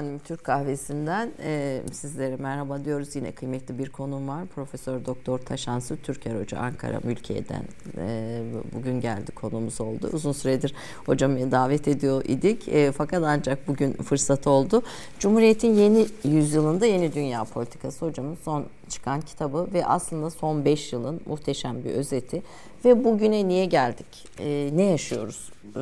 Efendim 0.00 0.20
Türk 0.24 0.44
kahvesinden 0.44 1.32
e, 1.42 1.82
sizlere 1.92 2.36
merhaba 2.36 2.84
diyoruz. 2.84 3.16
Yine 3.16 3.32
kıymetli 3.32 3.78
bir 3.78 3.90
konum 3.90 4.28
var. 4.28 4.46
Profesör 4.46 5.04
Doktor 5.04 5.38
Taşansı 5.38 5.96
Türker 5.96 6.40
Hoca 6.40 6.58
Ankara 6.58 7.00
Mülkiye'den 7.04 7.62
e, 7.96 8.42
bugün 8.74 9.00
geldi 9.00 9.32
konumuz 9.32 9.80
oldu. 9.80 10.10
Uzun 10.12 10.32
süredir 10.32 10.74
hocamı 11.06 11.50
davet 11.50 11.88
ediyor 11.88 12.24
idik. 12.24 12.68
E, 12.68 12.92
fakat 12.92 13.22
ancak 13.24 13.68
bugün 13.68 13.92
fırsat 13.92 14.46
oldu. 14.46 14.82
Cumhuriyet'in 15.18 15.74
yeni 15.74 16.06
yüzyılında 16.24 16.86
yeni 16.86 17.14
dünya 17.14 17.44
politikası 17.44 18.06
hocamın 18.06 18.38
son 18.44 18.66
çıkan 18.88 19.20
kitabı 19.20 19.68
ve 19.72 19.86
aslında 19.86 20.30
son 20.30 20.64
5 20.64 20.92
yılın 20.92 21.20
muhteşem 21.26 21.84
bir 21.84 21.90
özeti 21.90 22.42
ve 22.84 23.04
bugüne 23.04 23.48
niye 23.48 23.64
geldik? 23.64 24.06
E, 24.38 24.70
ne 24.72 24.82
yaşıyoruz? 24.82 25.50
E, 25.76 25.80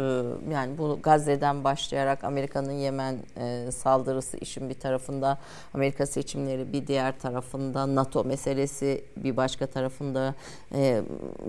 yani 0.53 0.79
bu 0.79 0.99
Gazze'den 1.03 1.65
başlayarak 1.65 2.25
Amerika'nın 2.25 2.73
Yemen 2.73 3.17
e, 3.37 3.73
saldırısı 3.73 4.37
işin 4.37 4.69
bir 4.69 4.75
tarafında, 4.75 5.39
Amerika 5.75 6.07
seçimleri 6.07 6.73
bir 6.73 6.87
diğer 6.87 7.19
tarafında, 7.19 7.95
NATO 7.95 8.25
meselesi 8.25 9.05
bir 9.17 9.37
başka 9.37 9.67
tarafında, 9.67 10.35
e, 10.75 11.03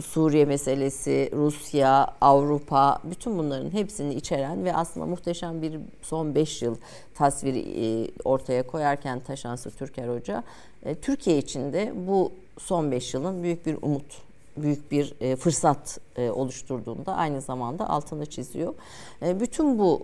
Suriye 0.05 0.45
meselesi, 0.45 1.29
Rusya, 1.33 2.07
Avrupa, 2.21 3.01
bütün 3.03 3.37
bunların 3.37 3.71
hepsini 3.71 4.13
içeren 4.13 4.65
ve 4.65 4.75
aslında 4.75 5.05
muhteşem 5.05 5.61
bir 5.61 5.79
son 6.01 6.35
5 6.35 6.61
yıl 6.61 6.75
tasviri 7.15 7.59
e, 7.59 8.11
ortaya 8.23 8.67
koyarken 8.67 9.19
Taşansı 9.19 9.71
Türker 9.71 10.07
Hoca, 10.07 10.43
e, 10.85 10.95
Türkiye 10.95 11.37
için 11.37 11.73
de 11.73 11.93
bu 12.07 12.31
son 12.59 12.91
5 12.91 13.13
yılın 13.13 13.43
büyük 13.43 13.65
bir 13.65 13.77
umut 13.81 14.28
büyük 14.63 14.91
bir 14.91 15.13
e, 15.21 15.35
fırsat 15.35 15.99
e, 16.15 16.29
oluşturduğunda 16.29 17.15
aynı 17.15 17.41
zamanda 17.41 17.89
altını 17.89 18.25
çiziyor. 18.25 18.73
E, 19.21 19.39
bütün 19.39 19.79
bu 19.79 20.01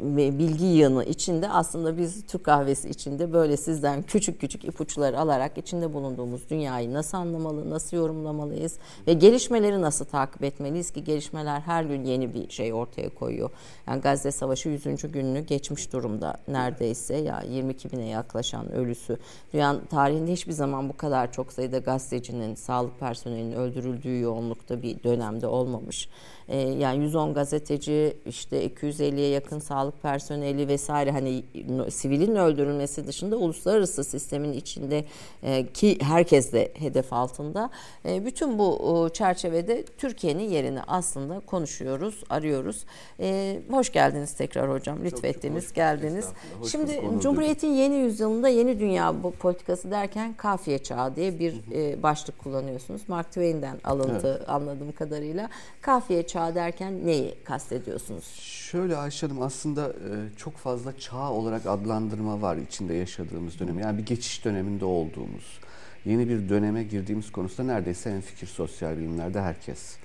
bilgi 0.00 0.64
yığını 0.64 1.04
içinde 1.04 1.48
aslında 1.48 1.98
biz 1.98 2.26
Türk 2.26 2.44
kahvesi 2.44 2.88
içinde 2.88 3.32
böyle 3.32 3.56
sizden 3.56 4.02
küçük 4.02 4.40
küçük 4.40 4.64
ipuçları 4.64 5.18
alarak 5.18 5.58
içinde 5.58 5.94
bulunduğumuz 5.94 6.50
dünyayı 6.50 6.92
nasıl 6.92 7.18
anlamalı, 7.18 7.70
nasıl 7.70 7.96
yorumlamalıyız 7.96 8.78
ve 9.06 9.12
gelişmeleri 9.12 9.82
nasıl 9.82 10.04
takip 10.04 10.44
etmeliyiz 10.44 10.90
ki 10.90 11.04
gelişmeler 11.04 11.60
her 11.60 11.84
gün 11.84 12.04
yeni 12.04 12.34
bir 12.34 12.50
şey 12.50 12.72
ortaya 12.72 13.08
koyuyor. 13.08 13.50
Yani 13.86 14.00
Gazze 14.00 14.30
Savaşı 14.30 14.68
100. 14.68 14.84
gününü 15.12 15.40
geçmiş 15.40 15.92
durumda 15.92 16.36
neredeyse 16.48 17.16
ya 17.16 17.42
22 17.50 17.92
bine 17.92 18.08
yaklaşan 18.08 18.72
ölüsü. 18.72 19.18
Dünyanın 19.52 19.86
tarihinde 19.86 20.32
hiçbir 20.32 20.52
zaman 20.52 20.88
bu 20.88 20.96
kadar 20.96 21.32
çok 21.32 21.52
sayıda 21.52 21.78
gazetecinin, 21.78 22.54
sağlık 22.54 23.00
personelinin 23.00 23.52
öldürüldüğü 23.52 24.20
yoğunlukta 24.20 24.82
bir 24.82 25.02
dönemde 25.02 25.46
olmamış. 25.46 26.08
Ee, 26.48 26.58
yani 26.58 27.02
110 27.02 27.34
gazeteci 27.34 28.16
işte 28.26 28.66
250'ye 28.66 29.28
yakın 29.28 29.58
sağlık 29.58 30.02
personeli 30.02 30.68
vesaire 30.68 31.10
hani 31.10 31.44
sivilin 31.90 32.36
öldürülmesi 32.36 33.06
dışında 33.06 33.36
uluslararası 33.36 34.04
sistemin 34.04 34.52
içinde 34.52 35.04
e, 35.42 35.66
ki 35.66 35.98
herkes 36.00 36.52
de 36.52 36.72
hedef 36.74 37.12
altında. 37.12 37.70
E, 38.04 38.26
bütün 38.26 38.58
bu 38.58 39.08
çerçevede 39.12 39.84
Türkiye'nin 39.84 40.50
yerini 40.50 40.80
aslında 40.86 41.40
konuşuyoruz, 41.40 42.24
arıyoruz. 42.30 42.84
E, 43.20 43.60
hoş 43.70 43.92
geldiniz 43.92 44.34
tekrar 44.34 44.70
hocam. 44.70 45.04
Lütfettiniz, 45.04 45.72
geldiniz. 45.72 46.28
Hoş 46.60 46.70
Şimdi 46.70 47.00
Cumhuriyet'in 47.20 47.72
yeni 47.72 47.94
yüzyılında 47.94 48.48
yeni 48.48 48.80
dünya 48.80 49.22
bu 49.22 49.30
politikası 49.30 49.90
derken 49.90 50.34
kafiye 50.36 50.78
çağı 50.78 51.16
diye 51.16 51.38
bir 51.38 51.54
başlık 52.02 52.38
kullanıyorsunuz. 52.38 53.02
Mark 53.08 53.28
Twain'den 53.28 53.76
alıntı 53.84 54.36
evet. 54.38 54.48
anladığım 54.48 54.92
kadarıyla. 54.92 55.48
Kafiye 55.80 56.26
çağı 56.26 56.33
derken 56.34 57.06
neyi 57.06 57.34
kastediyorsunuz? 57.44 58.24
Şöyle 58.70 58.96
Ayşe 58.96 59.26
Hanım 59.26 59.42
aslında 59.42 59.88
e, 59.88 60.36
çok 60.36 60.56
fazla 60.56 60.98
çağ 60.98 61.30
olarak 61.30 61.66
adlandırma 61.66 62.42
var 62.42 62.56
içinde 62.56 62.94
yaşadığımız 62.94 63.60
dönem. 63.60 63.78
Yani 63.78 63.98
bir 63.98 64.06
geçiş 64.06 64.44
döneminde 64.44 64.84
olduğumuz, 64.84 65.60
yeni 66.04 66.28
bir 66.28 66.48
döneme 66.48 66.82
girdiğimiz 66.82 67.32
konusunda 67.32 67.72
neredeyse 67.72 68.10
en 68.10 68.20
fikir 68.20 68.46
sosyal 68.46 68.96
bilimlerde 68.96 69.40
herkes. 69.40 69.96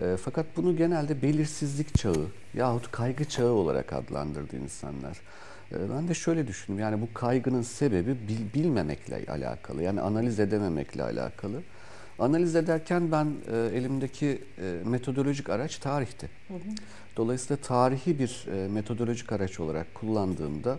E, 0.00 0.16
fakat 0.24 0.46
bunu 0.56 0.76
genelde 0.76 1.22
belirsizlik 1.22 1.94
çağı 1.94 2.26
yahut 2.54 2.90
kaygı 2.90 3.24
çağı 3.24 3.50
olarak 3.50 3.92
adlandırdı 3.92 4.56
insanlar. 4.56 5.20
E, 5.72 5.90
ben 5.96 6.08
de 6.08 6.14
şöyle 6.14 6.46
düşündüm 6.48 6.80
yani 6.80 7.00
bu 7.00 7.14
kaygının 7.14 7.62
sebebi 7.62 8.16
bilmemekle 8.54 9.24
alakalı 9.28 9.82
yani 9.82 10.00
analiz 10.00 10.40
edememekle 10.40 11.02
alakalı. 11.02 11.62
Analiz 12.22 12.56
ederken 12.56 13.12
ben 13.12 13.26
e, 13.52 13.56
elimdeki 13.56 14.42
e, 14.58 14.76
metodolojik 14.84 15.50
araç 15.50 15.76
tarihti. 15.78 16.30
Hı 16.48 16.54
hı. 16.54 16.58
Dolayısıyla 17.16 17.62
tarihi 17.62 18.18
bir 18.18 18.46
e, 18.52 18.68
metodolojik 18.68 19.32
araç 19.32 19.60
olarak 19.60 19.94
kullandığımda 19.94 20.78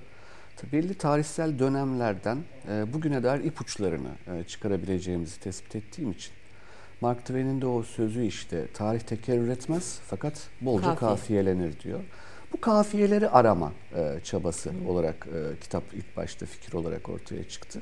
belli 0.73 0.93
tarihsel 0.93 1.59
dönemlerden 1.59 2.37
e, 2.69 2.93
bugüne 2.93 3.23
dair 3.23 3.43
ipuçlarını 3.43 4.09
e, 4.27 4.43
çıkarabileceğimizi 4.43 5.39
tespit 5.39 5.75
ettiğim 5.75 6.11
için 6.11 6.31
Mark 7.01 7.19
Twain'in 7.19 7.61
de 7.61 7.65
o 7.65 7.83
sözü 7.83 8.25
işte 8.25 8.67
tarih 8.73 8.99
tekerrür 8.99 9.49
etmez 9.49 9.99
fakat 10.07 10.49
bolca 10.61 10.95
Kafiye. 10.95 11.09
kafiyelenir 11.09 11.79
diyor. 11.79 11.99
Bu 12.53 12.61
kafiyeleri 12.61 13.29
arama 13.29 13.71
e, 13.95 14.19
çabası 14.23 14.69
Hı. 14.69 14.89
olarak 14.91 15.27
e, 15.27 15.59
kitap 15.59 15.83
ilk 15.93 16.17
başta 16.17 16.45
fikir 16.45 16.73
olarak 16.73 17.09
ortaya 17.09 17.49
çıktı. 17.49 17.81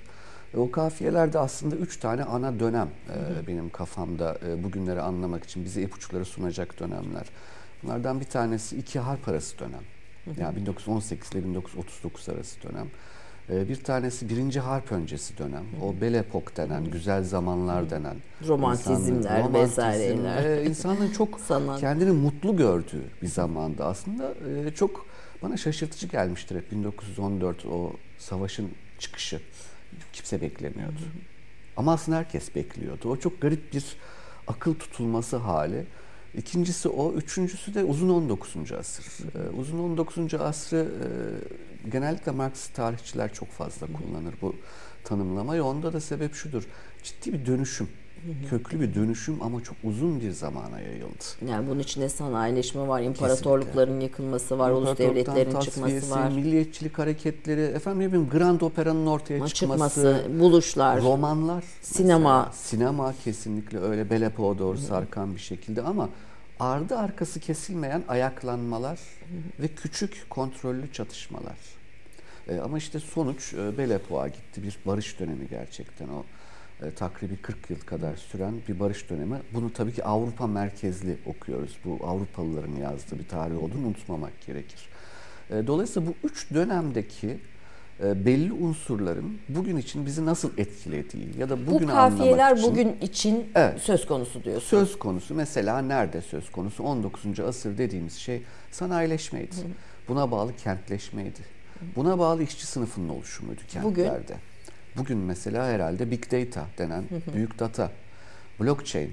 E, 0.53 0.57
o 0.57 0.71
kafiyelerde 0.71 1.39
aslında 1.39 1.75
üç 1.75 1.97
tane 1.97 2.23
ana 2.23 2.59
dönem 2.59 2.89
e, 3.09 3.47
benim 3.47 3.69
kafamda 3.69 4.37
e, 4.47 4.63
bugünleri 4.63 5.01
anlamak 5.01 5.43
için 5.43 5.65
bize 5.65 5.81
ipuçları 5.81 6.25
sunacak 6.25 6.79
dönemler. 6.79 7.25
Bunlardan 7.83 8.19
bir 8.19 8.25
tanesi 8.25 8.77
iki 8.77 8.99
harp 8.99 9.27
arası 9.27 9.59
dönem. 9.59 9.83
Yani 10.39 10.55
1918 10.55 11.31
ile 11.31 11.43
1939 11.43 12.29
arası 12.29 12.61
dönem. 12.63 12.87
E, 13.49 13.69
bir 13.69 13.83
tanesi 13.83 14.29
birinci 14.29 14.59
harp 14.59 14.91
öncesi 14.91 15.37
dönem. 15.37 15.63
O 15.81 16.01
Belle 16.01 16.17
Epoque 16.17 16.55
denen, 16.55 16.83
güzel 16.83 17.23
zamanlar 17.23 17.89
denen. 17.89 18.15
Romantizmler 18.47 19.53
vesaireler. 19.53 20.45
E, 20.45 20.65
insanların 20.65 21.11
çok 21.11 21.39
Sanat. 21.47 21.79
kendini 21.79 22.11
mutlu 22.11 22.57
gördüğü 22.57 23.03
bir 23.21 23.27
zamanda 23.27 23.85
aslında 23.85 24.33
çok 24.75 25.05
bana 25.41 25.57
şaşırtıcı 25.57 26.07
gelmiştir 26.07 26.55
hep 26.55 26.71
1914 26.71 27.65
o 27.65 27.93
savaşın 28.17 28.69
çıkışı 28.99 29.41
kimse 30.13 30.41
beklemiyordu. 30.41 30.99
Ama 31.77 31.93
aslında 31.93 32.17
herkes 32.17 32.55
bekliyordu. 32.55 33.09
O 33.09 33.17
çok 33.17 33.41
garip 33.41 33.73
bir 33.73 33.85
akıl 34.47 34.73
tutulması 34.75 35.37
hali. 35.37 35.85
İkincisi 36.37 36.89
o, 36.89 37.13
üçüncüsü 37.13 37.73
de 37.73 37.83
uzun 37.83 38.09
19. 38.09 38.71
asır. 38.71 39.05
Ee, 39.05 39.49
uzun 39.49 39.79
19. 39.79 40.33
asrı 40.33 40.77
e, 40.77 41.89
genellikle 41.89 42.31
Marksist 42.31 42.75
tarihçiler 42.75 43.33
çok 43.33 43.49
fazla 43.51 43.87
kullanır 43.87 44.35
bu 44.41 44.55
tanımlamayı. 45.03 45.63
Onda 45.63 45.93
da 45.93 45.99
sebep 46.01 46.33
şudur. 46.33 46.63
Ciddi 47.03 47.33
bir 47.33 47.45
dönüşüm 47.45 47.87
köklü 48.49 48.81
bir 48.81 48.95
dönüşüm 48.95 49.43
ama 49.43 49.63
çok 49.63 49.77
uzun 49.83 50.21
bir 50.21 50.31
zamana 50.31 50.79
yayıldı. 50.79 51.23
Yani 51.47 51.67
bunun 51.67 51.79
içinde 51.79 52.09
sanayileşme 52.09 52.87
var, 52.87 53.01
imparatorlukların 53.01 53.85
Kesinlikle. 53.85 54.05
yıkılması 54.05 54.59
var, 54.59 54.71
ulus 54.71 54.97
devletlerin 54.97 55.59
çıkması 55.59 56.11
var. 56.11 56.31
Milliyetçilik 56.31 56.99
hareketleri, 56.99 57.61
efendim 57.61 58.01
ne 58.01 58.07
bileyim 58.07 58.29
Grand 58.29 58.61
Opera'nın 58.61 59.05
ortaya 59.05 59.47
çıkması, 59.47 59.53
çıkması, 59.53 60.25
buluşlar, 60.39 61.01
romanlar, 61.01 61.63
sinema. 61.81 62.37
Mesela. 62.37 62.53
Sinema 62.53 63.13
kesinlikle 63.23 63.79
öyle 63.79 64.09
Belepo'ya 64.09 64.59
doğru 64.59 64.77
sarkan 64.77 65.35
bir 65.35 65.39
şekilde 65.39 65.81
ama 65.81 66.09
ardı 66.59 66.97
arkası 66.97 67.39
kesilmeyen 67.39 68.03
ayaklanmalar 68.07 68.99
ve 69.59 69.67
küçük 69.67 70.25
kontrollü 70.29 70.91
çatışmalar. 70.93 71.57
E, 72.49 72.59
ama 72.59 72.77
işte 72.77 72.99
sonuç 72.99 73.53
e, 73.53 73.77
Belepo'a 73.77 74.27
gitti. 74.27 74.63
Bir 74.63 74.77
barış 74.85 75.19
dönemi 75.19 75.47
gerçekten 75.49 76.07
o 76.07 76.23
e, 76.81 76.91
takribi 76.91 77.37
40 77.37 77.69
yıl 77.69 77.79
kadar 77.79 78.15
süren 78.15 78.53
bir 78.67 78.79
barış 78.79 79.09
dönemi. 79.09 79.37
Bunu 79.53 79.73
tabii 79.73 79.93
ki 79.93 80.03
Avrupa 80.03 80.47
merkezli 80.47 81.17
okuyoruz. 81.25 81.77
Bu 81.85 82.07
Avrupalıların 82.07 82.75
yazdığı 82.75 83.19
bir 83.19 83.27
tarih 83.27 83.63
olduğunu 83.63 83.87
unutmamak 83.87 84.31
gerekir. 84.47 84.89
E, 85.49 85.67
dolayısıyla 85.67 86.09
bu 86.09 86.27
üç 86.27 86.53
dönemdeki 86.53 87.37
e, 88.03 88.25
belli 88.25 88.53
unsurların 88.53 89.37
bugün 89.49 89.77
için 89.77 90.05
bizi 90.05 90.25
nasıl 90.25 90.51
etkilediği 90.57 91.27
ya 91.39 91.49
da 91.49 91.67
bugün 91.67 91.87
Bu 91.87 91.91
kafiyeler 91.91 92.55
için, 92.55 92.71
bugün 92.71 92.97
için 93.01 93.45
evet, 93.55 93.81
söz 93.81 94.05
konusu 94.05 94.43
diyorsun. 94.43 94.67
Söz 94.67 94.99
konusu. 94.99 95.35
Mesela 95.35 95.81
nerede 95.81 96.21
söz 96.21 96.51
konusu? 96.51 96.83
19. 96.83 97.39
asır 97.39 97.77
dediğimiz 97.77 98.13
şey 98.13 98.43
sanayileşmeydi. 98.71 99.55
Hı. 99.55 99.61
Buna 100.07 100.31
bağlı 100.31 100.55
kentleşmeydi. 100.55 101.39
Buna 101.95 102.19
bağlı 102.19 102.43
işçi 102.43 102.67
sınıfının 102.67 103.09
oluşumuydu 103.09 103.61
kentlerde. 103.67 104.23
Bugün 104.23 104.50
Bugün 104.97 105.17
mesela 105.17 105.67
herhalde 105.67 106.11
big 106.11 106.31
data 106.31 106.67
denen 106.77 107.03
büyük 107.33 107.59
data, 107.59 107.91
blockchain 108.59 109.11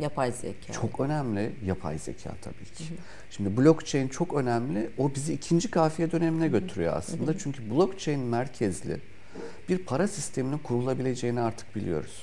Yapay 0.00 0.32
zeka. 0.32 0.72
Çok 0.72 1.00
önemli 1.00 1.52
yapay 1.66 1.98
zeka 1.98 2.30
tabii 2.42 2.64
ki. 2.64 2.84
Şimdi 3.30 3.56
blockchain 3.56 4.08
çok 4.08 4.34
önemli. 4.34 4.90
O 4.98 5.14
bizi 5.14 5.32
ikinci 5.32 5.70
kafiye 5.70 6.12
dönemine 6.12 6.48
götürüyor 6.48 6.96
aslında. 6.96 7.38
Çünkü 7.38 7.70
blockchain 7.70 8.20
merkezli 8.20 9.00
bir 9.68 9.78
para 9.78 10.08
sisteminin 10.08 10.58
kurulabileceğini 10.58 11.40
artık 11.40 11.76
biliyoruz. 11.76 12.22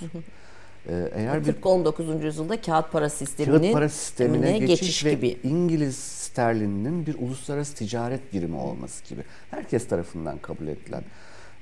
Ee, 0.89 1.11
eğer 1.15 1.43
Tıpkı 1.43 1.69
bir 1.69 1.73
19. 1.73 2.23
yüzyılda 2.23 2.61
kağıt 2.61 2.91
para 2.91 3.09
sisteminin 3.09 3.59
kağıt 3.59 3.73
para 3.73 3.89
sistemine 3.89 4.59
geçiş, 4.59 4.79
geçiş 4.79 5.05
ve 5.05 5.13
gibi. 5.13 5.37
İngiliz 5.43 5.97
sterlininin 5.97 7.05
bir 7.05 7.15
uluslararası 7.19 7.75
ticaret 7.75 8.33
birimi 8.33 8.55
olması 8.55 9.05
gibi. 9.09 9.21
Herkes 9.51 9.87
tarafından 9.87 10.37
kabul 10.37 10.67
edilen. 10.67 11.03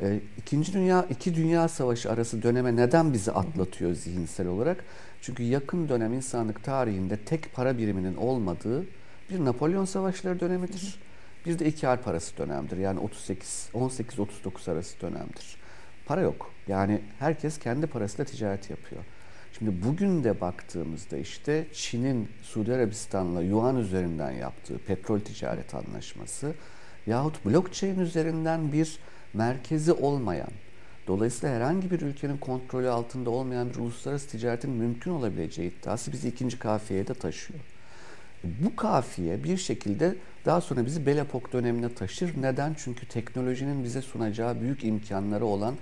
Ee, 0.01 0.19
İkinci 0.37 0.73
Dünya, 0.73 1.05
iki 1.09 1.35
Dünya 1.35 1.67
Savaşı 1.67 2.11
arası 2.11 2.43
döneme 2.43 2.75
neden 2.75 3.13
bizi 3.13 3.31
atlatıyor 3.31 3.93
zihinsel 3.93 4.47
olarak? 4.47 4.83
Çünkü 5.21 5.43
yakın 5.43 5.89
dönem 5.89 6.13
insanlık 6.13 6.63
tarihinde 6.63 7.17
tek 7.17 7.53
para 7.53 7.77
biriminin 7.77 8.15
olmadığı 8.15 8.85
bir 9.29 9.45
Napolyon 9.45 9.85
Savaşları 9.85 10.39
dönemidir. 10.39 10.99
Bir 11.45 11.59
de 11.59 11.65
iki 11.65 11.87
ay 11.87 11.97
parası 11.97 12.37
dönemdir. 12.37 12.77
Yani 12.77 12.99
38 12.99 13.69
18-39 13.73 14.71
arası 14.71 15.01
dönemdir. 15.01 15.57
Para 16.05 16.21
yok. 16.21 16.51
Yani 16.67 17.01
herkes 17.19 17.59
kendi 17.59 17.87
parasıyla 17.87 18.25
ticaret 18.25 18.69
yapıyor. 18.69 19.01
Şimdi 19.57 19.83
bugün 19.85 20.23
de 20.23 20.41
baktığımızda 20.41 21.17
işte 21.17 21.67
Çin'in 21.73 22.29
Suudi 22.43 22.73
Arabistan'la 22.73 23.41
yuan 23.41 23.77
üzerinden 23.77 24.31
yaptığı 24.31 24.77
petrol 24.77 25.19
ticaret 25.19 25.75
anlaşması 25.75 26.53
yahut 27.07 27.45
blockchain 27.45 27.99
üzerinden 27.99 28.71
bir 28.71 28.99
merkezi 29.37 29.93
olmayan, 29.93 30.49
dolayısıyla 31.07 31.55
herhangi 31.55 31.91
bir 31.91 32.01
ülkenin 32.01 32.37
kontrolü 32.37 32.89
altında 32.89 33.29
olmayan 33.29 33.69
bir 33.69 33.75
uluslararası 33.75 34.27
ticaretin 34.27 34.71
mümkün 34.71 35.11
olabileceği 35.11 35.71
iddiası 35.71 36.11
bizi 36.11 36.27
ikinci 36.27 36.59
kafiyeye 36.59 37.07
de 37.07 37.13
taşıyor. 37.13 37.59
Bu 38.43 38.75
kafiye 38.75 39.43
bir 39.43 39.57
şekilde 39.57 40.15
daha 40.45 40.61
sonra 40.61 40.85
bizi 40.85 41.05
Belepok 41.05 41.53
dönemine 41.53 41.93
taşır. 41.93 42.41
Neden? 42.41 42.75
Çünkü 42.77 43.07
teknolojinin 43.07 43.83
bize 43.83 44.01
sunacağı 44.01 44.61
büyük 44.61 44.83
imkanları 44.83 45.45
olan 45.45 45.75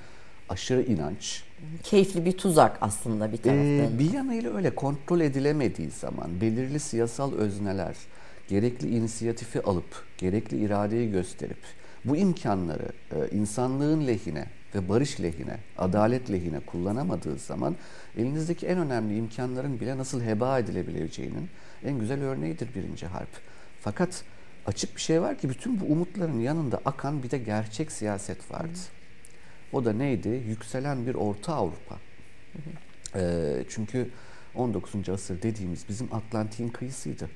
aşırı 0.50 0.82
inanç. 0.82 1.44
Keyifli 1.84 2.26
bir 2.26 2.32
tuzak 2.32 2.78
aslında 2.82 3.32
bir 3.32 3.38
taraftan. 3.38 3.96
Ee, 3.96 4.00
bir 4.00 4.14
yanıyla 4.14 4.56
öyle 4.56 4.76
kontrol 4.76 5.20
edilemediği 5.20 5.90
zaman 5.90 6.42
belirli 6.42 6.80
siyasal 6.80 7.34
özneler 7.34 7.96
gerekli 8.48 8.96
inisiyatifi 8.96 9.62
alıp, 9.62 10.04
gerekli 10.18 10.58
iradeyi 10.66 11.12
gösterip 11.12 11.58
bu 12.06 12.18
imkanları 12.18 12.92
e, 13.12 13.30
insanlığın 13.32 14.08
lehine 14.08 14.46
ve 14.76 14.90
barış 14.90 15.22
lehine, 15.22 15.58
adalet 15.78 16.32
lehine 16.32 16.60
kullanamadığı 16.60 17.38
zaman 17.38 17.76
elinizdeki 18.18 18.68
en 18.68 18.78
önemli 18.78 19.18
imkanların 19.18 19.80
bile 19.80 19.98
nasıl 19.98 20.22
heba 20.22 20.60
edilebileceğinin 20.60 21.50
en 21.86 22.00
güzel 22.00 22.24
örneğidir 22.24 22.76
birinci 22.76 23.08
harp. 23.08 23.30
Fakat 23.82 24.24
açık 24.66 24.96
bir 24.96 25.02
şey 25.02 25.22
var 25.22 25.38
ki 25.38 25.50
bütün 25.50 25.82
bu 25.82 25.86
umutların 25.86 26.40
yanında 26.40 26.82
akan 26.86 27.24
bir 27.24 27.32
de 27.32 27.38
gerçek 27.38 27.92
siyaset 27.92 28.52
vardı. 28.52 28.80
O 29.74 29.86
da 29.86 29.94
neydi? 29.94 30.44
Yükselen 30.48 31.06
bir 31.06 31.16
Orta 31.16 31.54
Avrupa. 31.54 31.96
E, 33.16 33.64
çünkü 33.70 34.10
19. 34.56 35.10
asır 35.10 35.42
dediğimiz 35.42 35.90
bizim 35.90 36.14
Atlantik'in 36.14 36.70
kıyısıydı. 36.70 37.30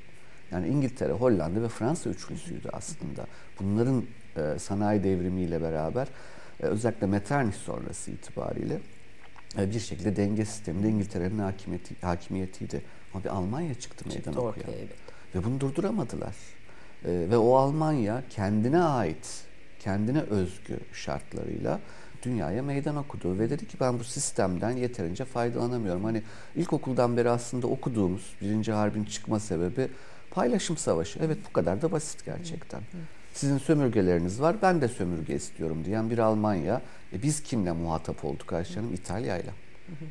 Yani 0.52 0.68
İngiltere, 0.68 1.14
Hollanda 1.14 1.62
ve 1.62 1.70
Fransa 1.70 2.10
üçlüsüydü 2.10 2.70
aslında. 2.74 3.28
Bunların 3.60 4.04
e, 4.38 4.60
sanayi 4.60 5.04
devrimiyle 5.04 5.62
beraber 5.62 6.08
e, 6.64 6.66
özellikle 6.66 7.08
Metternich 7.08 7.56
sonrası 7.56 8.12
itibariyle 8.12 8.80
e, 9.58 9.72
bir 9.72 9.80
şekilde 9.80 10.16
denge 10.16 10.46
sisteminde 10.46 10.90
İngiltere'nin 10.90 11.40
hakimiyeti, 11.40 11.96
hakimiyetiydi. 12.02 12.82
Ama 13.14 13.24
bir 13.24 13.30
Almanya 13.30 13.74
çıktı 13.74 14.06
meydan 14.10 14.36
okuya. 14.36 14.66
Evet. 14.68 14.90
Ve 15.36 15.44
bunu 15.44 15.60
durduramadılar. 15.60 16.36
E, 17.06 17.12
ve 17.12 17.38
o 17.38 17.56
Almanya 17.56 18.24
kendine 18.30 18.82
ait, 18.82 19.44
kendine 19.80 20.22
özgü 20.22 20.80
şartlarıyla 20.94 21.80
dünyaya 22.24 22.64
meydan 22.64 22.96
okudu 22.96 23.40
ve 23.40 23.50
dedi 23.50 23.68
ki 23.68 23.78
ben 23.80 24.00
bu 24.00 24.04
sistemden 24.04 24.72
yeterince 24.72 25.26
faydalanamıyorum. 25.26 26.04
Hani 26.04 26.24
ilkokuldan 26.56 27.18
beri 27.18 27.30
aslında 27.30 27.68
okuduğumuz 27.68 28.36
birinci 28.42 28.72
harbin 28.72 29.04
çıkma 29.04 29.40
sebebi 29.40 29.88
paylaşım 30.32 30.78
savaşı. 30.78 31.20
Evet 31.24 31.38
bu 31.50 31.54
kadar 31.54 31.82
da 31.82 31.92
basit 31.92 32.26
gerçekten. 32.26 32.82
Sizin 33.38 33.58
sömürgeleriniz 33.58 34.42
var, 34.42 34.56
ben 34.62 34.82
de 34.82 34.88
sömürge 34.88 35.36
istiyorum 35.36 35.86
diyen 35.86 36.10
bir 36.10 36.18
Almanya. 36.18 36.82
E 37.14 37.22
biz 37.24 37.44
kimle 37.44 37.72
muhatap 37.72 38.26
olduk 38.26 38.54
Ayşe 38.54 38.76
Hanım? 38.76 38.94
İtalya'yla. 38.94 39.52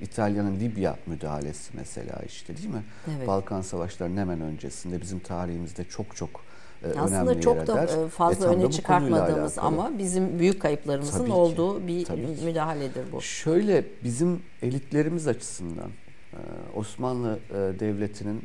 İtalya'nın 0.00 0.60
Libya 0.60 0.96
müdahalesi 1.06 1.70
mesela 1.76 2.22
işte 2.26 2.56
değil 2.56 2.68
mi? 2.68 2.82
Evet. 3.16 3.28
Balkan 3.28 3.60
Savaşları'nın 3.60 4.16
hemen 4.16 4.40
öncesinde 4.40 5.00
bizim 5.00 5.18
tarihimizde 5.18 5.84
çok 5.84 6.16
çok 6.16 6.44
e, 6.84 6.98
Aslında 6.98 7.40
çok 7.40 7.66
da 7.66 7.82
eder. 7.84 8.08
fazla 8.08 8.46
e, 8.46 8.56
öne 8.56 8.70
çıkartmadığımız 8.70 9.58
ama 9.58 9.98
bizim 9.98 10.38
büyük 10.38 10.62
kayıplarımızın 10.62 11.18
tabii 11.18 11.32
olduğu 11.32 11.80
ki, 11.80 11.86
bir 11.86 12.04
tabii 12.04 12.26
müdahaledir 12.44 13.12
bu. 13.12 13.22
Şöyle 13.22 13.84
bizim 14.04 14.42
elitlerimiz 14.62 15.28
açısından 15.28 15.90
e, 16.32 16.38
Osmanlı 16.74 17.38
Devleti'nin 17.80 18.44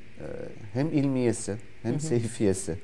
hem 0.74 0.88
ilmiyesi 0.88 1.56
hem 1.84 2.00
seyfiyesi 2.00 2.78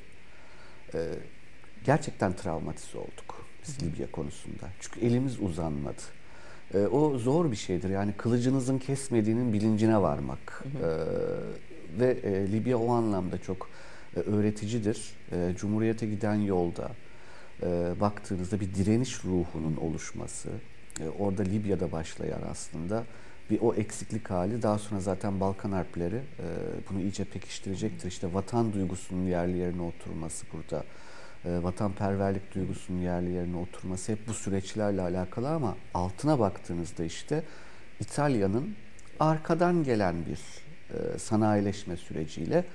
gerçekten 1.87 2.33
travmatize 2.33 2.97
olduk 2.97 3.45
biz 3.63 3.83
Libya 3.83 4.11
konusunda. 4.11 4.69
Çünkü 4.79 4.99
elimiz 4.99 5.39
uzanmadı. 5.39 6.01
o 6.91 7.17
zor 7.17 7.51
bir 7.51 7.55
şeydir. 7.55 7.89
Yani 7.89 8.13
kılıcınızın 8.17 8.77
kesmediğinin 8.77 9.53
bilincine 9.53 10.01
varmak. 10.01 10.63
Hı 10.79 10.87
hı. 10.87 11.07
ve 11.99 12.17
Libya 12.51 12.77
o 12.77 12.91
anlamda 12.91 13.37
çok 13.37 13.69
e, 14.17 14.19
öğreticidir. 14.19 15.13
E, 15.31 15.53
Cumhuriyete 15.57 16.07
giden 16.07 16.35
yolda 16.35 16.91
e, 17.63 17.93
baktığınızda 18.01 18.59
bir 18.59 18.73
direniş 18.73 19.25
ruhunun 19.25 19.77
oluşması, 19.77 20.49
orada 21.19 21.43
Libya'da 21.43 21.91
başlayan 21.91 22.41
aslında 22.51 23.03
bir 23.49 23.61
o 23.61 23.73
eksiklik 23.73 24.29
hali 24.29 24.61
daha 24.61 24.79
sonra 24.79 24.99
zaten 25.01 25.39
Balkan 25.39 25.71
harpleri 25.71 26.21
bunu 26.89 27.01
iyice 27.01 27.23
pekiştirecektir. 27.23 28.07
İşte 28.07 28.33
vatan 28.33 28.73
duygusunun 28.73 29.25
yerli 29.25 29.57
yerine 29.57 29.81
oturması 29.81 30.45
burada, 30.53 30.83
vatanperverlik 31.63 32.55
duygusunun 32.55 32.99
yerli 32.99 33.31
yerine 33.31 33.57
oturması 33.57 34.11
hep 34.11 34.27
bu 34.27 34.33
süreçlerle 34.33 35.01
alakalı 35.01 35.49
ama 35.49 35.75
altına 35.94 36.39
baktığınızda 36.39 37.03
işte 37.03 37.44
İtalya'nın 37.99 38.75
arkadan 39.19 39.83
gelen 39.83 40.16
bir 40.25 40.39
sanayileşme 41.18 41.97
süreciyle 41.97 42.66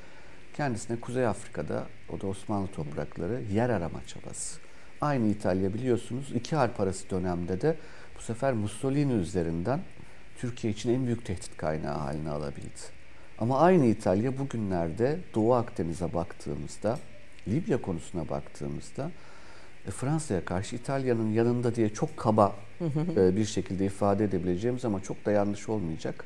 kendisine 0.54 1.00
Kuzey 1.00 1.26
Afrika'da, 1.26 1.86
o 2.08 2.20
da 2.20 2.26
Osmanlı 2.26 2.68
toprakları 2.68 3.42
yer 3.52 3.70
arama 3.70 4.06
çabası. 4.06 4.60
Aynı 5.00 5.26
İtalya 5.26 5.74
biliyorsunuz 5.74 6.32
iki 6.34 6.56
harp 6.56 6.80
arası 6.80 7.10
dönemde 7.10 7.60
de 7.60 7.76
bu 8.18 8.22
sefer 8.22 8.52
Mussolini 8.52 9.12
üzerinden 9.12 9.80
Türkiye 10.38 10.72
için 10.72 10.94
en 10.94 11.06
büyük 11.06 11.26
tehdit 11.26 11.56
kaynağı 11.56 11.98
haline 11.98 12.30
alabildi. 12.30 12.80
Ama 13.38 13.60
aynı 13.60 13.86
İtalya 13.86 14.38
bugünlerde 14.38 15.18
Doğu 15.34 15.54
Akdeniz'e 15.54 16.14
baktığımızda, 16.14 16.98
Libya 17.48 17.82
konusuna 17.82 18.28
baktığımızda 18.28 19.10
e, 19.86 19.90
Fransa'ya 19.90 20.44
karşı 20.44 20.76
İtalya'nın 20.76 21.32
yanında 21.32 21.74
diye 21.74 21.88
çok 21.88 22.16
kaba 22.16 22.56
e, 23.16 23.36
bir 23.36 23.44
şekilde 23.44 23.84
ifade 23.84 24.24
edebileceğimiz 24.24 24.84
ama 24.84 25.02
çok 25.02 25.26
da 25.26 25.32
yanlış 25.32 25.68
olmayacak 25.68 26.24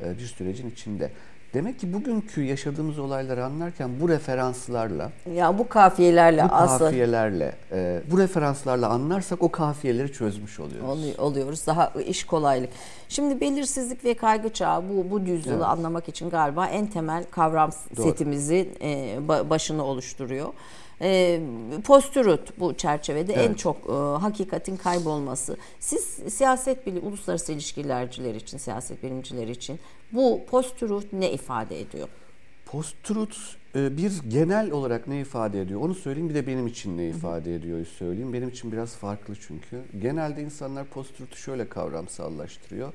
e, 0.00 0.18
bir 0.18 0.26
sürecin 0.26 0.70
içinde. 0.70 1.10
Demek 1.54 1.80
ki 1.80 1.92
bugünkü 1.92 2.42
yaşadığımız 2.42 2.98
olayları 2.98 3.44
anlarken 3.44 3.90
bu 4.00 4.08
referanslarla 4.08 5.12
ya 5.34 5.58
bu 5.58 5.68
kafiyelerle 5.68 6.44
bu 6.44 6.48
kafiyelerle 6.48 7.54
e, 7.72 8.02
bu 8.10 8.18
referanslarla 8.18 8.88
anlarsak 8.88 9.42
o 9.42 9.50
kafiyeleri 9.50 10.12
çözmüş 10.12 10.60
oluyoruz. 10.60 11.18
Oluyoruz. 11.18 11.66
Daha 11.66 11.92
iş 12.06 12.24
kolaylık. 12.24 12.70
Şimdi 13.08 13.40
belirsizlik 13.40 14.04
ve 14.04 14.14
kaygı 14.14 14.52
çağı 14.52 14.88
bu 14.88 15.10
bu 15.10 15.20
yüzyılı 15.20 15.54
evet. 15.54 15.66
anlamak 15.66 16.08
için 16.08 16.30
galiba 16.30 16.66
en 16.66 16.86
temel 16.86 17.24
kavram 17.30 17.70
Doğru. 17.96 18.06
setimizi 18.06 18.68
e, 18.82 19.18
başını 19.28 19.84
oluşturuyor. 19.84 20.52
E, 21.00 21.40
postürüt 21.84 22.60
bu 22.60 22.74
çerçevede 22.74 23.34
evet. 23.34 23.50
en 23.50 23.54
çok 23.54 23.76
e, 23.76 23.92
hakikatin 24.20 24.76
kaybolması. 24.76 25.56
Siz 25.80 26.04
siyaset 26.28 26.86
bilim, 26.86 27.06
uluslararası 27.06 27.52
ilişkilerciler 27.52 28.34
için, 28.34 28.58
siyaset 28.58 29.02
bilimciler 29.02 29.48
için 29.48 29.80
bu 30.12 30.42
post-truth 30.50 31.12
ne 31.12 31.32
ifade 31.32 31.80
ediyor? 31.80 32.08
Post-truth 32.66 33.36
e, 33.76 33.96
bir 33.96 34.12
genel 34.28 34.70
olarak 34.70 35.08
ne 35.08 35.20
ifade 35.20 35.60
ediyor? 35.60 35.80
Onu 35.80 35.94
söyleyeyim 35.94 36.28
bir 36.28 36.34
de 36.34 36.46
benim 36.46 36.66
için 36.66 36.98
ne 36.98 37.08
ifade 37.08 37.54
ediyor 37.54 37.86
söyleyeyim. 37.86 38.32
Benim 38.32 38.48
için 38.48 38.72
biraz 38.72 38.96
farklı 38.96 39.34
çünkü. 39.40 39.82
Genelde 40.02 40.42
insanlar 40.42 40.84
post-truth'u 40.84 41.36
şöyle 41.36 41.68
kavramsallaştırıyor. 41.68 42.92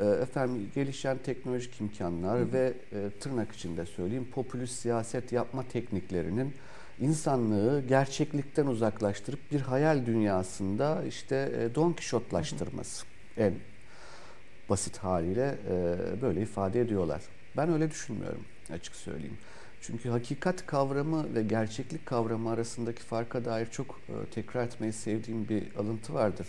E, 0.00 0.04
efendim 0.04 0.70
gelişen 0.74 1.18
teknolojik 1.18 1.80
imkanlar 1.80 2.38
hı 2.38 2.44
hı. 2.44 2.52
ve 2.52 2.72
e, 2.92 3.10
tırnak 3.20 3.52
içinde 3.52 3.86
söyleyeyim 3.86 4.28
popülist 4.34 4.78
siyaset 4.78 5.32
yapma 5.32 5.62
tekniklerinin 5.62 6.54
insanlığı 7.00 7.82
gerçeklikten 7.88 8.66
uzaklaştırıp 8.66 9.52
bir 9.52 9.60
hayal 9.60 10.06
dünyasında 10.06 11.04
işte 11.08 11.68
Don 11.74 11.92
Kişotlaştırması 11.92 13.06
en 13.36 13.54
basit 14.68 14.98
haliyle 14.98 15.58
e, 15.70 15.96
böyle 16.22 16.42
ifade 16.42 16.80
ediyorlar. 16.80 17.22
Ben 17.56 17.72
öyle 17.72 17.90
düşünmüyorum 17.90 18.44
açık 18.72 18.94
söyleyeyim. 18.94 19.38
Çünkü 19.80 20.08
hakikat 20.08 20.66
kavramı 20.66 21.34
ve 21.34 21.42
gerçeklik 21.42 22.06
kavramı 22.06 22.50
arasındaki 22.50 23.02
farka 23.02 23.44
dair 23.44 23.66
çok 23.66 24.00
e, 24.08 24.30
tekrar 24.30 24.64
etmeyi 24.64 24.92
sevdiğim 24.92 25.48
bir 25.48 25.74
alıntı 25.76 26.14
vardır. 26.14 26.46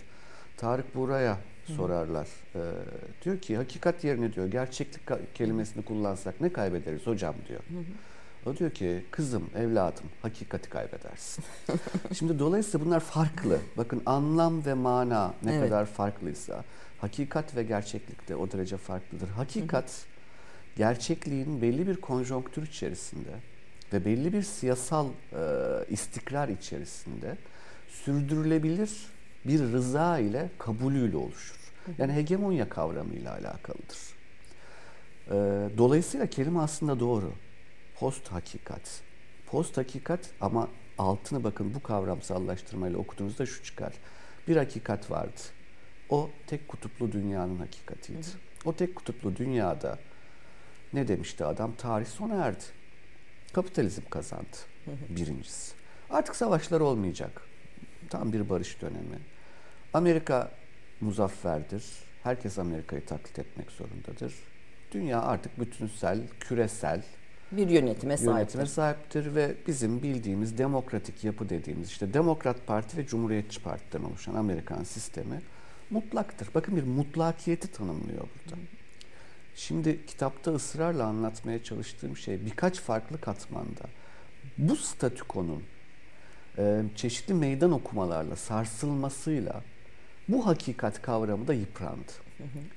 Tarık 0.57 0.95
Buraya 0.95 1.37
sorarlar. 1.75 2.27
Ee, 2.55 2.59
diyor 3.23 3.39
ki 3.41 3.57
hakikat 3.57 4.03
yerine 4.03 4.33
diyor 4.33 4.47
gerçeklik 4.47 5.35
kelimesini 5.35 5.85
kullansak 5.85 6.41
ne 6.41 6.53
kaybederiz 6.53 7.07
hocam 7.07 7.35
diyor. 7.47 7.59
O 8.45 8.57
diyor 8.57 8.71
ki 8.71 9.05
kızım, 9.11 9.49
evladım 9.55 10.05
hakikati 10.21 10.69
kaybedersin. 10.69 11.43
Şimdi 12.13 12.39
dolayısıyla 12.39 12.85
bunlar 12.85 12.99
farklı. 12.99 13.59
Bakın 13.77 14.01
anlam 14.05 14.65
ve 14.65 14.73
mana 14.73 15.33
ne 15.43 15.53
evet. 15.53 15.63
kadar 15.63 15.85
farklıysa 15.85 16.63
hakikat 17.01 17.55
ve 17.55 17.63
gerçeklik 17.63 18.29
de 18.29 18.35
o 18.35 18.51
derece 18.51 18.77
farklıdır. 18.77 19.29
Hakikat 19.29 20.05
gerçekliğin 20.75 21.61
belli 21.61 21.87
bir 21.87 21.95
konjonktür 21.95 22.67
içerisinde 22.67 23.29
ve 23.93 24.05
belli 24.05 24.33
bir 24.33 24.41
siyasal 24.41 25.07
e, 25.07 25.41
istikrar 25.89 26.49
içerisinde 26.49 27.37
sürdürülebilir 27.87 28.91
bir 29.45 29.59
rıza 29.59 30.19
ile 30.19 30.49
kabulüyle 30.57 31.17
oluşur. 31.17 31.59
Yani 31.97 32.13
hegemonya 32.13 32.69
kavramıyla 32.69 33.33
alakalıdır. 33.33 33.97
E, 35.27 35.33
dolayısıyla 35.77 36.27
kelime 36.27 36.59
aslında 36.59 36.99
doğru. 36.99 37.33
Post 37.99 38.27
hakikat. 38.27 39.01
Post 39.45 39.77
hakikat 39.77 40.29
ama 40.41 40.67
altını 40.97 41.43
bakın 41.43 41.73
bu 41.73 41.83
kavramsallaştırmayla 41.83 42.99
okuduğunuzda 42.99 43.45
şu 43.45 43.63
çıkar. 43.63 43.93
Bir 44.47 44.57
hakikat 44.57 45.11
vardı. 45.11 45.41
O 46.09 46.29
tek 46.47 46.67
kutuplu 46.67 47.11
dünyanın 47.11 47.57
hakikatiydi. 47.57 48.27
O 48.65 48.75
tek 48.75 48.95
kutuplu 48.95 49.35
dünyada 49.35 49.99
ne 50.93 51.07
demişti 51.07 51.45
adam? 51.45 51.73
Tarih 51.75 52.05
sona 52.05 52.35
erdi. 52.35 52.63
Kapitalizm 53.53 54.01
kazandı. 54.09 54.57
Birincisi. 55.09 55.73
Artık 56.09 56.35
savaşlar 56.35 56.81
olmayacak. 56.81 57.41
Tam 58.09 58.33
bir 58.33 58.49
barış 58.49 58.81
dönemi. 58.81 59.19
Amerika 59.93 60.51
muzafferdir. 61.01 61.85
Herkes 62.23 62.59
Amerika'yı 62.59 63.05
taklit 63.05 63.39
etmek 63.39 63.71
zorundadır. 63.71 64.33
Dünya 64.91 65.21
artık 65.21 65.59
bütünsel, 65.59 66.27
küresel 66.39 67.03
bir 67.51 67.69
yönetime 67.69 68.17
sahiptir. 68.17 68.35
Yönetime 68.35 68.65
sahiptir 68.65 69.35
ve 69.35 69.55
bizim 69.67 70.03
bildiğimiz 70.03 70.57
demokratik 70.57 71.23
yapı 71.23 71.49
dediğimiz 71.49 71.89
işte 71.89 72.13
Demokrat 72.13 72.67
Parti 72.67 72.97
ve 72.97 73.05
Cumhuriyetçi 73.05 73.63
Parti'den 73.63 74.03
oluşan 74.03 74.33
Amerikan 74.33 74.83
sistemi 74.83 75.41
mutlaktır. 75.89 76.49
Bakın 76.55 76.75
bir 76.75 76.83
mutlakiyeti 76.83 77.71
tanımlıyor 77.71 78.21
burada. 78.21 78.61
Şimdi 79.55 80.05
kitapta 80.05 80.51
ısrarla 80.53 81.05
anlatmaya 81.05 81.63
çalıştığım 81.63 82.17
şey 82.17 82.45
birkaç 82.45 82.79
farklı 82.79 83.21
katmanda 83.21 83.83
bu 84.57 84.75
statükonun 84.75 85.63
e, 86.57 86.83
çeşitli 86.95 87.33
meydan 87.33 87.71
okumalarla 87.71 88.35
sarsılmasıyla 88.35 89.63
bu 90.27 90.45
hakikat 90.45 91.01
kavramı 91.01 91.47
da 91.47 91.53
yıprandı. 91.53 92.11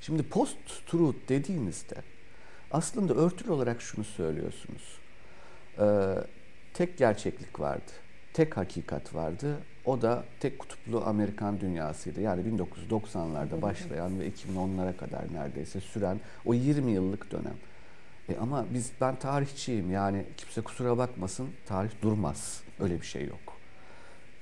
Şimdi 0.00 0.22
post-truth 0.22 1.28
dediğinizde 1.28 1.94
aslında 2.70 3.14
örtülü 3.14 3.50
olarak 3.50 3.82
şunu 3.82 4.04
söylüyorsunuz. 4.04 4.98
Ee, 5.78 6.14
tek 6.74 6.98
gerçeklik 6.98 7.60
vardı. 7.60 7.92
Tek 8.32 8.56
hakikat 8.56 9.14
vardı. 9.14 9.58
O 9.86 10.02
da 10.02 10.24
tek 10.40 10.58
kutuplu 10.58 11.02
Amerikan 11.06 11.60
dünyasıydı. 11.60 12.20
Yani 12.20 12.42
1990'larda 12.42 13.62
başlayan 13.62 14.20
ve 14.20 14.28
2010'lara 14.28 14.96
kadar 14.96 15.22
neredeyse 15.32 15.80
süren 15.80 16.20
o 16.44 16.54
20 16.54 16.92
yıllık 16.92 17.32
dönem. 17.32 17.54
E 18.28 18.36
ama 18.36 18.66
biz 18.74 18.92
ben 19.00 19.16
tarihçiyim 19.16 19.90
yani 19.90 20.24
kimse 20.36 20.60
kusura 20.60 20.98
bakmasın 20.98 21.48
tarih 21.66 21.90
durmaz. 22.02 22.62
Öyle 22.80 23.00
bir 23.00 23.06
şey 23.06 23.26
yok. 23.26 23.56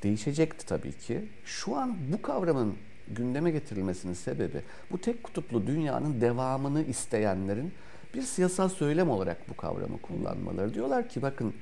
Değişecekti 0.03 0.67
tabii 0.67 0.93
ki. 0.93 1.25
Şu 1.45 1.77
an 1.77 1.97
bu 2.13 2.23
kavramın 2.23 2.77
gündeme 3.09 3.51
getirilmesinin 3.51 4.15
sebebi 4.15 4.63
bu 4.91 5.01
tek 5.01 5.23
kutuplu 5.23 5.67
dünyanın 5.67 6.21
devamını 6.21 6.85
isteyenlerin 6.85 7.73
bir 8.15 8.23
siyasal 8.23 8.69
söylem 8.69 9.11
olarak 9.11 9.49
bu 9.49 9.57
kavramı 9.57 10.01
kullanmaları. 10.01 10.75
Diyorlar 10.75 11.09
ki 11.09 11.23
bakın 11.23 11.55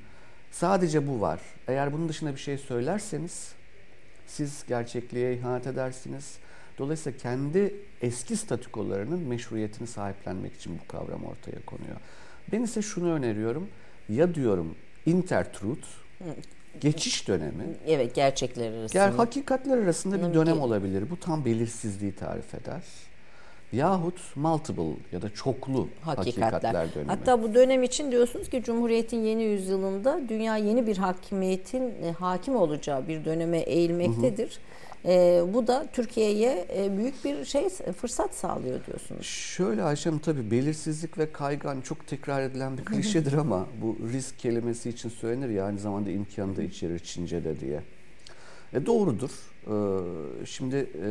sadece 0.51 1.07
bu 1.07 1.21
var. 1.21 1.39
Eğer 1.67 1.93
bunun 1.93 2.09
dışında 2.09 2.31
bir 2.31 2.39
şey 2.39 2.57
söylerseniz 2.57 3.58
siz 4.29 4.63
gerçekliğe 4.67 5.37
ihanet 5.37 5.67
edersiniz. 5.67 6.37
Dolayısıyla 6.77 7.17
kendi 7.17 7.75
eski 8.01 8.37
statükolarının 8.37 9.19
meşruiyetini 9.19 9.87
sahiplenmek 9.87 10.55
için 10.55 10.79
bu 10.83 10.87
kavram 10.87 11.25
ortaya 11.25 11.65
konuyor. 11.65 11.97
Ben 12.51 12.61
ise 12.61 12.81
şunu 12.81 13.11
öneriyorum. 13.11 13.67
Ya 14.09 14.35
diyorum 14.35 14.75
intertruth, 15.05 15.87
geçiş 16.81 17.27
dönemi. 17.27 17.63
Evet 17.87 18.15
gerçekler 18.15 18.71
arasında. 18.71 19.03
Yani 19.03 19.15
hakikatler 19.15 19.77
arasında 19.77 20.29
bir 20.29 20.33
dönem 20.33 20.61
olabilir. 20.61 21.09
Bu 21.09 21.19
tam 21.19 21.45
belirsizliği 21.45 22.15
tarif 22.15 22.55
eder. 22.55 22.83
Yahut 23.71 24.35
multiple 24.35 24.95
ya 25.11 25.21
da 25.21 25.29
çoklu 25.29 25.87
hakikatler, 26.01 26.51
hakikatler 26.51 26.93
dönemi. 26.93 27.07
Hatta 27.07 27.43
bu 27.43 27.53
dönem 27.53 27.83
için 27.83 28.11
diyorsunuz 28.11 28.49
ki 28.49 28.63
Cumhuriyet'in 28.63 29.17
yeni 29.17 29.43
yüzyılında 29.43 30.21
dünya 30.29 30.57
yeni 30.57 30.87
bir 30.87 30.97
hakimiyetin 30.97 31.83
e, 32.03 32.11
hakim 32.11 32.55
olacağı 32.55 33.07
bir 33.07 33.25
döneme 33.25 33.59
eğilmektedir. 33.59 34.47
Hı 35.03 35.07
hı. 35.07 35.11
E, 35.11 35.41
bu 35.53 35.67
da 35.67 35.87
Türkiye'ye 35.93 36.67
e, 36.77 36.97
büyük 36.97 37.25
bir 37.25 37.45
şey 37.45 37.69
fırsat 37.69 38.35
sağlıyor 38.35 38.85
diyorsunuz. 38.85 39.25
Şöyle 39.25 39.83
Ayşem 39.83 40.19
tabii 40.19 40.51
belirsizlik 40.51 41.17
ve 41.17 41.31
kaygan 41.31 41.81
çok 41.81 42.07
tekrar 42.07 42.41
edilen 42.41 42.77
bir 42.77 42.85
klişedir 42.85 43.33
ama 43.33 43.67
bu 43.81 43.97
risk 44.13 44.39
kelimesi 44.39 44.89
için 44.89 45.09
söylenir 45.09 45.49
ya 45.49 45.65
aynı 45.65 45.79
zamanda 45.79 46.11
imkanı 46.11 46.55
da 46.55 46.63
içerir 46.63 46.99
Çince'de 46.99 47.59
diye. 47.59 47.81
E, 48.73 48.85
doğrudur. 48.85 49.31
E, 49.67 49.75
şimdi 50.45 50.75
e, 50.75 51.07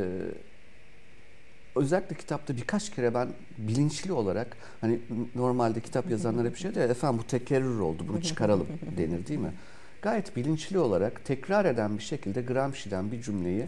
özellikle 1.79 2.17
kitapta 2.17 2.57
birkaç 2.57 2.91
kere 2.91 3.15
ben 3.15 3.29
bilinçli 3.59 4.13
olarak 4.13 4.57
hani 4.81 4.99
normalde 5.35 5.81
kitap 5.81 6.11
yazanlara 6.11 6.51
bir 6.51 6.59
şey 6.59 6.75
de 6.75 6.85
efendim 6.85 7.21
bu 7.25 7.27
tekerrür 7.27 7.79
oldu 7.79 8.05
bunu 8.09 8.23
çıkaralım 8.23 8.67
denir 8.97 9.27
değil 9.27 9.41
mi? 9.41 9.53
Gayet 10.03 10.37
bilinçli 10.37 10.79
olarak 10.79 11.25
tekrar 11.25 11.65
eden 11.65 11.99
bir 11.99 12.03
şekilde 12.03 12.43
Gramsci'den 12.43 13.13
bir 13.13 13.23
cümleyi 13.23 13.67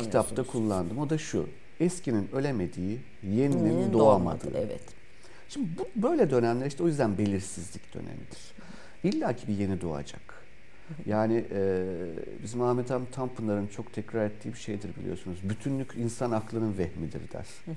kitapta 0.00 0.42
kullandım. 0.42 0.98
O 0.98 1.10
da 1.10 1.18
şu. 1.18 1.46
Eskinin 1.80 2.28
ölemediği, 2.32 2.98
yeninin 3.22 3.92
doğamadığı. 3.92 4.58
Evet. 4.58 4.82
Şimdi 5.48 5.68
bu 5.78 6.02
böyle 6.02 6.30
dönemler 6.30 6.66
işte 6.66 6.82
o 6.82 6.86
yüzden 6.86 7.18
belirsizlik 7.18 7.94
dönemidir. 7.94 8.52
İlla 9.04 9.36
ki 9.36 9.48
bir 9.48 9.54
yeni 9.54 9.80
doğacak. 9.80 10.39
Yani 11.06 11.44
e, 11.52 11.82
bizim 12.42 12.62
Ahmet 12.62 12.90
Hamdi 12.90 13.10
Tanpınar'ın 13.10 13.66
çok 13.66 13.92
tekrar 13.92 14.26
ettiği 14.26 14.52
bir 14.52 14.58
şeydir 14.58 14.90
biliyorsunuz. 15.00 15.38
Bütünlük 15.42 15.94
insan 15.96 16.30
aklının 16.30 16.78
vehmidir 16.78 17.20
der. 17.32 17.46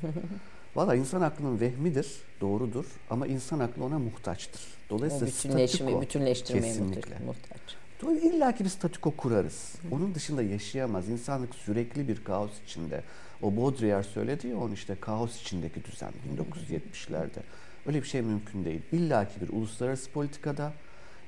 Valla 0.75 0.95
insan 0.95 1.21
aklının 1.21 1.59
vehmidir, 1.59 2.07
doğrudur 2.41 2.85
ama 3.09 3.27
insan 3.27 3.59
aklı 3.59 3.83
ona 3.83 3.99
muhtaçtır. 3.99 4.61
Dolayısıyla 4.89 5.25
o 5.25 5.27
bütünleşme, 5.27 6.01
bütünleştirmeye 6.01 6.73
kesinlikle. 6.73 7.15
muhtaç. 7.25 7.61
Dolayısıyla 8.01 8.35
illa 8.35 8.55
ki 8.55 8.63
bir 8.63 8.69
statüko 8.69 9.11
kurarız. 9.11 9.75
Onun 9.91 10.15
dışında 10.15 10.41
yaşayamaz. 10.41 11.09
İnsanlık 11.09 11.55
sürekli 11.55 12.07
bir 12.07 12.23
kaos 12.23 12.51
içinde. 12.65 13.03
O 13.41 13.57
Baudrillard 13.57 14.03
söyledi 14.03 14.47
ya 14.47 14.57
onu 14.57 14.73
işte 14.73 14.95
kaos 15.01 15.41
içindeki 15.41 15.83
düzen 15.83 16.11
1970'lerde. 16.37 17.39
Öyle 17.85 18.01
bir 18.01 18.07
şey 18.07 18.21
mümkün 18.21 18.65
değil. 18.65 18.81
İlla 18.91 19.27
ki 19.27 19.41
bir 19.41 19.49
uluslararası 19.49 20.11
politikada, 20.11 20.73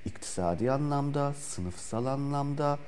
iktisadi 0.05 0.71
anlamda, 0.71 1.33
sınıfsal 1.33 2.05
anlamda, 2.05 2.79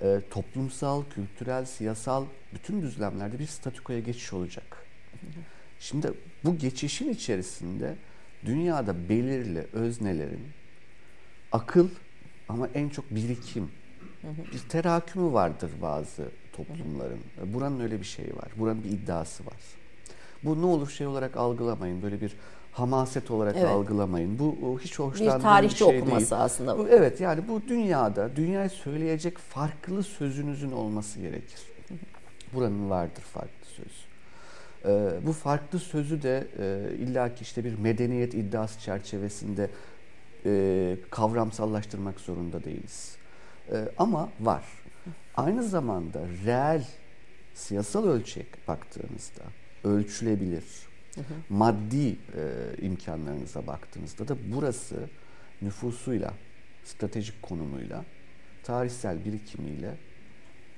e, 0.00 0.20
toplumsal, 0.30 1.04
kültürel, 1.04 1.64
siyasal 1.64 2.26
bütün 2.54 2.82
düzlemlerde 2.82 3.38
bir 3.38 3.46
statükoya 3.46 4.00
geçiş 4.00 4.32
olacak. 4.32 4.86
Şimdi 5.80 6.12
bu 6.44 6.58
geçişin 6.58 7.08
içerisinde 7.08 7.96
dünyada 8.44 9.08
belirli 9.08 9.66
öznelerin 9.72 10.48
akıl 11.52 11.88
ama 12.48 12.68
en 12.74 12.88
çok 12.88 13.10
birikim, 13.10 13.70
bir 14.52 14.68
terakümü 14.68 15.32
vardır 15.32 15.70
bazı 15.82 16.28
toplumların. 16.52 17.20
Buranın 17.44 17.80
öyle 17.80 18.00
bir 18.00 18.04
şeyi 18.04 18.36
var. 18.36 18.48
Buranın 18.56 18.84
bir 18.84 18.90
iddiası 18.90 19.46
var. 19.46 19.56
Bu 20.44 20.62
ne 20.62 20.66
olur 20.66 20.90
şey 20.90 21.06
olarak 21.06 21.36
algılamayın. 21.36 22.02
Böyle 22.02 22.20
bir 22.20 22.32
hamaset 22.72 23.30
olarak 23.30 23.56
evet. 23.56 23.68
algılamayın. 23.68 24.38
Bu 24.38 24.80
hiç 24.80 24.98
hoşlandığım 24.98 25.38
bir, 25.38 25.42
tarihçi 25.42 25.74
bir 25.74 25.90
şey 25.90 26.00
okuması 26.00 26.30
değil. 26.30 26.42
aslında. 26.42 26.78
Bu, 26.78 26.88
evet 26.88 27.20
yani 27.20 27.48
bu 27.48 27.62
dünyada 27.68 28.36
dünyayı 28.36 28.70
söyleyecek 28.70 29.38
farklı 29.38 30.02
sözünüzün 30.02 30.72
olması 30.72 31.20
gerekir. 31.20 31.60
Buranın 32.54 32.90
vardır 32.90 33.22
farklı 33.22 33.66
söz. 33.66 34.06
Ee, 34.84 35.26
bu 35.26 35.32
farklı 35.32 35.78
sözü 35.78 36.22
de 36.22 36.46
e, 36.58 36.94
illaki 36.96 37.42
işte 37.42 37.64
bir 37.64 37.78
medeniyet 37.78 38.34
iddiası 38.34 38.80
çerçevesinde 38.80 39.70
e, 40.46 40.96
kavramsallaştırmak 41.10 42.20
zorunda 42.20 42.64
değiliz. 42.64 43.16
E, 43.72 43.88
ama 43.98 44.28
var. 44.40 44.64
Aynı 45.36 45.62
zamanda 45.62 46.20
reel 46.46 46.84
siyasal 47.54 48.08
ölçek 48.08 48.68
baktığınızda 48.68 49.42
ölçülebilir, 49.84 50.64
hı 51.14 51.20
hı. 51.20 51.34
maddi 51.48 52.08
e, 52.08 52.16
imkanlarınıza 52.82 53.66
baktığınızda 53.66 54.28
da 54.28 54.36
burası 54.54 55.08
nüfusuyla, 55.62 56.34
stratejik 56.84 57.42
konumuyla, 57.42 58.04
tarihsel 58.62 59.24
birikimiyle, 59.24 59.94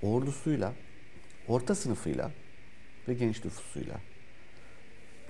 ordusuyla, 0.03 0.73
orta 1.49 1.75
sınıfıyla 1.75 2.31
ve 3.09 3.15
genç 3.15 3.45
nüfusuyla 3.45 4.01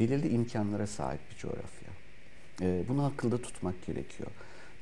belirli 0.01 0.29
imkanlara 0.29 0.87
sahip 0.87 1.21
bir 1.31 1.37
coğrafya. 1.37 1.89
E, 2.61 2.85
bunu 2.89 3.05
akılda 3.05 3.43
tutmak 3.43 3.87
gerekiyor. 3.87 4.31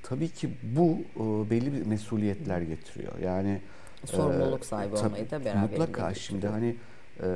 Tabii 0.03 0.29
ki 0.29 0.51
bu 0.63 0.99
e, 1.17 1.51
belli 1.51 1.73
bir 1.73 1.87
mesuliyetler 1.87 2.61
getiriyor. 2.61 3.19
Yani 3.19 3.61
sorumluluk 4.05 4.65
sahibi 4.65 4.95
tabii, 4.95 5.07
olmayı 5.07 5.31
da 5.31 5.45
beraberinde 5.45 5.79
Mutlaka 5.79 6.15
şimdi 6.15 6.47
hani 6.49 6.77
e, 7.21 7.27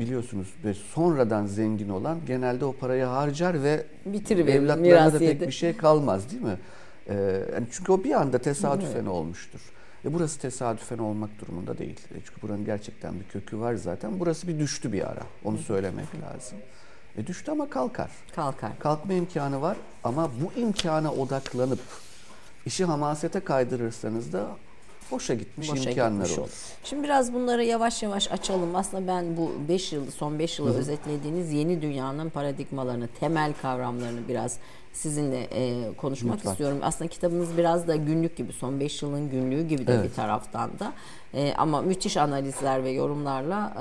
biliyorsunuz 0.00 0.54
ve 0.64 0.74
sonradan 0.74 1.46
zengin 1.46 1.88
olan 1.88 2.18
genelde 2.26 2.64
o 2.64 2.72
parayı 2.72 3.04
harcar 3.04 3.62
ve 3.62 3.86
Bitiriverir, 4.06 4.58
evlatlarına 4.58 5.12
da 5.12 5.18
pek 5.18 5.28
yedi. 5.28 5.46
bir 5.46 5.52
şey 5.52 5.76
kalmaz 5.76 6.30
değil 6.30 6.42
mi? 6.42 6.58
E, 7.06 7.14
yani 7.54 7.66
çünkü 7.70 7.92
o 7.92 8.04
bir 8.04 8.12
anda 8.12 8.38
tesadüfen 8.38 9.06
olmuştur. 9.06 9.60
E 10.04 10.14
burası 10.14 10.40
tesadüfen 10.40 10.98
olmak 10.98 11.30
durumunda 11.40 11.78
değil. 11.78 12.00
E 12.10 12.18
çünkü 12.26 12.42
buranın 12.42 12.64
gerçekten 12.64 13.20
bir 13.20 13.24
kökü 13.24 13.58
var 13.58 13.74
zaten. 13.74 14.20
Burası 14.20 14.48
bir 14.48 14.58
düştü 14.58 14.92
bir 14.92 15.10
ara. 15.10 15.22
Onu 15.44 15.58
söylemek 15.58 16.06
lazım. 16.14 16.58
E 17.16 17.26
düştü 17.26 17.50
ama 17.50 17.70
kalkar. 17.70 18.10
Kalkar. 18.34 18.78
Kalkma 18.78 19.12
imkanı 19.12 19.60
var 19.62 19.76
ama 20.04 20.30
bu 20.42 20.60
imkana 20.60 21.12
odaklanıp 21.12 21.80
işi 22.66 22.84
hamasete 22.84 23.40
kaydırırsanız 23.40 24.32
da 24.32 24.56
boşa 25.10 25.34
gitmiş 25.34 25.70
Boşa 25.70 25.90
imkanlar 25.90 26.24
gitmiş 26.24 26.38
olur. 26.38 26.50
Şimdi 26.84 27.02
biraz 27.02 27.32
bunları 27.32 27.64
yavaş 27.64 28.02
yavaş 28.02 28.32
açalım. 28.32 28.76
Aslında 28.76 29.06
ben 29.06 29.36
bu 29.36 29.52
5 29.68 29.92
yıl, 29.92 30.10
son 30.10 30.38
5 30.38 30.58
yılı 30.58 30.78
özetlediğiniz 30.78 31.52
yeni 31.52 31.82
dünyanın 31.82 32.30
paradigmalarını, 32.30 33.08
temel 33.20 33.52
kavramlarını 33.62 34.28
biraz 34.28 34.58
sizinle 35.02 35.40
e, 35.52 35.94
konuşmak 35.96 36.36
Lütfen. 36.36 36.50
istiyorum. 36.50 36.78
Aslında 36.82 37.08
kitabınız 37.10 37.56
biraz 37.58 37.88
da 37.88 37.96
günlük 37.96 38.36
gibi, 38.36 38.52
son 38.52 38.80
5 38.80 39.02
yılın 39.02 39.30
günlüğü 39.30 39.62
gibi 39.68 39.86
de 39.86 39.92
Evet. 39.94 40.04
bir 40.10 40.14
taraftan 40.14 40.70
da. 40.78 40.92
E, 41.34 41.54
ama 41.58 41.80
müthiş 41.82 42.16
analizler 42.16 42.84
ve 42.84 42.90
yorumlarla 42.90 43.72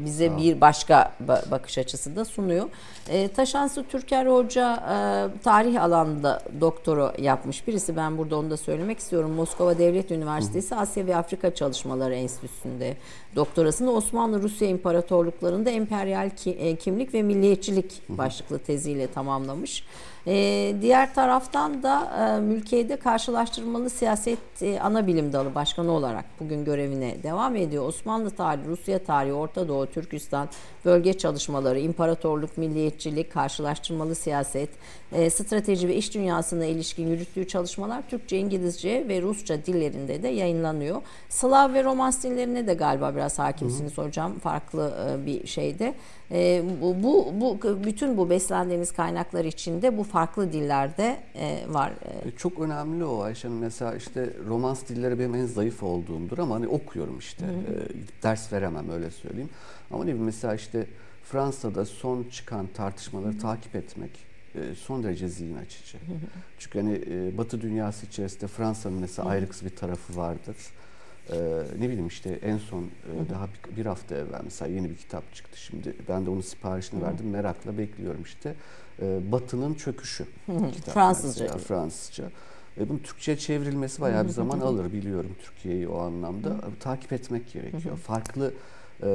e, 0.00 0.04
bize 0.04 0.36
bir 0.36 0.60
başka 0.60 1.12
ba- 1.26 1.50
bakış 1.50 1.78
açısı 1.78 2.16
da 2.16 2.24
sunuyor. 2.24 2.68
E, 3.08 3.28
Taşansı 3.28 3.84
Türker 3.84 4.26
Hoca 4.26 4.74
e, 4.74 4.94
tarih 5.42 5.82
alanında 5.82 6.42
doktora 6.60 7.12
yapmış 7.18 7.66
birisi. 7.66 7.96
Ben 7.96 8.18
burada 8.18 8.36
onu 8.38 8.50
da 8.50 8.56
söylemek 8.56 8.98
istiyorum. 8.98 9.30
Moskova 9.30 9.78
Devlet 9.78 10.10
Üniversitesi 10.10 10.74
Asya 10.76 11.06
ve 11.06 11.16
Afrika 11.16 11.54
Çalışmaları 11.54 12.14
Enstitüsü'nde 12.14 12.96
doktorasını 13.36 13.90
Osmanlı 13.92 14.42
Rusya 14.42 14.68
İmparatorluklarında 14.68 15.70
emperyal 15.70 16.30
ki- 16.30 16.50
e, 16.50 16.76
kimlik 16.76 17.14
ve 17.14 17.22
milliyetçilik 17.22 18.02
başlıklı 18.08 18.58
teziyle 18.58 19.06
tamamlamış. 19.06 19.84
E, 20.28 20.74
diğer 20.82 21.14
taraftan 21.14 21.82
da 21.82 22.10
e, 22.18 22.40
mülkiyede 22.40 22.96
karşılaştırmalı 22.96 23.90
siyaset 23.90 24.62
e, 24.62 24.80
ana 24.80 25.06
bilim 25.06 25.32
dalı 25.32 25.54
başkanı 25.54 25.92
olarak 25.92 26.24
bugün 26.40 26.64
görevine 26.64 27.22
devam 27.22 27.56
ediyor. 27.56 27.86
Osmanlı 27.86 28.30
tarihi, 28.30 28.68
Rusya 28.68 28.98
tarihi, 28.98 29.32
Orta 29.32 29.68
Doğu, 29.68 29.86
Türkistan, 29.86 30.48
bölge 30.84 31.18
çalışmaları, 31.18 31.78
imparatorluk, 31.78 32.58
milliyetçilik, 32.58 33.32
karşılaştırmalı 33.32 34.14
siyaset, 34.14 34.70
e, 35.12 35.30
strateji 35.30 35.88
ve 35.88 35.94
iş 35.96 36.14
dünyasına 36.14 36.64
ilişkin 36.64 37.06
yürüttüğü 37.06 37.48
çalışmalar 37.48 38.08
Türkçe, 38.08 38.38
İngilizce 38.38 39.04
ve 39.08 39.22
Rusça 39.22 39.66
dillerinde 39.66 40.22
de 40.22 40.28
yayınlanıyor. 40.28 41.02
Slav 41.28 41.72
ve 41.74 41.84
Romans 41.84 42.24
dillerine 42.24 42.66
de 42.66 42.74
galiba 42.74 43.14
biraz 43.14 43.38
hakimsiniz 43.38 43.98
hocam 43.98 44.38
farklı 44.38 44.94
e, 45.22 45.26
bir 45.26 45.46
şeyde. 45.46 45.94
E, 46.30 46.62
bu, 46.82 47.02
bu, 47.02 47.26
bu 47.40 47.58
bütün 47.84 48.16
bu 48.16 48.30
beslendiğiniz 48.30 48.92
kaynaklar 48.92 49.44
içinde 49.44 49.98
bu 49.98 50.04
farklı 50.04 50.52
dillerde 50.52 51.16
e, 51.34 51.60
var. 51.68 51.92
E, 52.24 52.28
E, 52.28 52.30
Çok 52.36 52.58
önemli 52.60 53.04
o 53.04 53.22
Ayşe 53.22 53.48
Hanım. 53.48 53.60
Mesela 53.60 53.94
işte 53.96 54.30
romans 54.48 54.88
dilleri 54.88 55.18
benim 55.18 55.34
en 55.34 55.46
zayıf 55.46 55.82
olduğumdur 55.82 56.38
ama 56.38 56.54
hani 56.54 56.68
okuyorum 56.68 57.18
işte. 57.18 57.44
E, 57.44 58.22
ders 58.22 58.52
veremem 58.52 58.90
öyle 58.90 59.10
söyleyeyim. 59.10 59.50
Ama 59.90 60.04
ne 60.04 60.08
bileyim 60.10 60.24
mesela 60.24 60.54
işte 60.54 60.86
Fransa'da 61.24 61.84
son 61.84 62.24
çıkan 62.30 62.66
tartışmaları 62.66 63.38
takip 63.38 63.76
etmek 63.76 64.27
son 64.76 65.02
derece 65.02 65.28
zihin 65.28 65.56
açıcı. 65.56 65.98
Çünkü 66.58 66.78
hani 66.80 67.02
e, 67.10 67.38
Batı 67.38 67.60
dünyası 67.60 68.06
içerisinde 68.06 68.46
Fransa'nın 68.46 68.98
mesela 68.98 69.28
ayrıksı 69.28 69.64
bir 69.64 69.76
tarafı 69.76 70.16
vardır. 70.16 70.56
E, 71.32 71.36
ne 71.78 71.88
bileyim 71.88 72.06
işte 72.06 72.38
en 72.42 72.58
son 72.58 72.82
e, 72.82 73.30
daha 73.30 73.46
bir, 73.46 73.76
bir 73.76 73.86
hafta 73.86 74.14
evvel 74.14 74.40
mesela 74.44 74.72
yeni 74.74 74.90
bir 74.90 74.96
kitap 74.96 75.34
çıktı 75.34 75.60
şimdi. 75.60 75.94
Ben 76.08 76.26
de 76.26 76.30
onun 76.30 76.40
siparişini 76.40 77.02
verdim. 77.02 77.30
Merakla 77.30 77.78
bekliyorum 77.78 78.22
işte. 78.22 78.54
E, 79.02 79.32
Batı'nın 79.32 79.74
çöküşü. 79.74 80.26
kitap 80.74 80.94
Fransızca 80.94 81.44
mesela. 81.44 81.58
Fransızca. 81.58 82.24
E, 82.80 82.88
bunun 82.88 82.98
Türkçe'ye 82.98 83.38
çevrilmesi 83.38 84.00
bayağı 84.00 84.24
bir 84.24 84.30
zaman 84.30 84.60
alır 84.60 84.92
biliyorum 84.92 85.30
Türkiye'yi 85.42 85.88
o 85.88 85.98
anlamda. 85.98 86.48
E, 86.48 86.78
Takip 86.80 87.12
etmek 87.12 87.52
gerekiyor. 87.52 87.96
Farklı 87.96 88.52
e, 89.02 89.06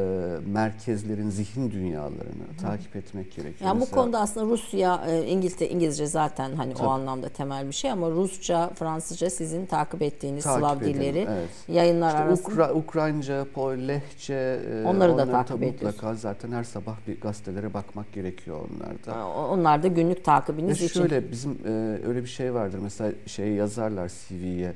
merkezlerin 0.45 1.29
zihin 1.29 1.71
dünyalarını 1.71 2.43
takip 2.61 2.95
etmek 2.95 3.35
gerekiyor. 3.35 3.67
Yani 3.67 3.75
bu 3.75 3.79
Mesela- 3.79 4.01
konuda 4.01 4.19
aslında 4.19 4.45
Rusya, 4.45 5.03
e, 5.07 5.23
İngilizce, 5.27 5.69
İngilizce 5.69 6.05
zaten 6.07 6.55
hani 6.55 6.73
Tabii. 6.73 6.87
o 6.87 6.89
anlamda 6.89 7.29
temel 7.29 7.67
bir 7.67 7.71
şey 7.73 7.91
ama 7.91 8.09
Rusça, 8.11 8.69
Fransızca 8.75 9.29
sizin 9.29 9.65
takip 9.65 10.01
ettiğiniz 10.01 10.43
Takip 10.43 10.59
Slav 10.59 10.77
edelim, 10.81 10.93
dilleri 10.93 11.27
evet. 11.29 11.49
yayınlar 11.67 12.07
İşte 12.07 12.19
arasında. 12.19 12.47
Ukra- 12.63 12.73
Ukraynaca, 12.73 13.45
Pol, 13.53 13.71
Lehçe 13.77 14.33
e, 14.33 14.83
Onları 14.87 15.17
da 15.17 15.25
takip 15.31 15.47
tabii 15.47 15.65
ediyorsun. 15.65 15.87
Mutlaka 15.87 16.15
zaten 16.15 16.51
her 16.51 16.63
sabah 16.63 16.95
bir 17.07 17.21
gazetelere 17.21 17.73
bakmak 17.73 18.13
gerekiyor 18.13 18.57
onlarda. 18.57 19.27
Onlar 19.27 19.83
da 19.83 19.87
günlük 19.87 20.25
takibiniz 20.25 20.81
Ya 20.81 20.87
için. 20.87 20.99
şöyle 21.01 21.31
bizim 21.31 21.51
e, 21.65 21.69
öyle 22.07 22.23
bir 22.23 22.29
şey 22.29 22.53
vardır 22.53 22.79
mesela 22.83 23.11
şey 23.25 23.47
yazarlar 23.51 24.11
CV'ye 24.29 24.73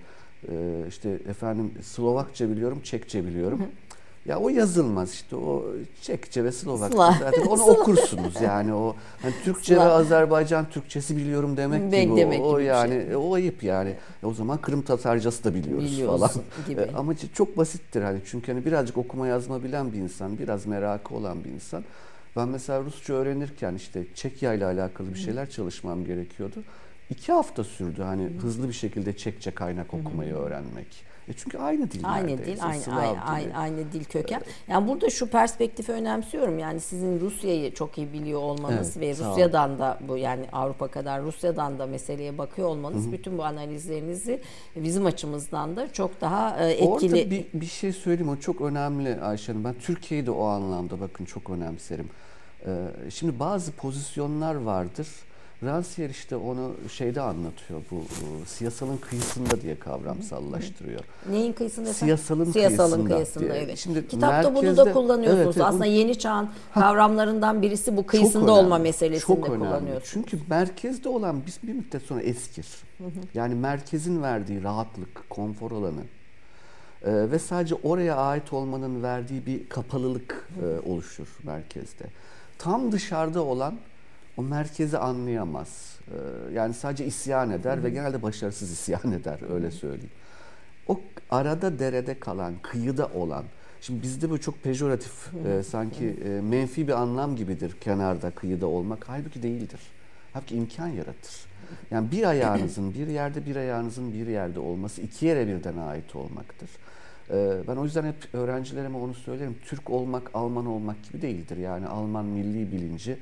e, 0.49 0.53
işte 0.87 1.09
efendim 1.09 1.71
Slovakça 1.81 2.49
biliyorum, 2.49 2.79
Çekçe 2.83 3.25
biliyorum. 3.25 3.61
Ya 4.27 4.39
o 4.39 4.49
yazılmaz 4.49 5.13
işte 5.13 5.35
o 5.35 5.65
Çekçe 6.01 6.43
ve 6.43 6.51
Slovakça 6.51 6.97
Slav. 6.97 7.13
zaten 7.19 7.41
onu 7.45 7.63
okursunuz 7.63 8.41
yani 8.41 8.73
o 8.73 8.95
hani 9.21 9.33
Türkçe 9.43 9.75
ve 9.75 9.79
Slav. 9.79 9.89
Azerbaycan 9.91 10.69
Türkçesi 10.69 11.17
biliyorum 11.17 11.57
demek 11.57 11.91
Be- 11.91 12.03
gibi 12.03 12.13
o, 12.13 12.17
demek 12.17 12.41
o 12.41 12.51
gibi 12.51 12.59
bir 12.59 12.65
yani 12.65 13.05
şey. 13.05 13.15
o 13.15 13.33
ayıp 13.33 13.63
yani. 13.63 13.95
E, 14.23 14.25
o 14.25 14.33
zaman 14.33 14.57
Kırım 14.57 14.81
Tatarcası 14.81 15.43
da 15.43 15.53
biliyoruz 15.55 15.91
Biliyoruz 15.91 16.19
falan. 16.19 16.31
gibi. 16.67 16.81
E, 16.81 16.91
ama 16.95 17.13
çok 17.33 17.57
basittir 17.57 18.01
hani 18.01 18.19
çünkü 18.25 18.51
hani 18.51 18.65
birazcık 18.65 18.97
okuma 18.97 19.27
yazma 19.27 19.63
bilen 19.63 19.93
bir 19.93 19.97
insan, 19.97 20.37
biraz 20.39 20.65
merakı 20.65 21.15
olan 21.15 21.43
bir 21.43 21.49
insan. 21.49 21.83
Ben 22.35 22.47
mesela 22.47 22.81
Rusça 22.83 23.13
öğrenirken 23.13 23.75
işte 23.75 24.03
Çekya 24.15 24.53
ile 24.53 24.65
alakalı 24.65 25.13
bir 25.13 25.19
şeyler 25.19 25.49
çalışmam 25.49 26.05
gerekiyordu. 26.05 26.63
İki 27.09 27.31
hafta 27.31 27.63
sürdü 27.63 28.01
hani 28.01 28.29
hızlı 28.41 28.67
bir 28.67 28.73
şekilde 28.73 29.17
Çekçe 29.17 29.51
kaynak 29.51 29.93
okumayı 29.93 30.33
öğrenmek. 30.35 30.87
E 31.27 31.33
çünkü 31.33 31.57
aynı 31.57 31.91
dil 31.91 31.99
Aynı 32.03 32.27
neredeyse, 32.27 32.61
dil, 32.61 32.65
aynı, 32.65 32.81
Slav 32.81 32.97
aynı, 32.97 33.23
aynı, 33.23 33.57
aynı 33.57 33.91
dil 33.91 34.03
köken. 34.03 34.41
Yani 34.67 34.87
burada 34.87 35.09
şu 35.09 35.29
perspektifi 35.29 35.91
önemsiyorum. 35.91 36.59
Yani 36.59 36.79
sizin 36.79 37.19
Rusya'yı 37.19 37.73
çok 37.73 37.97
iyi 37.97 38.13
biliyor 38.13 38.41
olmanız 38.41 38.97
Evet, 38.97 39.19
ve. 39.19 39.25
Rusya'dan 39.25 39.79
da 39.79 39.99
bu 40.07 40.17
yani 40.17 40.45
Avrupa 40.51 40.87
kadar 40.87 41.21
Rusya'dan 41.21 41.79
da 41.79 41.85
meseleye 41.85 42.37
bakıyor 42.37 42.67
olmanız 42.67 43.11
bütün 43.11 43.37
bu 43.37 43.43
analizlerinizi 43.43 44.41
bizim 44.75 45.05
açımızdan 45.05 45.75
da 45.75 45.93
çok 45.93 46.21
daha 46.21 46.57
e, 46.59 46.71
etkili. 46.71 46.87
Orada 46.87 47.31
bir, 47.31 47.45
bir 47.53 47.65
şey 47.65 47.93
söyleyeyim 47.93 48.29
o 48.29 48.35
çok 48.35 48.61
önemli 48.61 49.21
Ayşe 49.21 49.51
Hanım. 49.51 49.63
Ben 49.63 49.73
Türkiye'yi 49.73 50.25
de 50.25 50.31
o 50.31 50.45
anlamda 50.45 50.99
bakın 50.99 51.25
çok 51.25 51.49
önemserim. 51.49 52.09
Ee, 52.65 52.87
şimdi 53.09 53.39
bazı 53.39 53.71
pozisyonlar 53.71 54.55
vardır. 54.55 55.07
Rancière 55.63 56.09
işte 56.11 56.35
onu 56.35 56.71
şeyde 56.91 57.21
anlatıyor 57.21 57.81
bu, 57.91 57.95
bu 57.95 58.45
siyasalın 58.45 58.97
kıyısında 58.97 59.61
diye 59.61 59.79
kavramsallaştırıyor. 59.79 60.99
Neyin 61.29 61.53
kıyısında? 61.53 61.93
Siyasalın 61.93 62.51
Siyasalın 62.51 62.89
kıyısında 63.05 63.15
kıyısında 63.15 63.43
diye. 63.53 63.63
evet. 63.63 63.77
Şimdi 63.77 64.07
Kitapta 64.07 64.55
bunu 64.55 64.77
da 64.77 64.83
merkezde- 64.83 64.93
kullanıyorsunuz. 64.93 65.45
Evet, 65.45 65.57
evet, 65.57 65.67
Aslında 65.67 65.85
bunu- 65.85 65.91
yeni 65.93 66.19
çağın 66.19 66.49
kavramlarından 66.73 67.61
birisi 67.61 67.97
bu 67.97 68.05
kıyısında 68.05 68.43
önemli, 68.43 68.51
olma 68.51 68.77
meselesinde 68.77 69.25
çok 69.35 69.49
önemli. 69.49 69.59
kullanıyorsunuz. 69.59 70.09
Çünkü 70.13 70.39
merkezde 70.49 71.09
olan 71.09 71.41
bir, 71.45 71.67
bir 71.67 71.73
müddet 71.73 72.01
sonra 72.01 72.21
eskir. 72.21 72.67
Yani 73.33 73.55
merkezin 73.55 74.21
verdiği 74.23 74.63
rahatlık, 74.63 75.29
konfor 75.29 75.71
alanı 75.71 76.01
e, 77.05 77.31
ve 77.31 77.39
sadece 77.39 77.75
oraya 77.83 78.15
ait 78.15 78.53
olmanın 78.53 79.03
verdiği 79.03 79.45
bir 79.45 79.69
kapalılık 79.69 80.49
e, 80.63 80.89
oluşur 80.89 81.27
merkezde. 81.43 82.03
Tam 82.57 82.91
dışarıda 82.91 83.41
olan 83.43 83.75
o 84.37 84.43
merkezi 84.43 84.97
anlayamaz. 84.97 85.99
E, 86.07 86.53
yani 86.53 86.73
sadece 86.73 87.05
isyan 87.05 87.51
eder 87.51 87.83
ve 87.83 87.89
genelde 87.89 88.21
başarısız 88.21 88.71
isyan 88.71 89.11
eder 89.21 89.53
öyle 89.53 89.71
söyleyeyim. 89.71 90.11
O 90.87 91.01
arada 91.29 91.79
derede 91.79 92.19
kalan, 92.19 92.53
kıyıda 92.61 93.05
olan, 93.05 93.43
şimdi 93.81 94.01
bizde 94.01 94.29
bu 94.29 94.41
çok 94.41 94.63
pejoratif, 94.63 95.33
e, 95.47 95.63
sanki 95.63 96.05
e, 96.25 96.41
menfi 96.41 96.87
bir 96.87 96.93
anlam 96.93 97.35
gibidir 97.35 97.75
kenarda, 97.81 98.31
kıyıda 98.31 98.67
olmak. 98.67 99.03
Halbuki 99.07 99.43
değildir. 99.43 99.79
Halbuki 100.33 100.55
imkan 100.55 100.87
yaratır. 100.87 101.33
Yani 101.91 102.11
bir 102.11 102.23
ayağınızın 102.23 102.93
bir 102.93 103.07
yerde, 103.07 103.45
bir 103.45 103.55
ayağınızın 103.55 104.13
bir 104.13 104.27
yerde 104.27 104.59
olması 104.59 105.01
iki 105.01 105.25
yere 105.25 105.47
birden 105.47 105.77
ait 105.77 106.15
olmaktır. 106.15 106.69
E, 107.29 107.57
ben 107.67 107.75
o 107.75 107.83
yüzden 107.83 108.05
hep 108.05 108.15
öğrencilerime 108.33 108.97
onu 108.97 109.13
söylerim. 109.13 109.55
Türk 109.65 109.89
olmak, 109.89 110.31
Alman 110.33 110.65
olmak 110.65 111.03
gibi 111.03 111.21
değildir. 111.21 111.57
Yani 111.57 111.87
Alman 111.87 112.25
milli 112.25 112.71
bilinci 112.71 113.17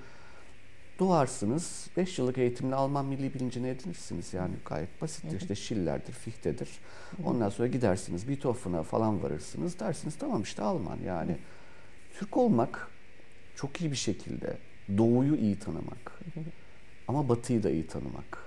doğarsınız. 1.00 1.88
5 1.98 2.20
yıllık 2.20 2.38
eğitimle 2.38 2.76
Alman 2.76 3.06
milli 3.06 3.34
bilincini 3.34 3.68
edinirsiniz. 3.68 4.34
Yani 4.34 4.54
gayet 4.66 5.02
basittir. 5.02 5.42
İşte 5.42 5.56
Schiller'dir, 5.56 6.14
Fichte'dir. 6.14 6.70
Ondan 7.26 7.50
sonra 7.50 7.68
gidersiniz 7.68 8.28
Beethoven'a 8.28 8.84
falan 8.84 9.24
varırsınız. 9.24 9.80
Dersiniz 9.80 10.16
tamam 10.16 10.42
işte 10.42 10.62
Alman 10.62 10.98
yani. 11.06 11.38
Türk 12.20 12.38
olmak 12.38 12.88
çok 13.56 13.82
iyi 13.82 13.92
bir 13.92 13.96
şekilde 13.96 14.58
Doğuyu 14.98 15.36
iyi 15.36 15.60
tanımak. 15.60 16.20
Ama 17.08 17.30
batıyı 17.30 17.64
da 17.64 17.70
iyi 17.70 17.88
tanımak. 17.88 18.46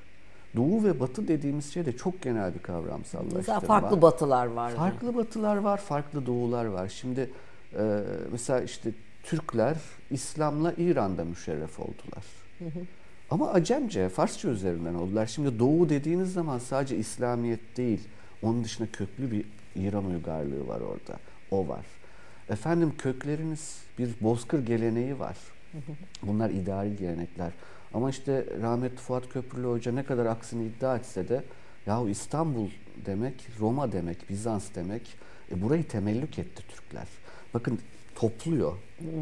Doğu 0.57 0.85
ve 0.85 1.01
batı 1.01 1.29
dediğimiz 1.29 1.73
şey 1.73 1.87
de 1.87 1.97
çok 1.97 2.23
genel 2.23 2.55
bir 2.55 2.59
kavramsallaştırma. 2.59 3.39
Mesela 3.39 3.61
farklı 3.61 4.03
batılar 4.03 4.47
var. 4.47 4.73
Farklı 4.73 5.17
batılar 5.17 5.57
var, 5.57 5.79
farklı 5.79 6.27
doğular 6.27 6.65
var. 6.65 6.89
Şimdi 6.89 7.31
e, 7.79 8.03
mesela 8.33 8.61
işte 8.61 8.91
Türkler 9.23 9.77
İslam'la 10.11 10.73
İran'da 10.73 11.25
müşerref 11.25 11.81
oldular. 11.81 12.25
Ama 13.31 13.51
Acemce, 13.51 14.09
Farsça 14.09 14.49
üzerinden 14.49 14.95
oldular. 14.95 15.27
Şimdi 15.27 15.59
Doğu 15.59 15.89
dediğiniz 15.89 16.33
zaman 16.33 16.59
sadece 16.59 16.97
İslamiyet 16.97 17.77
değil, 17.77 18.01
onun 18.43 18.65
dışında 18.65 18.89
köklü 18.93 19.31
bir 19.31 19.45
İran 19.77 20.05
uygarlığı 20.05 20.69
var 20.69 20.81
orada. 20.81 21.19
O 21.51 21.69
var. 21.69 21.87
Efendim 22.51 22.93
kökleriniz 22.99 23.83
bir 23.99 24.11
bozkır 24.21 24.67
geleneği 24.67 25.19
var. 25.19 25.37
Bunlar 26.23 26.51
idari 26.51 26.97
gelenekler. 26.97 27.53
Ama 27.95 28.11
işte 28.11 28.47
rahmetli 28.63 28.97
Fuat 28.97 29.29
Köprülü 29.29 29.67
Hoca 29.67 29.93
ne 29.93 30.03
kadar 30.03 30.27
aksini 30.27 30.67
iddia 30.67 30.97
etse 30.97 31.29
de 31.29 31.43
yahu 31.87 32.09
İstanbul 32.09 32.69
demek, 33.07 33.49
Roma 33.61 33.93
demek, 33.93 34.31
Bizans 34.31 34.75
demek. 34.75 35.03
E 35.53 35.63
burayı 35.63 35.89
temellük 35.89 36.39
etti 36.39 36.63
Türkler. 36.69 37.07
Bakın 37.55 37.79
topluyor. 38.19 38.73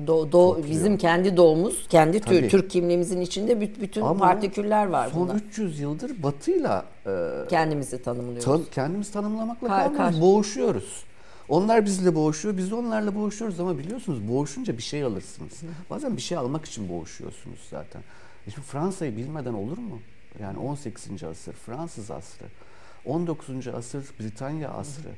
Do, 0.07 0.33
do 0.33 0.63
bizim 0.71 0.99
kendi 0.99 1.37
doğumuz, 1.37 1.89
kendi 1.89 2.21
tür, 2.21 2.49
Türk 2.49 2.71
kimliğimizin 2.71 3.21
içinde 3.21 3.61
bütün 3.61 4.03
Ama 4.03 4.19
partiküller 4.19 4.87
var 4.87 5.09
son 5.13 5.29
bunlar. 5.29 5.35
300 5.35 5.81
yıldır 5.81 6.23
Batı'yla 6.23 6.85
e, 7.07 7.31
kendimizi 7.49 8.03
tanımlıyoruz. 8.03 8.45
Tan, 8.45 8.63
kendimizi 8.71 9.13
tanımlamakla 9.13 9.69
Kar, 9.69 9.85
kalmıyoruz, 9.85 10.21
boğuşuyoruz. 10.21 11.05
Onlar 11.49 11.85
bizle 11.85 12.15
boğuşuyor, 12.15 12.57
biz 12.57 12.73
onlarla 12.73 13.15
boğuşuyoruz 13.15 13.61
ama 13.61 13.79
biliyorsunuz 13.79 14.29
boğuşunca 14.29 14.77
bir 14.77 14.83
şey 14.83 15.03
alırsınız. 15.03 15.53
Bazen 15.91 16.17
bir 16.17 16.23
şey 16.23 16.39
almak 16.39 16.65
için 16.65 16.89
boğuşuyorsunuz 16.89 17.59
zaten. 17.71 18.03
E 18.47 18.51
şimdi 18.51 18.67
Fransa'yı 18.67 19.17
bilmeden 19.17 19.55
olur 19.55 19.79
mu? 19.79 20.01
Yani 20.41 20.59
18. 20.59 21.25
asır 21.25 21.53
Fransız 21.53 22.11
asrı, 22.11 22.45
19. 23.05 23.69
asır 23.69 24.05
Britanya 24.21 24.71
asrı. 24.71 25.09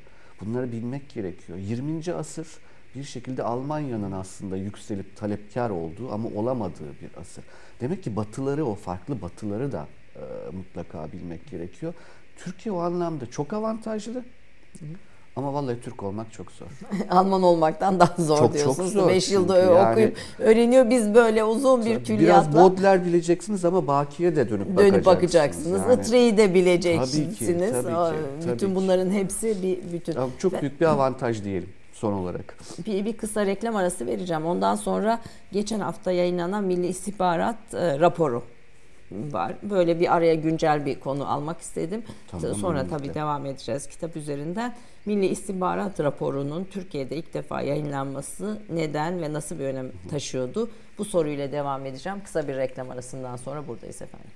Bunları 0.41 0.71
bilmek 0.71 1.09
gerekiyor. 1.09 1.57
20. 1.57 2.13
asır 2.13 2.47
bir 2.95 3.03
şekilde 3.03 3.43
Almanya'nın 3.43 4.11
aslında 4.11 4.57
yükselip 4.57 5.17
talepkar 5.17 5.69
olduğu 5.69 6.11
ama 6.11 6.29
olamadığı 6.35 6.93
bir 7.01 7.21
asır. 7.21 7.43
Demek 7.81 8.03
ki 8.03 8.15
batıları, 8.15 8.65
o 8.65 8.75
farklı 8.75 9.21
batıları 9.21 9.71
da 9.71 9.87
e, 10.15 10.21
mutlaka 10.51 11.11
bilmek 11.11 11.51
gerekiyor. 11.51 11.93
Türkiye 12.37 12.73
o 12.75 12.79
anlamda 12.79 13.25
çok 13.25 13.53
avantajlı. 13.53 14.13
Hı 14.13 14.85
hı. 14.85 14.89
Ama 15.35 15.53
vallahi 15.53 15.81
Türk 15.81 16.03
olmak 16.03 16.33
çok 16.33 16.51
zor. 16.51 16.67
Alman 17.09 17.43
olmaktan 17.43 17.99
daha 17.99 18.15
zor 18.17 18.37
çok, 18.37 18.53
diyorsunuz. 18.53 18.93
Çok 18.93 19.03
zor 19.03 19.09
5 19.09 19.31
yılda 19.31 19.57
yani, 19.57 19.91
okuyup 19.91 20.17
öğreniyor. 20.39 20.89
Biz 20.89 21.13
böyle 21.13 21.43
uzun 21.43 21.85
bir 21.85 22.03
külliyatla. 22.03 22.51
Biraz 22.51 22.63
Baudelaire 22.63 23.05
bileceksiniz 23.05 23.65
ama 23.65 23.87
Baki'ye 23.87 24.35
de 24.35 24.49
dönüp, 24.49 24.77
dönüp 24.77 25.05
bakacaksınız. 25.05 25.81
Yani. 25.81 26.01
Itre'yi 26.01 26.37
de 26.37 26.53
bileceksiniz. 26.53 27.37
Tabii 27.37 27.45
ki, 27.45 27.59
tabii 27.71 27.83
ki, 27.83 28.43
tabii 28.43 28.53
bütün 28.53 28.69
ki. 28.69 28.75
bunların 28.75 29.11
hepsi 29.11 29.63
bir 29.63 29.93
bütün. 29.93 30.15
Çok 30.37 30.61
büyük 30.61 30.81
bir 30.81 30.85
avantaj 30.85 31.43
diyelim 31.43 31.69
son 31.99 32.13
olarak. 32.13 32.57
Bir, 32.85 33.05
bir 33.05 33.17
kısa 33.17 33.45
reklam 33.45 33.75
arası 33.75 34.05
vereceğim. 34.05 34.45
Ondan 34.45 34.75
sonra 34.75 35.19
geçen 35.51 35.79
hafta 35.79 36.11
yayınlanan 36.11 36.63
Milli 36.63 36.87
İstihbarat 36.87 37.73
e, 37.73 37.99
raporu 37.99 38.43
var. 39.11 39.55
Böyle 39.63 39.99
bir 39.99 40.15
araya 40.15 40.35
güncel 40.35 40.85
bir 40.85 40.99
konu 40.99 41.31
almak 41.31 41.61
istedim. 41.61 42.03
Tamam, 42.27 42.55
Sonra 42.55 42.87
tabii 42.87 43.13
devam 43.13 43.45
edeceğiz 43.45 43.87
kitap 43.87 44.15
üzerinden. 44.15 44.75
Milli 45.05 45.25
İstihbarat 45.25 45.99
raporunun 45.99 46.63
Türkiye'de 46.63 47.15
ilk 47.15 47.33
defa 47.33 47.61
yayınlanması 47.61 48.61
neden 48.69 49.21
ve 49.21 49.33
nasıl 49.33 49.59
bir 49.59 49.65
önem 49.65 49.91
taşıyordu? 50.09 50.69
Bu 50.97 51.05
soruyla 51.05 51.51
devam 51.51 51.85
edeceğim. 51.85 52.19
Kısa 52.23 52.47
bir 52.47 52.55
reklam 52.55 52.89
arasından 52.89 53.35
sonra 53.35 53.67
buradayız 53.67 54.01
efendim. 54.01 54.31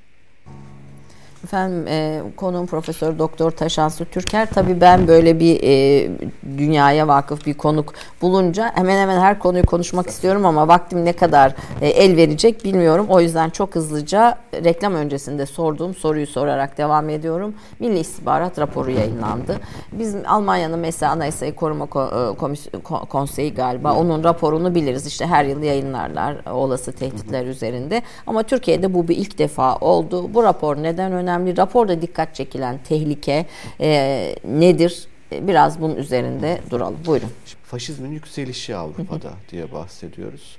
Efendim 1.43 1.87
e, 1.87 2.21
konuğum 2.35 2.67
Profesör 2.67 3.19
Doktor 3.19 3.51
Taşansu 3.51 4.05
Türker. 4.05 4.47
Tabii 4.53 4.81
ben 4.81 5.07
böyle 5.07 5.39
bir 5.39 5.59
e, 5.63 6.09
dünyaya 6.57 7.07
vakıf 7.07 7.45
bir 7.45 7.53
konuk 7.53 7.93
bulunca 8.21 8.71
hemen 8.75 8.97
hemen 8.97 9.19
her 9.19 9.39
konuyu 9.39 9.65
konuşmak 9.65 10.07
istiyorum 10.07 10.45
ama 10.45 10.67
vaktim 10.67 11.05
ne 11.05 11.13
kadar 11.13 11.53
e, 11.81 11.87
el 11.87 12.17
verecek 12.17 12.65
bilmiyorum. 12.65 13.05
O 13.09 13.21
yüzden 13.21 13.49
çok 13.49 13.75
hızlıca 13.75 14.37
reklam 14.53 14.95
öncesinde 14.95 15.45
sorduğum 15.45 15.95
soruyu 15.95 16.27
sorarak 16.27 16.77
devam 16.77 17.09
ediyorum. 17.09 17.53
Milli 17.79 17.99
İstihbarat 17.99 18.59
raporu 18.59 18.91
yayınlandı. 18.91 19.57
Biz 19.91 20.15
Almanya'nın 20.27 20.79
mesela 20.79 21.11
Anayasayı 21.11 21.55
Koruma 21.55 21.85
e, 21.85 22.79
Konseyi 23.09 23.53
galiba 23.53 23.93
onun 23.93 24.23
raporunu 24.23 24.75
biliriz. 24.75 25.07
İşte 25.07 25.25
her 25.25 25.45
yıl 25.45 25.63
yayınlarlar 25.63 26.35
olası 26.51 26.91
tehditler 26.91 27.45
üzerinde. 27.45 28.01
Ama 28.27 28.43
Türkiye'de 28.43 28.93
bu 28.93 29.07
bir 29.07 29.17
ilk 29.17 29.37
defa 29.37 29.75
oldu. 29.75 30.33
Bu 30.33 30.43
rapor 30.43 30.77
neden 30.77 31.11
önemli? 31.11 31.32
Önemli. 31.33 31.57
Raporda 31.57 32.01
dikkat 32.01 32.35
çekilen 32.35 32.79
tehlike 32.83 33.45
e, 33.79 34.35
nedir? 34.45 35.07
E, 35.31 35.47
biraz 35.47 35.81
bunun 35.81 35.95
üzerinde 35.95 36.61
duralım. 36.69 36.97
Buyurun. 37.05 37.29
Faşizmin 37.63 38.11
yükselişi 38.11 38.75
Avrupa'da 38.75 39.33
diye 39.51 39.71
bahsediyoruz. 39.71 40.57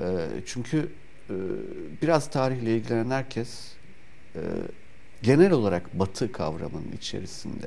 E, 0.00 0.04
çünkü 0.46 0.88
e, 1.30 1.34
biraz 2.02 2.30
tarihle 2.30 2.76
ilgilenen 2.76 3.10
herkes 3.10 3.72
e, 4.34 4.40
genel 5.22 5.52
olarak 5.52 5.98
batı 5.98 6.32
kavramının 6.32 6.92
içerisinde 6.96 7.66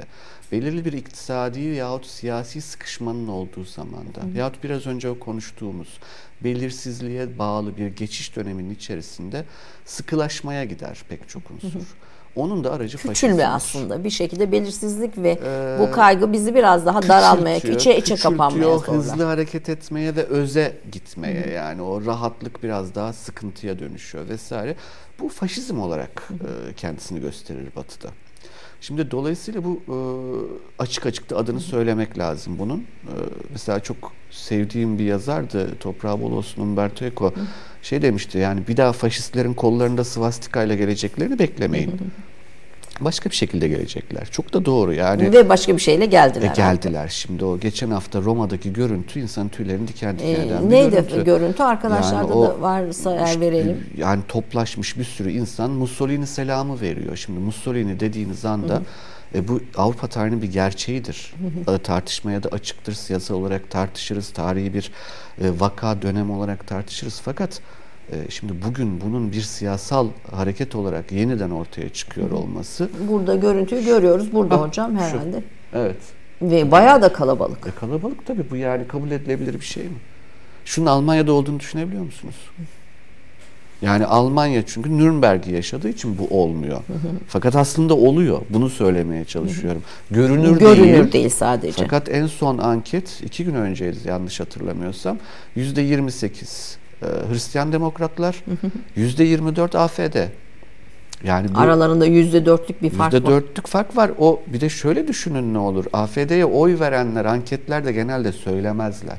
belirli 0.52 0.86
bir 0.86 0.94
iktisadi 0.94 1.60
yahut 1.62 2.06
siyasi 2.06 2.62
sıkışmanın 2.62 3.28
olduğu 3.28 3.64
zamanda 3.64 4.22
hı. 4.22 4.38
yahut 4.38 4.64
biraz 4.64 4.88
önce 4.88 5.10
o 5.10 5.20
konuştuğumuz 5.20 6.00
belirsizliğe 6.44 7.38
bağlı 7.40 7.78
bir 7.78 7.88
geçiş 7.88 8.36
döneminin 8.36 8.76
içerisinde 8.76 9.46
sıkılaşmaya 9.86 10.66
gider 10.66 11.04
pek 11.10 11.30
çok 11.30 11.52
unsur. 11.52 11.74
Hı 11.74 11.80
hı. 11.80 12.11
Onun 12.36 12.64
da 12.64 12.72
aracı 12.72 12.98
Küçülme 12.98 13.46
aslında 13.46 14.04
bir 14.04 14.10
şekilde 14.10 14.52
belirsizlik 14.52 15.18
ve 15.18 15.40
ee, 15.44 15.78
bu 15.80 15.92
kaygı 15.92 16.34
bizi 16.34 16.56
biraz 16.56 16.86
daha 16.86 17.02
daralmaya, 17.02 17.58
içe 17.58 17.98
içe 17.98 18.16
kapanmaya 18.16 18.78
zorlar. 18.78 18.98
hızlı 18.98 19.24
hareket 19.24 19.70
etmeye 19.70 20.16
ve 20.16 20.24
öze 20.24 20.78
gitmeye 20.92 21.46
Hı. 21.46 21.50
yani 21.50 21.82
o 21.82 22.06
rahatlık 22.06 22.64
biraz 22.64 22.96
daha 22.96 23.14
sıkıntıya 23.14 23.80
dönüşüyor 23.80 24.30
vesaire. 24.30 24.76
Bu 25.20 25.30
faşizm 25.30 25.80
olarak 25.80 26.30
e, 26.32 26.74
kendisini 26.74 27.22
gösterir 27.22 27.68
Batı'da. 27.76 28.10
Şimdi 28.82 29.12
dolayısıyla 29.12 29.62
bu 29.64 29.82
e, 29.88 29.96
açık 30.80 31.06
açık 31.06 31.30
da 31.30 31.38
adını 31.38 31.60
söylemek 31.60 32.18
lazım 32.18 32.60
bunun. 32.60 32.80
E, 32.80 33.14
mesela 33.52 33.80
çok 33.80 34.12
sevdiğim 34.32 35.00
bir 35.00 35.06
yazardı 35.06 35.76
Toprağı 35.80 36.22
bol 36.22 36.32
olsun 36.32 36.62
Umberto 36.62 37.06
Eco. 37.06 37.34
Şey 37.82 38.02
demişti 38.02 38.38
yani 38.38 38.68
bir 38.68 38.78
daha 38.78 38.94
faşistlerin 38.94 39.54
kollarında 39.54 40.04
svastikayla 40.04 40.76
geleceklerini 40.76 41.40
beklemeyin. 41.40 41.92
Başka 43.02 43.30
bir 43.30 43.36
şekilde 43.36 43.68
gelecekler. 43.68 44.28
Çok 44.32 44.54
da 44.54 44.66
doğru 44.66 44.94
yani. 44.94 45.34
Ve 45.34 45.50
başka 45.50 45.76
bir 45.76 45.82
şeyle 45.82 46.06
geldiler. 46.06 46.52
E, 46.52 46.54
geldiler. 46.56 47.00
Artık. 47.00 47.12
Şimdi 47.12 47.46
o 47.46 47.60
geçen 47.60 47.92
hafta 47.92 48.22
Roma'daki 48.22 48.74
görüntü 48.74 49.20
insanın 49.20 49.50
tüylerini 49.50 49.88
diken 49.88 50.20
diken 50.20 50.48
eden 50.48 50.66
bir 50.66 50.70
neydi 50.76 50.92
görüntü. 50.92 51.24
görüntü? 51.26 51.64
Arkadaşlarda 51.64 52.16
yani 52.16 52.34
o, 52.34 52.46
da 52.46 52.62
varsa 52.62 53.16
eğer 53.16 53.40
verelim. 53.40 53.86
Yani 53.98 54.22
toplaşmış 54.28 54.98
bir 54.98 55.04
sürü 55.04 55.32
insan 55.32 55.72
Mussolini 55.72 56.28
selamı 56.28 56.82
veriyor. 56.82 57.16
Şimdi 57.16 57.40
Mussolini 57.40 58.00
dediğiniz 58.00 58.46
anda 58.46 58.76
Hı. 58.76 58.82
E, 59.36 59.48
bu 59.48 59.60
Avrupa 59.78 60.08
tarihinin 60.08 60.42
bir 60.42 60.52
gerçeğidir. 60.52 61.34
Hı 61.66 61.72
hı. 61.72 61.78
Tartışmaya 61.78 62.44
da 62.44 62.50
açıktır. 62.50 62.94
Siyasal 62.94 63.36
olarak 63.36 63.72
tartışırız. 63.72 64.30
Tarihi 64.30 64.74
bir 64.74 64.92
e, 65.42 65.60
vaka 65.60 66.02
dönem 66.02 66.32
olarak 66.32 66.68
tartışırız. 66.68 67.22
Fakat 67.26 67.62
e, 68.12 68.16
şimdi 68.30 68.54
bugün 68.66 69.02
bunun 69.02 69.32
bir 69.32 69.42
siyasal 69.42 70.08
hareket 70.32 70.76
olarak 70.76 71.12
yeniden 71.12 71.50
ortaya 71.50 71.90
çıkıyor 71.90 72.32
olması. 72.32 72.90
Burada 73.10 73.36
görüntüyü 73.36 73.86
görüyoruz. 73.86 74.34
Burada 74.34 74.56
ha, 74.56 74.68
hocam 74.68 74.96
herhalde. 74.98 75.44
Şu, 75.72 75.78
evet. 75.78 75.98
Ve 76.42 76.72
bayağı 76.72 77.02
da 77.02 77.14
kalabalık. 77.14 77.68
E, 77.68 77.72
kalabalık 77.80 78.26
tabii 78.26 78.50
bu 78.52 78.56
yani 78.56 78.88
kabul 78.88 79.12
edilebilir 79.12 79.54
bir 79.54 79.66
şey 79.66 79.84
mi? 79.84 79.98
Şunun 80.66 80.86
Almanya'da 80.86 81.34
olduğunu 81.34 81.60
düşünebiliyor 81.60 82.04
musunuz? 82.04 82.36
Yani 83.82 84.06
Almanya 84.06 84.66
çünkü 84.66 84.98
Nürnberg'i 84.98 85.52
yaşadığı 85.52 85.90
için 85.90 86.18
bu 86.18 86.42
olmuyor. 86.42 86.78
Hı 86.78 86.94
hı. 86.94 87.12
Fakat 87.28 87.56
aslında 87.56 87.96
oluyor. 87.96 88.42
Bunu 88.50 88.70
söylemeye 88.70 89.26
çalışıyorum. 89.26 89.84
Görünür, 90.12 90.60
Görünür 90.60 90.94
değil. 90.94 91.12
değil 91.12 91.30
sadece. 91.30 91.84
Fakat 91.84 92.10
en 92.10 92.28
son 92.28 92.58
anket 92.58 93.22
iki 93.24 93.46
gün 93.46 93.56
önceydi 93.56 93.98
yanlış 94.06 94.40
hatırlamıyorsam. 94.40 95.18
Yüzde 95.56 95.82
28 95.82 96.78
e, 97.02 97.06
Hristiyan 97.06 97.72
demokratlar, 97.72 98.44
yüzde 98.96 99.24
24 99.24 99.76
AFD. 99.76 100.16
Yani 101.24 101.56
bu, 101.56 101.60
aralarında 101.60 102.06
yüzde 102.06 102.46
dörtlük 102.46 102.82
bir 102.82 102.90
fark 102.90 103.14
yüzde 103.14 103.26
dörtlük 103.26 103.68
fark 103.68 103.98
var. 103.98 104.12
O 104.20 104.42
bir 104.48 104.62
de 104.62 104.70
şöyle 104.70 105.08
düşünün 105.08 105.54
ne 105.54 105.58
olur. 105.58 105.86
AFD'ye 105.94 106.46
oy 106.46 106.80
verenler 106.80 107.26
anketlerde 107.26 107.92
genelde 107.92 108.32
söylemezler. 108.32 109.18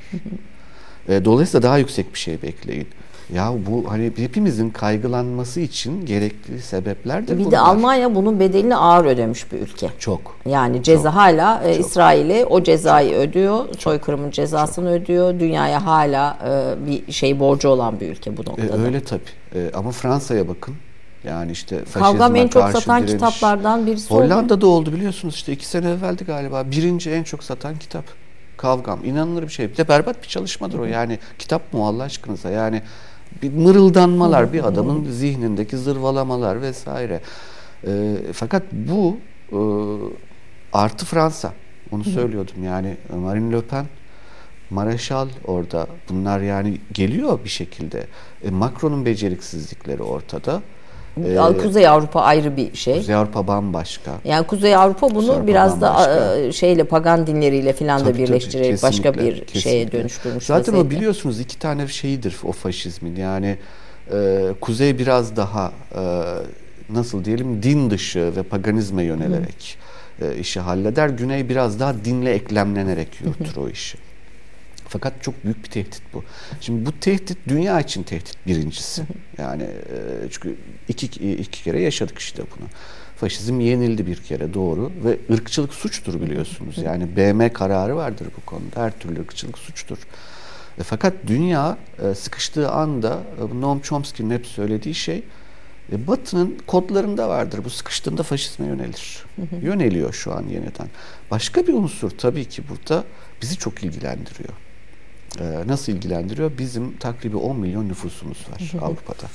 E, 1.09 1.25
dolayısıyla 1.25 1.63
daha 1.63 1.79
yüksek 1.79 2.15
bir 2.15 2.19
şey 2.19 2.43
bekleyin. 2.43 2.89
Ya 3.35 3.53
bu 3.67 3.85
hani 3.91 4.13
hepimizin 4.17 4.71
kaygılanması 4.71 5.61
için 5.61 6.07
gerekli 6.07 6.63
sebepler 6.63 7.29
de 7.29 7.33
Bir 7.33 7.39
bunlar. 7.41 7.51
de 7.53 7.59
Almanya 7.59 8.15
bunun 8.15 8.41
bedelini 8.41 8.77
ağır 8.77 9.05
ödemiş 9.05 9.53
bir 9.53 9.59
ülke. 9.59 9.91
Çok. 9.99 10.37
Yani 10.47 10.83
ceza 10.83 11.03
Çok. 11.11 11.15
hala 11.19 11.63
e, 11.65 11.75
Çok. 11.77 11.87
İsrail'e 11.87 12.45
o 12.45 12.63
cezayı 12.63 13.15
ödüyor. 13.15 13.65
Soykırımın 13.79 14.31
cezasını 14.31 14.91
ödüyor. 14.93 15.41
Dünyaya 15.41 15.87
hala 15.87 16.39
e, 16.49 16.87
bir 16.87 17.13
şey 17.13 17.41
borcu 17.41 17.69
olan 17.69 18.01
bir 18.01 18.09
ülke 18.09 18.37
bu 18.37 18.43
E, 18.43 18.45
noktada. 18.45 18.83
öyle 18.83 19.01
tabii. 19.05 19.21
E, 19.55 19.71
ama 19.75 19.91
Fransa'ya 19.91 20.49
bakın. 20.49 20.75
Yani 21.25 21.53
işte 21.53 21.81
Kavgam 21.95 22.37
en 22.37 22.49
çok 22.49 22.69
satan 22.71 22.97
direniş. 23.03 23.13
kitaplardan 23.13 23.87
birisi 23.87 24.15
oldu. 24.15 24.25
Hollanda'da 24.25 24.67
oldu 24.67 24.93
biliyorsunuz 24.93 25.35
işte 25.35 25.53
iki 25.53 25.67
sene 25.67 25.91
evveldi 25.91 26.25
galiba. 26.25 26.65
Birinci 26.71 27.11
en 27.11 27.23
çok 27.23 27.45
satan 27.45 27.77
kitap. 27.79 28.05
Kavgam. 28.57 29.05
İnanılır 29.05 29.43
bir 29.43 29.49
şey. 29.49 29.71
Bir 29.73 29.77
de 29.77 29.89
berbat 29.89 30.23
bir 30.23 30.29
çalışmadır 30.29 30.79
o. 30.79 30.85
Yani 30.85 31.19
kitap 31.39 31.73
mı 31.75 31.87
Allah 31.87 32.03
aşkınıza? 32.03 32.51
Yani 32.51 32.83
bir 33.43 33.53
mırıldanmalar, 33.53 34.53
bir 34.53 34.65
adamın 34.65 35.11
zihnindeki 35.11 35.79
zırvalamalar 35.79 36.63
vesaire. 36.63 37.21
E, 37.87 38.17
fakat 38.33 38.63
bu 38.73 39.17
e, 39.53 39.59
artı 40.73 41.07
Fransa. 41.07 41.53
Onu 41.93 42.05
söylüyordum 42.05 42.65
yani 42.65 42.97
Marine 43.23 43.53
Le 43.57 43.61
Pen 43.61 43.87
Mareşal 44.71 45.29
orada. 45.45 45.87
Bunlar 46.09 46.41
yani 46.41 46.79
geliyor 46.93 47.39
bir 47.45 47.49
şekilde. 47.49 48.07
E, 48.45 48.51
Macron'un 48.51 49.05
beceriksizlikleri 49.05 50.03
ortada. 50.03 50.63
Al- 51.39 51.59
Kuzey 51.59 51.89
Avrupa 51.89 52.21
ayrı 52.21 52.57
bir 52.57 52.75
şey. 52.77 52.97
Kuzey 52.97 53.15
Avrupa 53.15 53.47
bambaşka. 53.47 54.11
Yani 54.25 54.47
Kuzey 54.47 54.77
Avrupa 54.77 55.09
bunu 55.11 55.15
Kuzey 55.17 55.31
Avrupa 55.35 55.47
biraz 55.47 55.81
da 55.81 55.87
bambaşka. 55.95 56.37
e, 56.39 56.53
şeyle 56.53 56.85
pagan 56.85 57.27
dinleriyle 57.27 57.73
filan 57.73 58.01
da 58.01 58.05
Tabii, 58.05 58.13
tabii, 58.13 58.23
birleştirerek 58.29 58.83
başka 58.83 59.13
kesinlikle, 59.13 59.25
bir 59.25 59.35
şeye 59.35 59.45
kesinlikle. 59.45 59.99
dönüştürmüş. 59.99 60.45
Zaten 60.45 60.75
o 60.75 60.91
biliyorsunuz 60.91 61.41
iki 61.41 61.59
tane 61.59 61.89
şeyidir 61.89 62.37
o 62.45 62.53
faşizmin. 62.53 63.17
Yani 63.17 63.57
e, 64.13 64.49
Kuzey 64.61 64.99
biraz 64.99 65.37
daha 65.37 65.73
e, 65.95 66.03
nasıl 66.91 67.25
diyelim 67.25 67.63
din 67.63 67.91
dışı 67.91 68.33
ve 68.37 68.43
paganizme 68.43 69.05
yönelerek 69.05 69.79
e, 70.23 70.37
işi 70.37 70.61
halleder. 70.61 71.09
Güney 71.09 71.49
biraz 71.49 71.81
daha 71.81 71.95
dinle 72.05 72.31
eklemlenerek 72.33 73.09
yürütür 73.21 73.57
o 73.57 73.69
işi. 73.69 73.99
Fakat 74.93 75.23
çok 75.23 75.45
büyük 75.45 75.65
bir 75.65 75.71
tehdit 75.71 76.03
bu. 76.15 76.25
Şimdi 76.61 76.87
bu 76.87 77.01
tehdit 77.01 77.39
dünya 77.49 77.81
için 77.81 78.03
tehdit 78.03 78.47
birincisi. 78.47 79.03
Yani 79.39 79.63
e, 79.63 79.99
çünkü 80.31 80.57
iki, 80.89 81.07
iki 81.33 81.63
kere 81.65 81.81
yaşadık 81.81 82.19
işte 82.19 82.43
bunu. 82.57 82.69
Faşizm 83.17 83.61
yenildi 83.61 84.07
bir 84.07 84.17
kere 84.17 84.55
doğru 84.55 84.93
ve 85.05 85.35
ırkçılık 85.35 85.75
suçtur 85.75 86.21
biliyorsunuz. 86.21 86.79
Yani 86.79 87.17
BM 87.17 87.53
kararı 87.53 87.97
vardır 87.97 88.27
bu 88.37 88.47
konuda. 88.47 88.81
Her 88.81 88.99
türlü 88.99 89.21
ırkçılık 89.21 89.59
suçtur. 89.59 89.99
E, 90.79 90.83
fakat 90.83 91.15
dünya 91.27 91.79
e, 92.03 92.15
sıkıştığı 92.15 92.71
anda 92.71 93.23
e, 93.39 93.61
Noam 93.61 93.81
Chomsky'nin 93.81 94.31
hep 94.31 94.47
söylediği 94.47 94.95
şey 94.95 95.23
e, 95.93 96.07
Batı'nın 96.07 96.59
kodlarında 96.67 97.29
vardır. 97.29 97.61
Bu 97.65 97.71
sıkıştığında 97.71 98.23
faşizme 98.23 98.67
yönelir. 98.67 99.25
Yöneliyor 99.63 100.13
şu 100.13 100.33
an 100.33 100.43
yeniden. 100.43 100.89
Başka 101.31 101.67
bir 101.67 101.73
unsur 101.73 102.11
tabii 102.11 102.45
ki 102.45 102.63
burada 102.69 103.05
bizi 103.43 103.57
çok 103.57 103.85
ilgilendiriyor. 103.85 104.72
Ee, 105.41 105.63
nasıl 105.67 105.93
ilgilendiriyor? 105.93 106.59
Bizim 106.59 106.97
takribi 106.97 107.37
10 107.37 107.57
milyon 107.57 107.89
nüfusumuz 107.89 108.47
var 108.53 108.73
Avrupa'da. 108.83 109.27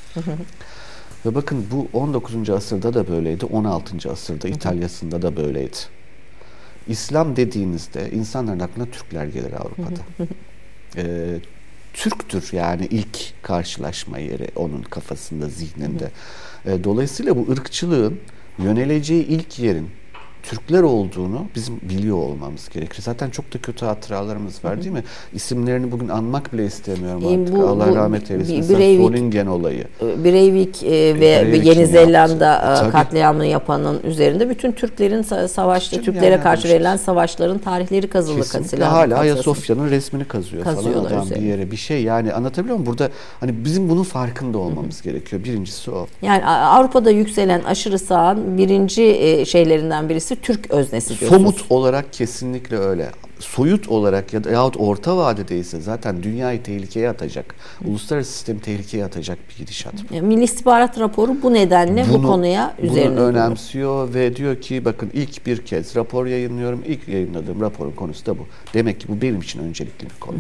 Ve 1.26 1.36
bakın 1.36 1.66
bu 1.72 1.88
19. 1.94 2.50
asırda 2.50 2.94
da 2.94 3.08
böyleydi, 3.08 3.46
16. 3.46 4.12
asırda 4.12 4.48
İtalya'sında 4.48 5.22
da 5.22 5.36
böyleydi. 5.36 5.78
İslam 6.88 7.36
dediğinizde 7.36 8.12
insanların 8.12 8.60
aklına 8.60 8.86
Türkler 8.86 9.26
gelir 9.26 9.54
Avrupa'da. 9.54 10.28
Ee, 10.98 11.40
Türktür 11.94 12.50
yani 12.52 12.86
ilk 12.86 13.44
karşılaşma 13.44 14.20
yeri 14.20 14.48
onun 14.56 14.82
kafasında, 14.82 15.50
zihninde. 15.50 16.12
Ee, 16.66 16.84
dolayısıyla 16.84 17.38
bu 17.38 17.52
ırkçılığın 17.52 18.20
yöneleceği 18.60 19.26
ilk 19.26 19.60
yerin 19.60 19.90
Türkler 20.50 20.82
olduğunu 20.84 21.42
bizim 21.56 21.80
biliyor 21.82 22.18
olmamız 22.18 22.70
gerekir. 22.70 23.02
Zaten 23.02 23.30
çok 23.30 23.54
da 23.54 23.58
kötü 23.58 23.86
hatıralarımız 23.86 24.66
var 24.66 24.82
değil 24.82 24.92
mi? 24.92 25.04
İsimlerini 25.34 25.92
bugün 25.92 26.08
anmak 26.10 26.54
bile 26.54 26.66
istemiyorum 26.66 27.24
E, 27.26 27.42
artık. 27.42 27.56
bu- 27.56 27.68
Allah 27.68 27.92
bu 27.92 27.96
rahmet 27.96 28.32
eylesin. 28.32 28.70
bir- 28.70 28.76
Breivik- 28.76 29.08
Solingen 29.08 29.46
olayı. 29.46 29.84
Breivik 30.02 30.84
e, 30.84 30.90
ve 30.92 31.20
Breivik'in 31.20 31.64
Yeni 31.70 31.80
yaptı. 31.80 31.92
Zelanda 31.94 32.56
e, 32.56 32.80
Tabii. 32.80 32.92
katliamını 32.92 33.46
yapanın 33.46 34.00
üzerinde 34.04 34.50
bütün 34.50 34.72
Türklerin 34.72 35.24
sa- 35.24 35.48
savaşta 35.48 35.92
Canım 35.96 36.06
Türklere 36.06 36.32
yani 36.32 36.44
karşı 36.44 36.64
işte. 36.64 36.76
verilen 36.76 36.98
savaşların 36.98 37.58
tarihleri 37.60 38.08
kazılı 38.08 38.38
Kesinlikle 38.42 38.84
hala. 38.84 39.18
Ayasofya'nın 39.20 39.90
resmini 39.90 40.26
kazıyor 40.26 40.64
falan 40.64 40.76
Kazıyorlar 40.76 41.12
adam 41.12 41.22
bir 41.22 41.26
üzerine. 41.26 41.46
yere 41.48 41.72
bir 41.72 41.78
şey 41.78 42.04
yani 42.04 42.34
anlatabiliyor 42.34 42.76
muyum? 42.78 42.86
Burada 42.92 43.10
hani 43.40 43.66
bizim 43.66 43.90
bunun 43.90 44.04
farkında 44.04 44.58
olmamız 44.58 45.02
gerekiyor. 45.02 45.44
Birincisi 45.44 45.92
o. 45.92 46.08
Yani 46.22 46.46
Avrupa'da 46.46 47.12
yükselen 47.12 47.64
aşırı 47.64 48.00
sağın 48.00 48.58
birinci 48.58 49.04
e, 49.04 49.46
şeylerinden 49.46 50.10
birisi 50.10 50.37
Türk 50.42 50.72
öznesi 50.72 51.20
diyorsunuz. 51.20 51.42
Somut 51.42 51.72
olarak 51.72 52.14
kesinlikle 52.14 52.78
öyle. 52.78 53.12
Soyut 53.40 53.88
olarak 53.88 54.34
ya 54.34 54.44
da 54.44 54.52
yahut 54.52 54.78
orta 54.78 55.18
vadede 55.18 55.60
ise 55.60 55.82
zaten 55.82 56.24
dünyayı 56.24 56.64
tehlikeye 56.64 57.10
atacak. 57.10 57.56
Uluslararası 57.86 58.32
sistemi 58.32 58.60
tehlikeye 58.60 59.06
atacak 59.06 59.38
bir 59.50 59.58
gidişat. 59.58 59.94
Milli 60.22 60.44
İstihbarat 60.44 61.00
raporu 61.00 61.42
bu 61.42 61.54
nedenle 61.54 62.06
bu 62.14 62.24
konuya 62.24 62.76
üzerine 62.82 63.12
bunu 63.12 63.20
önemsiyor 63.26 64.14
ve 64.14 64.36
diyor 64.36 64.62
ki 64.62 64.86
bakın 64.86 65.10
ilk 65.14 65.46
bir 65.46 65.66
kez 65.66 65.96
rapor 65.96 66.26
yayınlıyorum. 66.26 66.84
İlk 66.88 67.08
yayınladığım 67.08 67.62
raporun 67.62 67.92
konusu 67.92 68.26
da 68.26 68.38
bu. 68.38 68.48
Demek 68.74 69.00
ki 69.00 69.08
bu 69.08 69.22
benim 69.22 69.42
için 69.42 69.60
öncelikli 69.60 70.06
bir 70.06 70.20
konu. 70.20 70.38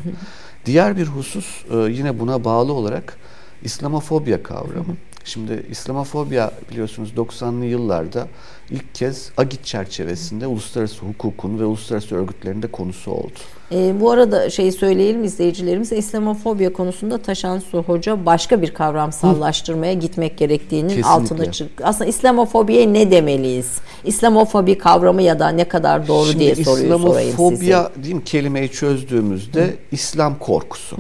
Diğer 0.65 0.97
bir 0.97 1.05
husus 1.07 1.65
e, 1.71 1.77
yine 1.77 2.19
buna 2.19 2.43
bağlı 2.43 2.73
olarak 2.73 3.17
İslamofobya 3.63 4.43
kavramı. 4.43 4.95
Şimdi 5.27 5.65
İslamofobya 5.69 6.51
biliyorsunuz 6.71 7.13
90'lı 7.17 7.65
yıllarda 7.65 8.27
ilk 8.69 8.95
kez 8.95 9.31
AGİT 9.37 9.65
çerçevesinde 9.65 10.47
uluslararası 10.47 11.05
hukukun 11.05 11.59
ve 11.59 11.65
uluslararası 11.65 12.15
örgütlerin 12.15 12.61
de 12.61 12.67
konusu 12.67 13.11
oldu. 13.11 13.39
E, 13.71 14.01
bu 14.01 14.11
arada 14.11 14.49
şey 14.49 14.71
söyleyelim 14.71 15.23
izleyicilerimize 15.23 15.97
İslamofobya 15.97 16.73
konusunda 16.73 17.17
Taşan 17.17 17.59
Su 17.59 17.83
Hoca 17.83 18.25
başka 18.25 18.61
bir 18.61 18.73
kavramsallaştırmaya 18.73 19.93
gitmek 19.93 20.37
gerektiğinin 20.37 20.87
Kesinlikle. 20.87 21.09
altına 21.09 21.51
çık. 21.51 21.69
Aslında 21.83 22.09
İslamofobiye 22.09 22.93
ne 22.93 23.11
demeliyiz? 23.11 23.77
İslamofobi 24.03 24.77
kavramı 24.77 25.21
ya 25.21 25.39
da 25.39 25.49
ne 25.49 25.67
kadar 25.67 26.07
doğru 26.07 26.25
Şimdi 26.25 26.39
diye 26.39 26.55
soruyu 26.55 26.99
sorayım 26.99 27.13
size. 27.13 27.29
İslamofobya 27.29 27.91
diyeyim 28.03 28.23
kelimeyi 28.23 28.71
çözdüğümüzde 28.71 29.75
İslam 29.91 30.39
korkusu. 30.39 30.97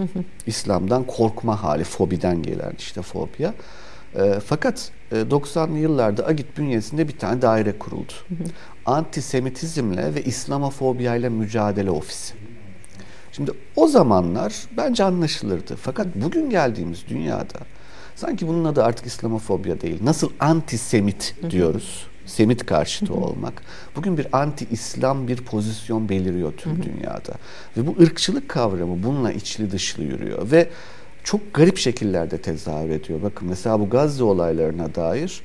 İslam'dan 0.47 1.03
korkma 1.03 1.63
hali, 1.63 1.83
fobiden 1.83 2.43
gelen 2.43 2.73
işte 2.77 3.01
fobya. 3.01 3.53
E, 4.15 4.39
fakat 4.45 4.91
e, 5.11 5.15
90'lı 5.15 5.77
yıllarda 5.77 6.27
AGİT 6.27 6.57
bünyesinde 6.57 7.07
bir 7.07 7.17
tane 7.17 7.41
daire 7.41 7.79
kuruldu. 7.79 8.13
Antisemitizmle 8.85 10.15
ve 10.15 10.23
İslamofobiya 10.23 11.29
mücadele 11.29 11.91
ofisi. 11.91 12.33
Şimdi 13.31 13.51
o 13.75 13.87
zamanlar 13.87 14.53
bence 14.77 15.03
anlaşılırdı. 15.03 15.75
Fakat 15.75 16.07
bugün 16.15 16.49
geldiğimiz 16.49 17.07
dünyada 17.07 17.59
sanki 18.15 18.47
bunun 18.47 18.65
adı 18.65 18.83
artık 18.83 19.05
İslamofobya 19.05 19.81
değil. 19.81 19.99
Nasıl 20.03 20.29
antisemit 20.39 21.35
diyoruz? 21.49 22.07
Semit 22.25 22.65
karşıtı 22.65 23.13
olmak. 23.13 23.61
Bugün 23.95 24.17
bir 24.17 24.27
anti-İslam 24.31 25.27
bir 25.27 25.37
pozisyon 25.37 26.09
beliriyor 26.09 26.53
tüm 26.57 26.83
dünyada. 26.83 27.33
Ve 27.77 27.87
bu 27.87 27.95
ırkçılık 28.01 28.49
kavramı 28.49 29.03
bununla 29.03 29.31
içli 29.31 29.71
dışlı 29.71 30.03
yürüyor. 30.03 30.51
Ve 30.51 30.69
çok 31.27 31.53
garip 31.53 31.77
şekillerde 31.77 32.37
tezahür 32.37 32.89
ediyor. 32.89 33.19
Bakın 33.23 33.47
mesela 33.47 33.79
bu 33.79 33.89
Gazze 33.89 34.23
olaylarına 34.23 34.95
dair 34.95 35.41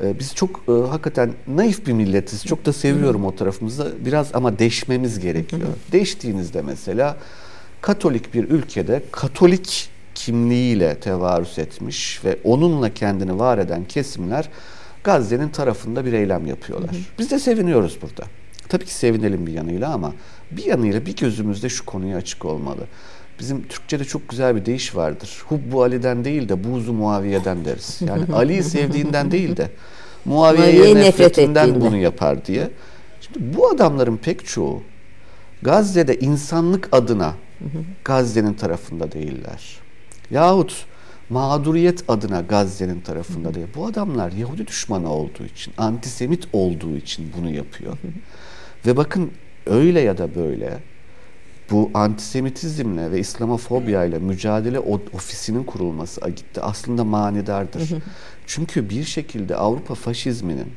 e, 0.00 0.18
biz 0.18 0.34
çok 0.34 0.60
e, 0.68 0.72
hakikaten 0.72 1.32
naif 1.48 1.86
bir 1.86 1.92
milletiz. 1.92 2.46
Çok 2.46 2.66
da 2.66 2.72
seviyorum 2.72 3.24
o 3.24 3.36
tarafımızda. 3.36 3.86
Biraz 4.04 4.34
ama 4.34 4.58
deşmemiz 4.58 5.20
gerekiyor. 5.20 5.68
Deştiğinizde 5.92 6.62
mesela 6.62 7.16
Katolik 7.80 8.34
bir 8.34 8.44
ülkede 8.44 9.02
Katolik 9.12 9.90
kimliğiyle 10.14 10.94
tevarüs 11.00 11.58
etmiş 11.58 12.24
ve 12.24 12.38
onunla 12.44 12.94
kendini 12.94 13.38
var 13.38 13.58
eden 13.58 13.84
kesimler 13.84 14.48
Gazze'nin 15.04 15.48
tarafında 15.48 16.04
bir 16.04 16.12
eylem 16.12 16.46
yapıyorlar. 16.46 16.96
Biz 17.18 17.30
de 17.30 17.38
seviniyoruz 17.38 17.98
burada. 18.02 18.24
Tabii 18.68 18.84
ki 18.84 18.94
sevinelim 18.94 19.46
bir 19.46 19.52
yanıyla 19.52 19.92
ama 19.92 20.12
bir 20.50 20.64
yanıyla 20.64 21.06
bir 21.06 21.16
gözümüzde 21.16 21.68
şu 21.68 21.86
konuya 21.86 22.16
açık 22.16 22.44
olmalı. 22.44 22.86
Bizim 23.38 23.68
Türkçe'de 23.68 24.04
çok 24.04 24.28
güzel 24.28 24.56
bir 24.56 24.66
deyiş 24.66 24.96
vardır. 24.96 25.42
Hubbu 25.48 25.82
Ali'den 25.82 26.24
değil 26.24 26.48
de 26.48 26.64
buzu 26.64 26.92
Muaviye'den 26.92 27.64
deriz. 27.64 27.98
Yani 28.00 28.24
Ali'yi 28.34 28.62
sevdiğinden 28.62 29.30
değil 29.30 29.56
de 29.56 29.70
Muaviye'ye 30.24 30.94
nefret 30.94 31.04
nefretinden 31.04 31.80
bunu 31.80 31.96
yapar 31.96 32.44
diye. 32.44 32.70
Şimdi 33.20 33.56
bu 33.56 33.68
adamların 33.68 34.16
pek 34.16 34.46
çoğu 34.46 34.82
Gazze'de 35.62 36.18
insanlık 36.18 36.88
adına 36.92 37.34
Gazze'nin 38.04 38.54
tarafında 38.54 39.12
değiller. 39.12 39.78
Yahut 40.30 40.86
mağduriyet 41.30 42.04
adına 42.08 42.40
Gazze'nin 42.40 43.00
tarafında 43.00 43.54
değil. 43.54 43.66
Bu 43.74 43.86
adamlar 43.86 44.32
Yahudi 44.32 44.66
düşmanı 44.66 45.12
olduğu 45.12 45.44
için, 45.44 45.74
antisemit 45.78 46.48
olduğu 46.52 46.96
için 46.96 47.32
bunu 47.38 47.50
yapıyor. 47.50 47.96
Ve 48.86 48.96
bakın 48.96 49.30
öyle 49.66 50.00
ya 50.00 50.18
da 50.18 50.34
böyle 50.34 50.78
bu 51.72 51.90
antisemitizmle 51.94 53.10
ve 53.10 53.18
İslamofobiya 53.18 54.04
ile 54.04 54.18
mücadele 54.18 54.78
ofisinin 55.12 55.64
kurulması 55.64 56.30
gitti 56.30 56.60
aslında 56.60 57.04
manidardır. 57.04 57.90
Çünkü 58.46 58.90
bir 58.90 59.04
şekilde 59.04 59.56
Avrupa 59.56 59.94
faşizminin 59.94 60.72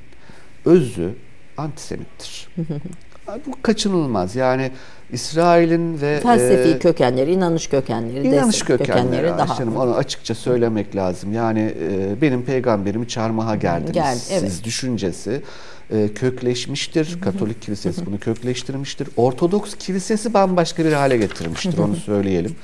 özü 0.65 1.15
antisemittir. 1.57 2.47
bu 3.47 3.61
kaçınılmaz. 3.61 4.35
Yani 4.35 4.71
İsrail'in 5.11 6.01
ve 6.01 6.19
felsefi 6.19 6.69
e, 6.69 6.79
kökenleri, 6.79 7.31
inanış 7.31 7.67
kökenleri, 7.67 8.27
inanış 8.27 8.59
kökenleri, 8.59 8.87
kökenleri 8.87 9.37
daha 9.37 9.55
canım, 9.55 9.75
onu 9.75 9.95
açıkça 9.95 10.35
söylemek 10.35 10.95
lazım. 10.95 11.33
Yani 11.33 11.73
e, 11.81 12.21
benim 12.21 12.45
peygamberimi 12.45 13.07
çarmıha 13.07 13.55
geldiniz. 13.55 13.91
Geldi, 13.91 14.19
evet. 14.31 14.51
Siz 14.51 14.63
düşüncesi 14.63 15.41
e, 15.91 16.13
kökleşmiştir. 16.13 17.21
Katolik 17.21 17.61
kilisesi 17.61 18.05
bunu 18.05 18.19
kökleştirmiştir. 18.19 19.07
Ortodoks 19.17 19.75
kilisesi 19.75 20.33
bambaşka 20.33 20.85
bir 20.85 20.93
hale 20.93 21.17
getirmiştir 21.17 21.77
onu 21.77 21.95
söyleyelim. 21.95 22.55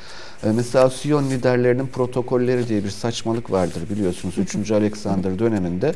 E, 0.43 0.51
mesela 0.51 0.89
Siyon 0.89 1.29
liderlerinin 1.29 1.87
protokolleri 1.87 2.67
diye 2.67 2.83
bir 2.83 2.89
saçmalık 2.89 3.51
vardır 3.51 3.81
biliyorsunuz. 3.89 4.37
3. 4.37 4.71
Alexander 4.71 5.39
döneminde 5.39 5.93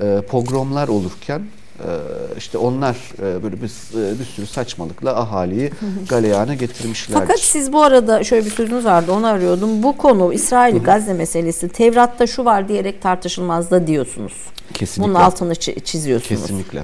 e, 0.00 0.20
pogromlar 0.28 0.88
olurken 0.88 1.42
işte 2.36 2.58
onlar 2.58 2.96
e, 3.18 3.42
böyle 3.42 3.62
bir, 3.62 3.68
e, 3.68 4.18
bir 4.18 4.24
sürü 4.24 4.46
saçmalıkla 4.46 5.20
ahaliyi 5.20 5.70
galeyana 6.08 6.54
getirmişler. 6.54 7.18
Fakat 7.20 7.40
siz 7.40 7.72
bu 7.72 7.82
arada 7.82 8.24
şöyle 8.24 8.46
bir 8.46 8.50
sözünüz 8.50 8.84
vardı 8.84 9.12
onu 9.12 9.26
arıyordum. 9.26 9.82
Bu 9.82 9.96
konu 9.96 10.32
İsrail 10.32 10.82
Gazze 10.82 11.12
meselesi 11.12 11.68
Tevrat'ta 11.68 12.26
şu 12.26 12.44
var 12.44 12.68
diyerek 12.68 13.02
tartışılmaz 13.02 13.70
da 13.70 13.86
diyorsunuz. 13.86 14.32
Kesinlikle. 14.74 15.14
Bunun 15.14 15.20
altını 15.20 15.54
çiziyorsunuz. 15.54 16.40
Kesinlikle. 16.40 16.82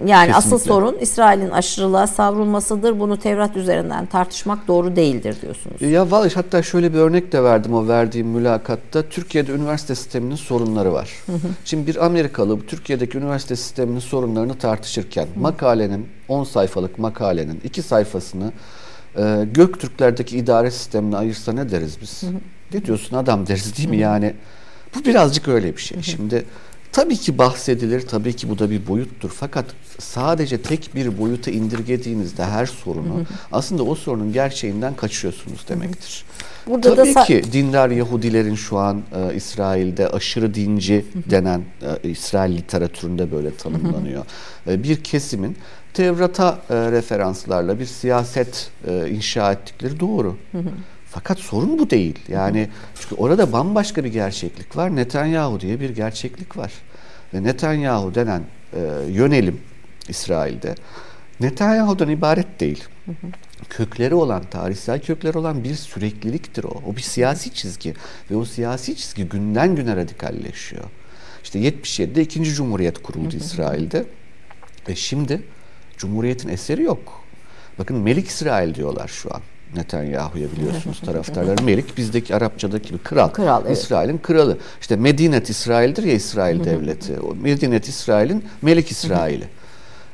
Yani 0.00 0.26
Kesinlikle. 0.26 0.34
asıl 0.34 0.58
sorun 0.58 0.98
İsrail'in 1.00 1.50
aşırılığa 1.50 2.06
savrulmasıdır. 2.06 3.00
Bunu 3.00 3.16
Tevrat 3.16 3.56
üzerinden 3.56 4.06
tartışmak 4.06 4.68
doğru 4.68 4.96
değildir 4.96 5.36
diyorsunuz. 5.42 5.82
Ya 5.82 6.10
vallahi 6.10 6.34
hatta 6.34 6.62
şöyle 6.62 6.92
bir 6.94 6.98
örnek 6.98 7.32
de 7.32 7.42
verdim 7.42 7.74
o 7.74 7.88
verdiğim 7.88 8.26
mülakatta. 8.26 9.02
Türkiye'de 9.02 9.52
üniversite 9.52 9.94
sisteminin 9.94 10.34
sorunları 10.34 10.92
var. 10.92 11.10
Hı 11.26 11.32
hı. 11.32 11.48
Şimdi 11.64 11.86
bir 11.86 12.06
Amerikalı 12.06 12.60
Türkiye'deki 12.60 13.18
üniversite 13.18 13.56
sisteminin 13.56 13.98
sorunlarını 13.98 14.58
tartışırken 14.58 15.26
hı. 15.34 15.40
makalenin 15.40 16.08
10 16.28 16.44
sayfalık 16.44 16.98
makalenin 16.98 17.60
2 17.64 17.82
sayfasını 17.82 18.52
e, 19.18 19.46
Göktürklerdeki 19.52 20.38
idare 20.38 20.70
sistemine 20.70 21.16
ayırsa 21.16 21.52
ne 21.52 21.70
deriz 21.70 22.00
biz? 22.00 22.22
Hı 22.22 22.26
hı. 22.26 22.30
Ne 22.74 22.84
diyorsun 22.84 23.16
adam 23.16 23.46
deriz 23.46 23.78
değil 23.78 23.88
mi? 23.88 23.96
Yani 23.96 24.34
bu 24.94 25.04
birazcık 25.04 25.48
öyle 25.48 25.76
bir 25.76 25.82
şey. 25.82 25.96
Hı 25.96 26.00
hı. 26.00 26.04
Şimdi 26.04 26.44
Tabii 26.92 27.16
ki 27.16 27.38
bahsedilir, 27.38 28.00
tabii 28.00 28.36
ki 28.36 28.48
bu 28.48 28.58
da 28.58 28.70
bir 28.70 28.86
boyuttur. 28.86 29.30
Fakat 29.30 29.64
sadece 29.98 30.62
tek 30.62 30.90
bir 30.94 31.18
boyuta 31.18 31.50
indirgediğinizde 31.50 32.44
her 32.44 32.66
sorunu 32.66 33.14
hı 33.14 33.18
hı. 33.18 33.24
aslında 33.52 33.82
o 33.82 33.94
sorunun 33.94 34.32
gerçeğinden 34.32 34.96
kaçıyorsunuz 34.96 35.68
demektir. 35.68 36.24
Burada 36.66 36.94
tabii 36.94 37.14
da 37.14 37.24
ki 37.24 37.42
dindar 37.52 37.90
Yahudilerin 37.90 38.54
şu 38.54 38.78
an 38.78 39.02
e, 39.14 39.34
İsrail'de 39.34 40.08
aşırı 40.08 40.54
dinci 40.54 41.04
hı 41.12 41.30
denen 41.30 41.62
e, 42.04 42.10
İsrail 42.10 42.56
literatüründe 42.56 43.32
böyle 43.32 43.54
tanımlanıyor. 43.54 44.24
E, 44.68 44.82
bir 44.82 45.04
kesimin 45.04 45.56
Tevrat'a 45.94 46.58
e, 46.70 46.74
referanslarla 46.74 47.78
bir 47.78 47.86
siyaset 47.86 48.70
e, 48.88 49.10
inşa 49.10 49.52
ettikleri 49.52 50.00
doğru. 50.00 50.36
Hı 50.52 50.58
hı. 50.58 50.70
Fakat 51.16 51.38
sorun 51.38 51.78
bu 51.78 51.90
değil. 51.90 52.18
Yani 52.28 52.68
çünkü 53.00 53.14
orada 53.14 53.52
bambaşka 53.52 54.04
bir 54.04 54.12
gerçeklik 54.12 54.76
var. 54.76 54.96
Netanyahu 54.96 55.60
diye 55.60 55.80
bir 55.80 55.90
gerçeklik 55.90 56.56
var. 56.56 56.72
Ve 57.34 57.42
Netanyahu 57.42 58.14
denen 58.14 58.42
e, 58.72 58.80
yönelim 59.08 59.60
İsrail'de 60.08 60.74
Netanyahu'dan 61.40 62.08
ibaret 62.08 62.60
değil. 62.60 62.84
Kökleri 63.68 64.14
olan, 64.14 64.42
tarihsel 64.50 65.00
kökleri 65.00 65.38
olan 65.38 65.64
bir 65.64 65.74
sürekliliktir 65.74 66.64
o. 66.64 66.82
O 66.86 66.96
bir 66.96 67.02
siyasi 67.02 67.54
çizgi. 67.54 67.94
Ve 68.30 68.36
o 68.36 68.44
siyasi 68.44 68.96
çizgi 68.96 69.24
günden 69.24 69.76
güne 69.76 69.96
radikalleşiyor. 69.96 70.84
İşte 71.44 71.58
77'de 71.58 72.22
ikinci 72.22 72.54
cumhuriyet 72.54 73.02
kuruldu 73.02 73.36
İsrail'de. 73.36 74.04
Ve 74.88 74.96
şimdi 74.96 75.42
cumhuriyetin 75.96 76.48
eseri 76.48 76.82
yok. 76.82 77.24
Bakın 77.78 77.96
Melik 77.96 78.28
İsrail 78.28 78.74
diyorlar 78.74 79.08
şu 79.08 79.34
an. 79.34 79.42
Netanyahu'ya 79.74 80.52
biliyorsunuz 80.56 81.00
taraftarları. 81.00 81.62
Melik 81.64 81.96
bizdeki 81.96 82.36
Arapçadaki 82.36 82.94
bir 82.94 82.98
kral. 82.98 83.28
Kral 83.28 83.62
evet. 83.66 83.78
İsrail'in 83.78 84.18
kralı. 84.18 84.58
İşte 84.80 84.96
Medinet 84.96 85.50
İsrail'dir 85.50 86.02
ya 86.02 86.14
İsrail 86.14 86.64
devleti. 86.64 87.20
O 87.20 87.34
Medinet 87.34 87.88
İsrail'in 87.88 88.44
Melik 88.62 88.90
İsrail'i. 88.90 89.44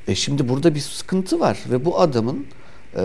e 0.08 0.14
şimdi 0.14 0.48
burada 0.48 0.74
bir 0.74 0.80
sıkıntı 0.80 1.40
var 1.40 1.58
ve 1.70 1.84
bu 1.84 2.00
adamın 2.00 2.46
e, 2.96 3.00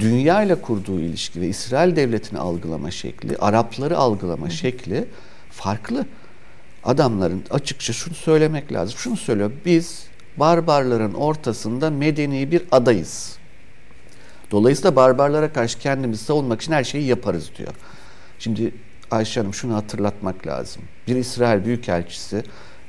dünya 0.00 0.42
ile 0.42 0.54
kurduğu 0.54 1.00
ilişki 1.00 1.40
ve 1.40 1.48
İsrail 1.48 1.96
devletini 1.96 2.38
algılama 2.38 2.90
şekli, 2.90 3.36
Arapları 3.36 3.98
algılama 3.98 4.50
şekli 4.50 5.04
farklı. 5.50 6.06
Adamların 6.84 7.42
açıkça 7.50 7.92
şunu 7.92 8.14
söylemek 8.14 8.72
lazım. 8.72 8.98
Şunu 8.98 9.16
söylüyor. 9.16 9.50
Biz 9.64 10.02
barbarların 10.36 11.14
ortasında 11.14 11.90
medeni 11.90 12.50
bir 12.50 12.62
adayız. 12.70 13.41
Dolayısıyla 14.52 14.96
barbarlara 14.96 15.52
karşı 15.52 15.78
kendimizi 15.78 16.24
savunmak 16.24 16.62
için 16.62 16.72
her 16.72 16.84
şeyi 16.84 17.06
yaparız 17.06 17.50
diyor. 17.58 17.74
Şimdi 18.38 18.74
Ayşe 19.10 19.40
Hanım 19.40 19.54
şunu 19.54 19.74
hatırlatmak 19.74 20.46
lazım. 20.46 20.82
Bir 21.08 21.16
İsrail 21.16 21.64
Büyükelçisi 21.64 22.44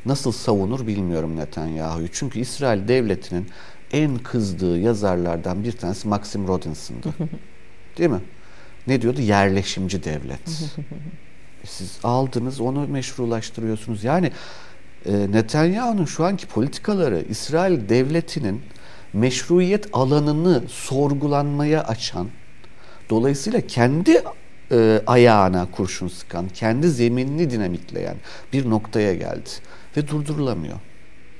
nasıl 0.06 0.32
savunur 0.32 0.88
bilmiyorum 0.88 1.36
Netanyahu'yu. 1.36 2.08
Çünkü 2.12 2.40
İsrail 2.40 2.88
devletinin 2.88 3.48
en 3.92 4.18
kızdığı 4.18 4.80
yazarlardan 4.80 5.64
bir 5.64 5.72
tanesi 5.72 6.08
Maxim 6.08 6.48
Rodinson'dı. 6.48 7.14
Değil 7.98 8.10
mi? 8.10 8.22
Ne 8.88 9.02
diyordu? 9.02 9.22
Yerleşimci 9.22 10.04
devlet. 10.04 10.50
Siz 11.66 12.00
aldınız 12.04 12.62
onu 12.62 12.88
meşrulaştırıyorsunuz. 12.88 14.04
Yani 14.04 14.32
e, 15.06 15.32
Netanyahu'nun 15.32 16.06
şu 16.06 16.26
anki 16.26 16.48
politikaları 16.48 17.26
İsrail 17.30 17.90
devletinin 17.90 18.62
meşruiyet 19.14 19.88
alanını 19.94 20.64
sorgulanmaya 20.68 21.84
açan, 21.84 22.28
dolayısıyla 23.10 23.62
kendi 23.62 24.24
e, 24.72 25.02
ayağına 25.08 25.72
kurşun 25.72 26.08
sıkan, 26.08 26.50
kendi 26.50 26.90
zeminini 26.90 27.50
dinamitleyen 27.50 28.16
bir 28.54 28.70
noktaya 28.70 29.14
geldi 29.14 29.50
ve 29.98 30.08
durdurulamıyor 30.08 30.78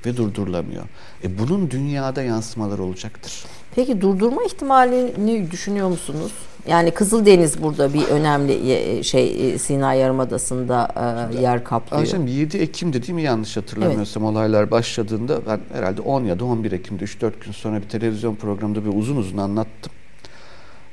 ve 0.06 0.16
durdurulamıyor. 0.16 0.84
E 1.24 1.38
bunun 1.38 1.70
dünyada 1.70 2.22
yansımaları 2.22 2.82
olacaktır. 2.82 3.44
Peki 3.74 4.00
durdurma 4.00 4.42
ihtimalini 4.42 5.50
düşünüyor 5.50 5.88
musunuz? 5.88 6.32
Yani 6.68 6.90
Kızıldeniz 6.90 7.62
burada 7.62 7.94
bir 7.94 8.06
önemli 8.06 9.04
şey 9.04 9.52
e, 9.52 9.58
Sina 9.58 9.94
Yarımadası'nda 9.94 10.88
e, 11.32 11.40
yer 11.40 11.64
kaplıyor. 11.64 12.00
Ayşem 12.00 12.26
7 12.26 12.58
Ekim'de 12.58 13.02
değil 13.02 13.12
mi 13.12 13.22
yanlış 13.22 13.56
hatırlamıyorsam 13.56 14.22
evet. 14.22 14.32
olaylar 14.32 14.70
başladığında 14.70 15.40
ben 15.46 15.60
herhalde 15.72 16.00
10 16.00 16.24
ya 16.24 16.38
da 16.38 16.44
11 16.44 16.72
Ekim'de 16.72 17.04
3-4 17.04 17.32
gün 17.44 17.52
sonra 17.52 17.82
bir 17.82 17.88
televizyon 17.88 18.34
programında 18.34 18.84
bir 18.84 18.98
uzun 18.98 19.16
uzun 19.16 19.38
anlattım. 19.38 19.92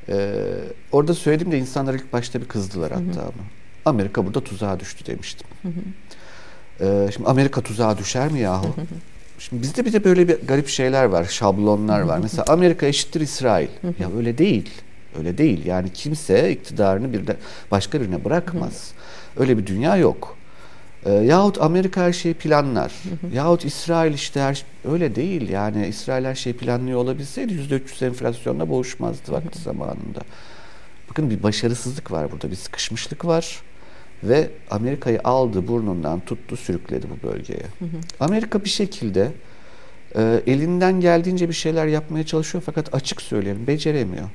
Ee, 0.10 0.34
orada 0.92 1.14
söylediğimde 1.14 1.58
insanlar 1.58 1.94
ilk 1.94 2.14
başta 2.14 2.42
bir 2.42 2.48
kızdılar 2.48 2.92
hatta 2.92 3.22
hı 3.22 3.26
hı. 3.26 3.26
ama. 3.26 3.44
Amerika 3.86 4.26
burada 4.26 4.44
tuzağa 4.44 4.80
düştü 4.80 5.06
demiştim. 5.06 5.48
Hı 5.62 5.68
hı. 5.68 5.72
Ee, 6.86 7.12
şimdi 7.12 7.30
Amerika 7.30 7.62
tuzağa 7.62 7.98
düşer 7.98 8.32
mi 8.32 8.40
yahu? 8.40 8.66
Hı 8.66 8.82
hı. 8.82 8.86
Şimdi 9.42 9.62
bizde 9.62 9.86
bir 9.86 9.94
de 9.94 10.04
böyle 10.04 10.28
bir 10.28 10.48
garip 10.48 10.68
şeyler 10.68 11.06
var, 11.06 11.26
şablonlar 11.26 12.02
var. 12.02 12.20
Mesela 12.24 12.46
Amerika 12.48 12.86
eşittir 12.86 13.22
İsrail. 13.22 13.68
ya 14.00 14.10
öyle 14.18 14.38
değil. 14.38 14.70
Öyle 15.18 15.38
değil. 15.38 15.66
Yani 15.66 15.94
kimse 15.94 16.52
iktidarını 16.52 17.14
bir 17.14 17.28
de 17.28 17.38
başka 17.72 18.02
birine 18.02 18.26
bırakmaz. 18.26 18.92
Öyle 19.38 19.58
bir 19.58 19.68
dünya 19.68 19.98
yok. 19.98 20.38
E, 21.06 21.12
yahut 21.12 21.62
Amerika 21.62 22.02
her 22.02 22.14
şeyi 22.14 22.34
planlar. 22.34 22.94
Yahut 23.34 23.66
İsrail 23.66 24.14
işte 24.14 24.42
her 24.42 24.54
şey, 24.54 24.68
öyle 24.92 25.16
değil. 25.16 25.50
Yani 25.50 25.88
İsrail 25.88 26.26
her 26.26 26.36
şeyi 26.36 26.58
planlıyor 26.58 27.00
olabilseydi 27.00 27.54
%300 27.54 28.06
enflasyonla 28.06 28.70
boğuşmazdı 28.70 29.32
vakti 29.32 29.60
zamanında. 29.60 30.22
Bakın 31.10 31.30
bir 31.30 31.44
başarısızlık 31.44 32.12
var 32.12 32.32
burada. 32.32 32.52
Bir 32.52 32.56
sıkışmışlık 32.56 33.26
var. 33.26 33.62
Ve 34.24 34.50
Amerika'yı 34.70 35.20
aldı 35.24 35.68
burnundan 35.68 36.20
tuttu 36.20 36.58
sürükledi 36.58 37.06
bu 37.10 37.28
bölgeye. 37.28 37.64
Amerika 38.20 38.64
bir 38.64 38.70
şekilde 38.70 39.32
e, 40.16 40.42
elinden 40.48 41.02
geldiğince 41.02 41.50
bir 41.50 41.54
şeyler 41.54 41.88
yapmaya 41.88 42.26
çalışıyor 42.26 42.64
fakat 42.66 42.96
açık 42.96 43.22
söyleyelim 43.22 43.68
beceremiyor. 43.68 44.30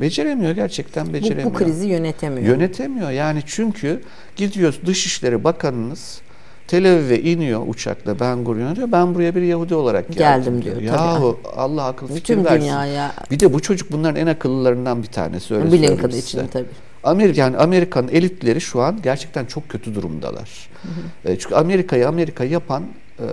Beceremiyor 0.00 0.52
gerçekten 0.52 1.12
beceremiyor. 1.12 1.50
Bu, 1.50 1.54
bu 1.54 1.58
krizi 1.58 1.86
yönetemiyor. 1.86 2.46
Yönetemiyor 2.46 3.10
yani 3.10 3.42
çünkü 3.46 4.02
gidiyor 4.36 4.74
Dışişleri 4.86 5.44
Bakanınız 5.44 6.20
Tel 6.66 6.92
Aviv'e 6.92 7.18
iniyor 7.20 7.62
uçakla 7.66 8.20
Ben 8.20 8.44
Gurion'a 8.44 8.76
diyor 8.76 8.92
ben 8.92 9.14
buraya 9.14 9.34
bir 9.34 9.42
Yahudi 9.42 9.74
olarak 9.74 10.08
geldim, 10.08 10.20
geldim 10.20 10.62
diyor. 10.62 10.80
diyor. 10.80 10.94
Yahu 10.94 11.40
Allah 11.56 11.84
akıl 11.84 12.08
fikir 12.08 12.20
Bütün 12.20 12.44
versin. 12.44 12.60
dünyaya. 12.60 13.12
Bir 13.30 13.40
de 13.40 13.52
bu 13.52 13.60
çocuk 13.62 13.92
bunların 13.92 14.16
en 14.16 14.26
akıllılarından 14.26 15.02
bir 15.02 15.08
tanesi 15.08 15.54
öyle 15.54 15.72
Blinken 15.72 16.08
için 16.08 16.46
tabii. 16.52 16.66
Amerika 17.04 17.40
yani 17.40 17.56
Amerikan 17.56 18.08
elitleri 18.08 18.60
şu 18.60 18.82
an 18.82 19.02
gerçekten 19.02 19.46
çok 19.46 19.68
kötü 19.68 19.94
durumdalar. 19.94 20.68
Hı 20.82 20.88
hı. 20.88 21.32
E, 21.32 21.38
çünkü 21.38 21.54
Amerika'yı 21.54 22.08
Amerika 22.08 22.44
yapan 22.44 22.84
e, 23.18 23.26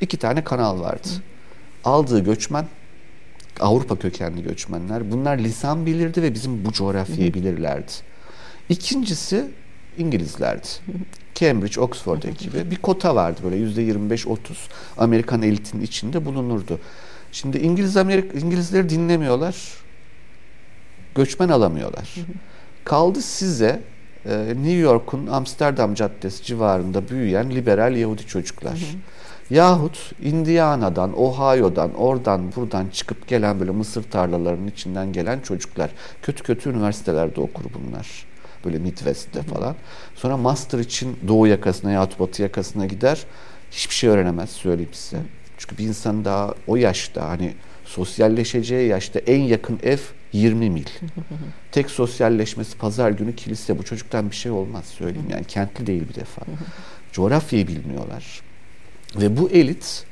iki 0.00 0.16
tane 0.16 0.44
kanal 0.44 0.80
vardı. 0.80 1.08
Hı. 1.08 1.20
Aldığı 1.84 2.24
göçmen 2.24 2.66
Avrupa 3.60 3.98
kökenli 3.98 4.42
göçmenler. 4.42 5.10
Bunlar 5.10 5.38
lisan 5.38 5.86
bilirdi 5.86 6.22
ve 6.22 6.34
bizim 6.34 6.64
bu 6.64 6.72
coğrafyayı 6.72 7.34
bilirlerdi. 7.34 7.92
İkincisi 8.68 9.44
İngilizlerdi. 9.98 10.66
Cambridge, 11.34 11.80
Oxford 11.80 12.22
ekibi 12.22 12.70
bir 12.70 12.76
kota 12.76 13.14
vardı 13.14 13.40
böyle 13.44 13.56
yüzde 13.56 13.82
25-30 13.82 14.36
Amerikan 14.98 15.42
elitinin 15.42 15.82
içinde 15.82 16.24
bulunurdu. 16.24 16.78
Şimdi 17.32 17.58
İngiliz 17.58 17.96
Amerika 17.96 18.38
İngilizleri 18.38 18.88
dinlemiyorlar. 18.88 19.56
Göçmen 21.14 21.48
alamıyorlar. 21.48 22.14
Kaldı 22.84 23.22
size 23.22 23.80
e, 24.26 24.38
New 24.48 24.72
York'un 24.72 25.26
Amsterdam 25.26 25.94
Caddesi 25.94 26.44
civarında 26.44 27.08
büyüyen 27.08 27.50
liberal 27.50 27.96
Yahudi 27.96 28.26
çocuklar. 28.26 28.72
Hı 28.72 28.76
hı. 28.76 29.54
Yahut 29.54 30.12
Indiana'dan, 30.22 31.18
Ohio'dan, 31.18 31.94
oradan 31.94 32.52
buradan 32.56 32.86
çıkıp 32.92 33.28
gelen 33.28 33.60
böyle 33.60 33.70
mısır 33.70 34.02
tarlalarının 34.02 34.68
içinden 34.68 35.12
gelen 35.12 35.40
çocuklar. 35.40 35.90
Kötü 36.22 36.42
kötü 36.42 36.70
üniversitelerde 36.70 37.40
okur 37.40 37.64
bunlar. 37.74 38.26
Böyle 38.64 38.78
Midwest'te 38.78 39.42
falan. 39.42 39.74
Sonra 40.14 40.36
master 40.36 40.78
için 40.78 41.16
doğu 41.28 41.46
yakasına 41.46 41.90
yahut 41.90 42.20
batı 42.20 42.42
yakasına 42.42 42.86
gider. 42.86 43.24
Hiçbir 43.70 43.94
şey 43.94 44.10
öğrenemez 44.10 44.50
söyleyeyim 44.50 44.92
size. 44.92 45.22
Çünkü 45.58 45.78
bir 45.78 45.84
insan 45.84 46.24
daha 46.24 46.54
o 46.66 46.76
yaşta 46.76 47.28
hani 47.28 47.54
sosyalleşeceği 47.84 48.88
yaşta 48.88 49.18
en 49.18 49.40
yakın 49.40 49.78
ev 49.82 49.98
20 50.32 50.70
mil. 50.70 50.84
Tek 51.72 51.90
sosyalleşmesi 51.90 52.78
pazar 52.78 53.10
günü 53.10 53.36
kilise. 53.36 53.78
Bu 53.78 53.82
çocuktan 53.82 54.30
bir 54.30 54.36
şey 54.36 54.52
olmaz 54.52 54.84
söyleyeyim. 54.84 55.28
Yani 55.30 55.44
kentli 55.44 55.86
değil 55.86 56.08
bir 56.08 56.14
defa. 56.14 56.42
Coğrafyayı 57.12 57.68
bilmiyorlar. 57.68 58.40
Ve 59.16 59.36
bu 59.36 59.50
elit 59.50 60.04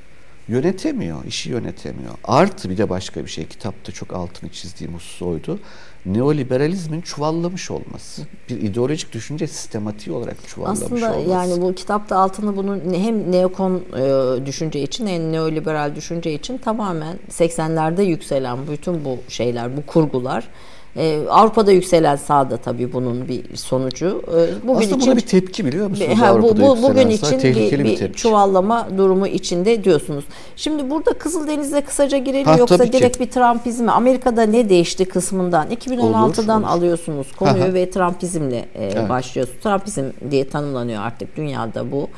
yönetemiyor, 0.49 1.25
işi 1.25 1.51
yönetemiyor. 1.51 2.15
Artı 2.25 2.71
bir 2.71 2.79
de 2.79 2.89
başka 2.89 3.25
bir 3.25 3.31
şey 3.31 3.47
kitapta 3.47 3.93
çok 3.93 4.13
altını 4.13 4.51
çizdiğim 4.51 4.95
husus 4.95 5.23
oydu. 5.23 5.61
Neoliberalizmin 6.07 7.01
çuvallamış 7.01 7.71
olması. 7.71 8.23
Bir 8.49 8.61
ideolojik 8.63 9.13
düşünce 9.13 9.47
sistematiği 9.47 10.17
olarak 10.17 10.37
çuvallamış 10.49 10.83
Aslında 10.83 11.13
olması. 11.13 11.31
yani 11.31 11.63
bu 11.63 11.75
kitapta 11.75 12.17
altını 12.17 12.57
bunun 12.57 12.95
hem 12.95 13.33
neokon 13.33 13.83
e, 13.97 14.47
düşünce 14.47 14.81
için 14.83 15.07
hem 15.07 15.33
neoliberal 15.33 15.95
düşünce 15.97 16.33
için 16.33 16.59
tamamen 16.59 17.19
80'lerde 17.31 18.03
yükselen 18.03 18.59
bütün 18.73 19.05
bu 19.05 19.19
şeyler, 19.29 19.77
bu 19.77 19.87
kurgular 19.87 20.49
ee, 20.97 21.21
Avrupa'da 21.29 21.73
yükselen 21.73 22.17
sağda 22.17 22.57
tabii 22.57 22.93
bunun 22.93 23.29
bir 23.29 23.57
sonucu. 23.57 24.23
Ee, 24.29 24.69
bugün 24.69 24.81
Aslında 24.81 24.97
için, 24.97 25.01
buna 25.01 25.17
bir 25.17 25.21
tepki 25.21 25.67
biliyor 25.67 25.91
musunuz? 25.91 26.19
Ha, 26.19 26.27
Avrupa'da 26.27 26.63
bu, 26.63 26.83
bugün 26.83 27.09
için 27.09 27.39
bir, 27.39 27.55
bir, 27.71 27.85
bir 27.85 28.13
çuvallama 28.13 28.89
durumu 28.99 29.27
içinde 29.27 29.85
diyorsunuz. 29.85 30.25
Şimdi 30.57 30.91
burada 30.91 31.13
Kızıldeniz'e 31.13 31.81
kısaca 31.81 32.19
girelim 32.19 32.47
ha, 32.47 32.57
yoksa 32.59 32.93
direkt 32.93 33.19
ki. 33.19 33.25
bir 33.25 33.31
Trumpizme 33.31 33.93
Amerika'da 33.93 34.43
ne 34.43 34.69
değişti 34.69 35.05
kısmından 35.05 35.69
2016'dan 35.71 36.63
olur, 36.63 36.69
olur. 36.69 36.77
alıyorsunuz 36.77 37.33
konuyu 37.33 37.65
Aha. 37.65 37.75
ve 37.75 37.91
Trumpizmle 37.91 38.57
e, 38.75 38.85
evet. 38.85 39.09
başlıyorsunuz. 39.09 39.61
Trumpizm 39.63 40.05
diye 40.31 40.49
tanımlanıyor 40.49 41.03
artık 41.03 41.37
dünyada 41.37 41.93
bu. 41.93 42.09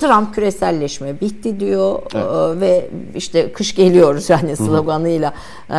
Trump 0.00 0.34
küreselleşme 0.34 1.20
bitti 1.20 1.60
diyor 1.60 2.02
evet. 2.14 2.56
E, 2.56 2.60
ve 2.60 2.88
işte 3.16 3.52
kış 3.52 3.74
geliyoruz 3.74 4.30
yani 4.30 4.56
sloganıyla 4.56 5.34
e, 5.70 5.74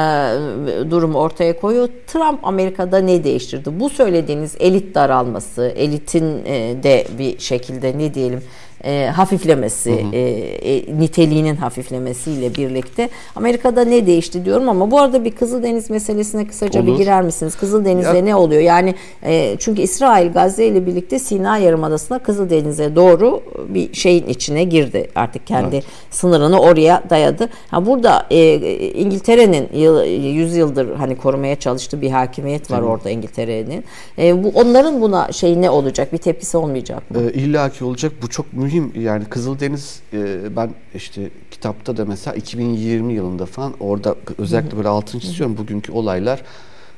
durumu 0.92 1.20
ortaya 1.20 1.60
koyuyor. 1.60 1.90
Trump 2.08 2.48
Amerika'da 2.48 2.98
ne 2.98 3.24
değiştirdi? 3.24 3.80
Bu 3.80 3.90
söylediğiniz 3.90 4.56
elit 4.60 4.96
daralması, 4.96 5.74
elitin 5.76 6.46
e, 6.46 6.84
de 6.84 7.08
bir 7.20 7.40
şekilde 7.40 7.98
ne 7.98 8.14
diyelim 8.14 8.44
e, 8.84 9.06
hafiflemesi, 9.16 9.92
hı 9.92 10.08
hı. 10.08 10.16
E, 10.16 10.20
e, 10.20 11.00
niteliğinin 11.00 11.56
hafiflemesiyle 11.56 12.56
birlikte 12.56 13.10
Amerika'da 13.36 13.84
ne 13.84 14.06
değişti 14.06 14.46
diyorum 14.46 14.70
ama 14.70 14.92
bu 14.92 15.00
arada 15.00 15.26
bir 15.26 15.32
Kızıldeniz 15.32 15.90
meselesine 15.90 16.48
kısaca 16.48 16.82
Olur. 16.82 16.88
bir 16.88 16.98
girer 16.98 17.22
misiniz? 17.22 17.56
Kızıldeniz'de 17.56 18.18
ya. 18.18 18.24
ne 18.24 18.36
oluyor? 18.36 18.62
Yani 18.62 18.96
e, 19.24 19.56
çünkü 19.60 19.82
İsrail 19.82 20.32
Gazze 20.32 20.66
ile 20.66 20.86
birlikte 20.86 21.20
Sina 21.20 21.58
Yarımadası'na 21.58 22.20
Kızıldeniz'e 22.20 22.96
doğru 22.96 23.44
bir 23.68 23.94
şeyin 23.94 24.28
içine 24.28 24.64
girdi. 24.64 25.10
Artık 25.16 25.48
kendi 25.48 25.76
evet. 25.76 25.86
sınırını 26.12 26.60
oraya 26.60 27.04
dayadı. 27.10 27.50
Ha 27.72 27.86
burada 27.86 28.26
e, 28.32 28.56
İngiltere'nin 28.90 29.70
yıl, 29.74 30.04
100 30.04 30.56
yıldır 30.56 30.96
hani 30.96 31.18
korumaya 31.18 31.56
çalıştığı 31.56 32.02
bir 32.02 32.12
hakimiyet 32.12 32.72
var 32.72 32.82
hı. 32.82 32.86
orada 32.86 33.10
İngiltere'nin. 33.10 33.84
E, 34.18 34.44
bu 34.44 34.50
onların 34.50 35.02
buna 35.02 35.32
şey 35.32 35.62
ne 35.62 35.70
olacak? 35.70 36.14
Bir 36.14 36.18
tepkisi 36.18 36.58
olmayacak 36.58 37.12
mı? 37.12 37.22
E, 37.22 37.34
İlla 37.34 37.70
ki 37.70 37.84
olacak. 37.84 38.12
Bu 38.22 38.30
çok 38.30 38.54
mühim 38.54 38.69
mühim 38.70 39.02
yani 39.02 39.26
Kızıldeniz 39.26 40.00
e, 40.14 40.56
ben 40.56 40.74
işte 40.96 41.30
kitapta 41.52 41.98
da 41.98 42.06
mesela 42.06 42.36
2020 42.36 43.14
yılında 43.14 43.46
falan 43.46 43.74
orada 43.80 44.16
özellikle 44.38 44.78
böyle 44.78 44.88
altını 44.88 45.22
çiziyorum 45.22 45.58
bugünkü 45.58 45.92
olaylar 45.92 46.44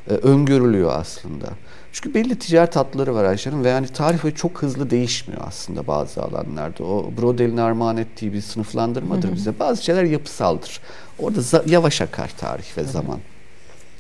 e, 0.10 0.14
öngörülüyor 0.14 0.92
aslında. 0.94 1.46
Çünkü 1.92 2.14
belli 2.14 2.40
ticaret 2.40 2.76
hatları 2.76 3.16
var 3.16 3.24
Ayşe'nin 3.24 3.64
ve 3.64 3.70
yani 3.70 3.88
tarih 3.88 4.36
çok 4.36 4.62
hızlı 4.62 4.90
değişmiyor 4.90 5.42
aslında 5.48 5.88
bazı 5.88 6.24
alanlarda. 6.24 6.84
O 6.84 7.12
Brodel'in 7.22 7.58
armağan 7.58 7.98
ettiği 7.98 8.34
bir 8.34 8.42
sınıflandırmadır 8.42 9.34
bize. 9.36 9.60
Bazı 9.60 9.84
şeyler 9.84 10.04
yapısaldır. 10.04 10.80
Orada 11.20 11.64
yavaş 11.66 12.02
akar 12.02 12.32
tarih 12.38 12.78
ve 12.78 12.84
zaman. 12.84 13.20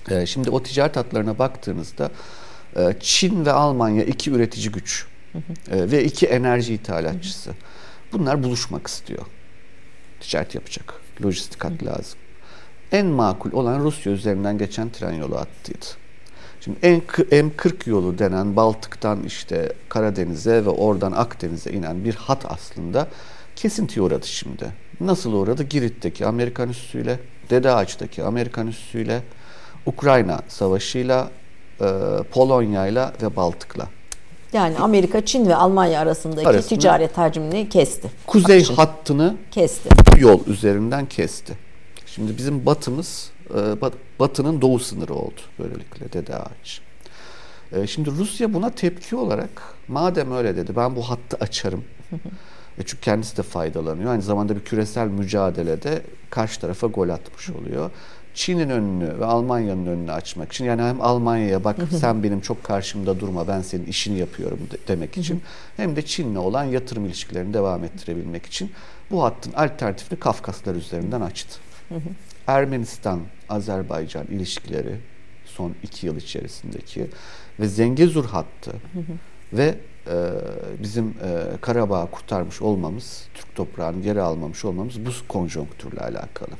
E, 0.09 0.25
şimdi 0.25 0.49
o 0.49 0.63
ticaret 0.63 0.95
hatlarına 0.95 1.39
baktığınızda 1.39 2.09
e, 2.75 2.95
Çin 2.99 3.45
ve 3.45 3.51
Almanya 3.51 4.03
iki 4.03 4.31
üretici 4.31 4.71
güç. 4.71 5.10
E, 5.71 5.91
ve 5.91 6.03
iki 6.03 6.27
enerji 6.27 6.73
ithalatçısı. 6.73 7.51
Bunlar 8.13 8.43
buluşmak 8.43 8.87
istiyor. 8.87 9.25
Ticaret 10.19 10.55
yapacak. 10.55 10.93
Lojistik 11.23 11.63
hat 11.63 11.83
lazım. 11.83 12.19
En 12.91 13.05
makul 13.05 13.51
olan 13.51 13.79
Rusya 13.79 14.13
üzerinden 14.13 14.57
geçen 14.57 14.89
tren 14.89 15.13
yolu 15.13 15.35
hattıydı. 15.35 15.85
Şimdi 16.61 16.77
en 16.81 16.99
M40 16.99 17.89
yolu 17.89 18.19
denen 18.19 18.55
Baltık'tan 18.55 19.23
işte 19.23 19.73
Karadeniz'e 19.89 20.65
ve 20.65 20.69
oradan 20.69 21.11
Akdeniz'e 21.11 21.71
inen 21.71 22.03
bir 22.03 22.15
hat 22.15 22.45
aslında 22.51 23.07
kesintiye 23.55 24.05
uğradı 24.05 24.27
şimdi. 24.27 24.65
Nasıl 24.99 25.33
uğradı? 25.33 25.63
Girit'teki 25.63 26.25
Amerikan 26.25 26.69
üssüyle, 26.69 27.19
Dede 27.49 27.71
Ağaç'taki 27.71 28.23
Amerikan 28.23 28.67
üssüyle, 28.67 29.21
Ukrayna 29.85 30.41
savaşıyla, 30.47 31.31
e, 31.81 31.85
Polonya'yla 32.31 33.13
ve 33.21 33.35
Baltık'la. 33.35 33.87
Yani 34.53 34.77
Amerika, 34.77 35.25
Çin 35.25 35.47
ve 35.47 35.55
Almanya 35.55 35.99
arasındaki 35.99 36.47
Arasında, 36.47 36.79
ticaret 36.79 37.17
hacmini 37.17 37.69
kesti. 37.69 38.11
Kuzey 38.27 38.57
Akşin. 38.57 38.75
hattını 38.75 39.35
kesti. 39.51 39.89
Yol 40.17 40.45
üzerinden 40.47 41.05
kesti. 41.05 41.53
Şimdi 42.05 42.37
bizim 42.37 42.65
batımız 42.65 43.31
e, 43.49 43.81
batının 44.19 44.61
doğu 44.61 44.79
sınırı 44.79 45.13
oldu 45.13 45.41
böylelikle 45.59 46.13
Dede 46.13 46.35
Ağaç. 46.35 46.81
E, 47.71 47.87
şimdi 47.87 48.11
Rusya 48.11 48.53
buna 48.53 48.69
tepki 48.69 49.15
olarak 49.15 49.49
madem 49.87 50.31
öyle 50.31 50.55
dedi 50.55 50.75
ben 50.75 50.95
bu 50.95 51.01
hattı 51.09 51.37
açarım. 51.39 51.83
E 52.77 52.83
çünkü 52.83 53.01
kendisi 53.01 53.37
de 53.37 53.43
faydalanıyor. 53.43 54.11
Aynı 54.11 54.21
zamanda 54.21 54.55
bir 54.55 54.61
küresel 54.61 55.07
mücadelede 55.07 56.01
karşı 56.29 56.61
tarafa 56.61 56.87
gol 56.87 57.09
atmış 57.09 57.49
oluyor. 57.49 57.91
Çin'in 58.33 58.69
önünü 58.69 59.19
ve 59.19 59.25
Almanya'nın 59.25 59.85
önünü 59.85 60.11
açmak 60.11 60.51
için 60.51 60.65
yani 60.65 60.81
hem 60.81 61.01
Almanya'ya 61.01 61.63
bak 61.63 61.77
sen 61.99 62.23
benim 62.23 62.41
çok 62.41 62.63
karşımda 62.63 63.19
durma 63.19 63.47
ben 63.47 63.61
senin 63.61 63.85
işini 63.85 64.17
yapıyorum 64.19 64.59
de, 64.71 64.77
demek 64.87 65.17
için 65.17 65.41
hem 65.77 65.95
de 65.95 66.01
Çin'le 66.01 66.35
olan 66.35 66.63
yatırım 66.63 67.05
ilişkilerini 67.05 67.53
devam 67.53 67.83
ettirebilmek 67.83 68.45
için 68.45 68.71
bu 69.11 69.23
hattın 69.23 69.53
alternatifini 69.53 70.19
Kafkaslar 70.19 70.75
üzerinden 70.75 71.21
açtı. 71.21 71.59
Ermenistan 72.47 73.19
Azerbaycan 73.49 74.25
ilişkileri 74.27 74.97
son 75.45 75.75
iki 75.83 76.05
yıl 76.07 76.17
içerisindeki 76.17 77.07
ve 77.59 77.67
Zengezur 77.67 78.25
hattı 78.25 78.71
ve 79.53 79.75
e, 80.07 80.31
bizim 80.83 81.07
e, 81.07 81.57
Karabağ'ı 81.61 82.11
kurtarmış 82.11 82.61
olmamız, 82.61 83.23
Türk 83.33 83.55
toprağını 83.55 84.01
geri 84.01 84.21
almamış 84.21 84.65
olmamız 84.65 85.05
bu 85.05 85.09
konjonktürle 85.27 85.99
alakalı. 85.99 86.51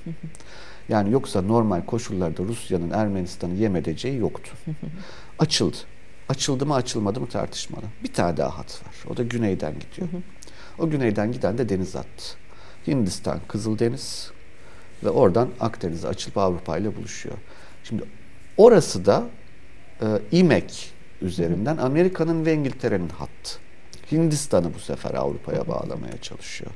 Yani 0.90 1.12
yoksa 1.12 1.42
normal 1.42 1.86
koşullarda 1.86 2.44
Rusya'nın 2.44 2.92
Ermenistan'ı 2.92 3.54
yem 3.54 3.76
edeceği 3.76 4.18
yoktu. 4.18 4.52
Açıldı. 5.40 5.78
Açıldı 6.30 6.66
mı 6.66 6.76
açılmadı 6.76 7.20
mı 7.22 7.28
tartışmalı. 7.28 7.86
Bir 8.04 8.14
tane 8.14 8.38
daha 8.38 8.58
hat 8.58 8.82
var. 8.86 9.14
O 9.14 9.18
da 9.18 9.24
güneyden 9.24 9.74
gidiyor. 9.80 10.08
O 10.80 10.90
güneyden 10.90 11.32
giden 11.32 11.58
de 11.58 11.70
deniz 11.70 11.96
attı. 11.96 12.26
Hindistan, 12.88 13.40
Kızıldeniz 13.48 14.32
ve 15.04 15.10
oradan 15.10 15.50
Akdeniz'e 15.60 16.08
açılıp 16.08 16.38
Avrupa 16.38 16.78
ile 16.78 16.96
buluşuyor. 16.96 17.36
Şimdi 17.84 18.04
orası 18.58 19.06
da 19.06 19.24
e, 20.02 20.06
İmek 20.32 20.94
üzerinden 21.22 21.78
Amerika'nın 21.78 22.46
ve 22.46 22.54
İngiltere'nin 22.54 23.10
hattı. 23.10 23.60
Hindistan'ı 24.12 24.74
bu 24.74 24.80
sefer 24.80 25.14
Avrupa'ya 25.14 25.68
bağlamaya 25.68 26.18
çalışıyor. 26.22 26.72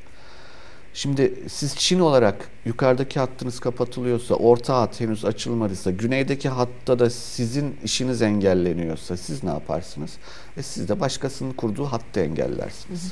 Şimdi 0.95 1.33
siz 1.47 1.75
Çin 1.75 1.99
olarak 1.99 2.49
yukarıdaki 2.65 3.19
hattınız 3.19 3.59
kapatılıyorsa, 3.59 4.35
orta 4.35 4.81
hat 4.81 4.99
henüz 4.99 5.25
açılmadıysa, 5.25 5.91
güneydeki 5.91 6.49
hatta 6.49 6.99
da 6.99 7.09
sizin 7.09 7.75
işiniz 7.83 8.21
engelleniyorsa 8.21 9.17
siz 9.17 9.43
ne 9.43 9.49
yaparsınız? 9.49 10.17
E 10.57 10.63
siz 10.63 10.89
de 10.89 10.99
başkasının 10.99 11.53
kurduğu 11.53 11.85
hattı 11.85 12.19
engellersiniz. 12.19 13.03
Hı 13.03 13.07
hı. 13.07 13.11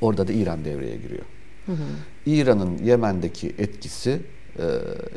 Orada 0.00 0.28
da 0.28 0.32
İran 0.32 0.64
devreye 0.64 0.96
giriyor. 0.96 1.24
İran'ın 2.26 2.78
Yemen'deki 2.84 3.54
etkisi 3.58 4.20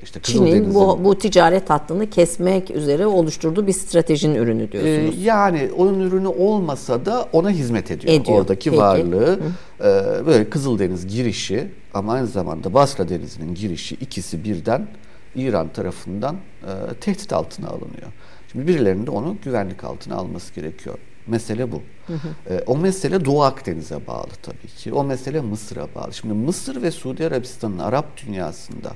işte 0.04 0.20
Çin'in 0.24 0.74
bu, 0.74 1.00
bu 1.04 1.18
ticaret 1.18 1.70
hattını 1.70 2.10
kesmek 2.10 2.72
üzere 2.72 3.06
oluşturduğu 3.06 3.68
bir 3.68 3.74
stratejinin 3.74 4.36
ürünü 4.36 4.72
diyorsunuz. 4.72 5.16
Ee, 5.18 5.22
yani 5.22 5.70
onun 5.78 6.00
ürünü 6.00 6.28
olmasa 6.28 7.06
da 7.06 7.30
ona 7.34 7.50
hizmet 7.50 7.92
ediyor. 7.92 8.14
ediyor. 8.14 8.40
Oradaki 8.40 8.70
Peki. 8.70 8.82
varlığı 8.82 9.40
e, 9.80 9.84
böyle 10.26 10.50
Kızıldeniz 10.50 11.08
girişi 11.08 11.68
ama 11.94 12.14
aynı 12.14 12.28
zamanda 12.28 12.74
Basra 12.74 13.10
Denizi'nin 13.10 13.56
girişi 13.56 13.96
ikisi 13.96 14.44
birden 14.44 14.88
İran 15.36 15.70
tarafından 15.70 16.36
e, 16.36 16.94
tehdit 16.94 17.34
altına 17.34 17.68
alınıyor. 17.68 18.12
Şimdi 18.52 18.68
birilerinin 18.68 19.06
de 19.06 19.12
onu 19.12 19.38
güvenlik 19.44 19.84
altına 19.84 20.16
alması 20.16 20.54
gerekiyor. 20.54 20.98
Mesele 21.28 21.72
bu. 21.72 21.82
Hı 22.08 22.14
hı. 22.14 22.54
E, 22.54 22.64
o 22.68 22.78
mesele 22.78 23.26
Doğu 23.26 23.44
Akdeniz'e 23.44 24.08
bağlı 24.08 24.32
tabii 24.44 24.68
ki. 24.68 24.94
O 24.94 25.04
mesele 25.04 25.42
Mısır'a 25.42 25.88
bağlı. 25.96 26.14
Şimdi 26.14 26.34
Mısır 26.34 26.82
ve 26.82 26.92
Suudi 26.92 27.28
Arabistan'ın 27.28 27.80
Arap 27.80 28.06
dünyasında 28.28 28.92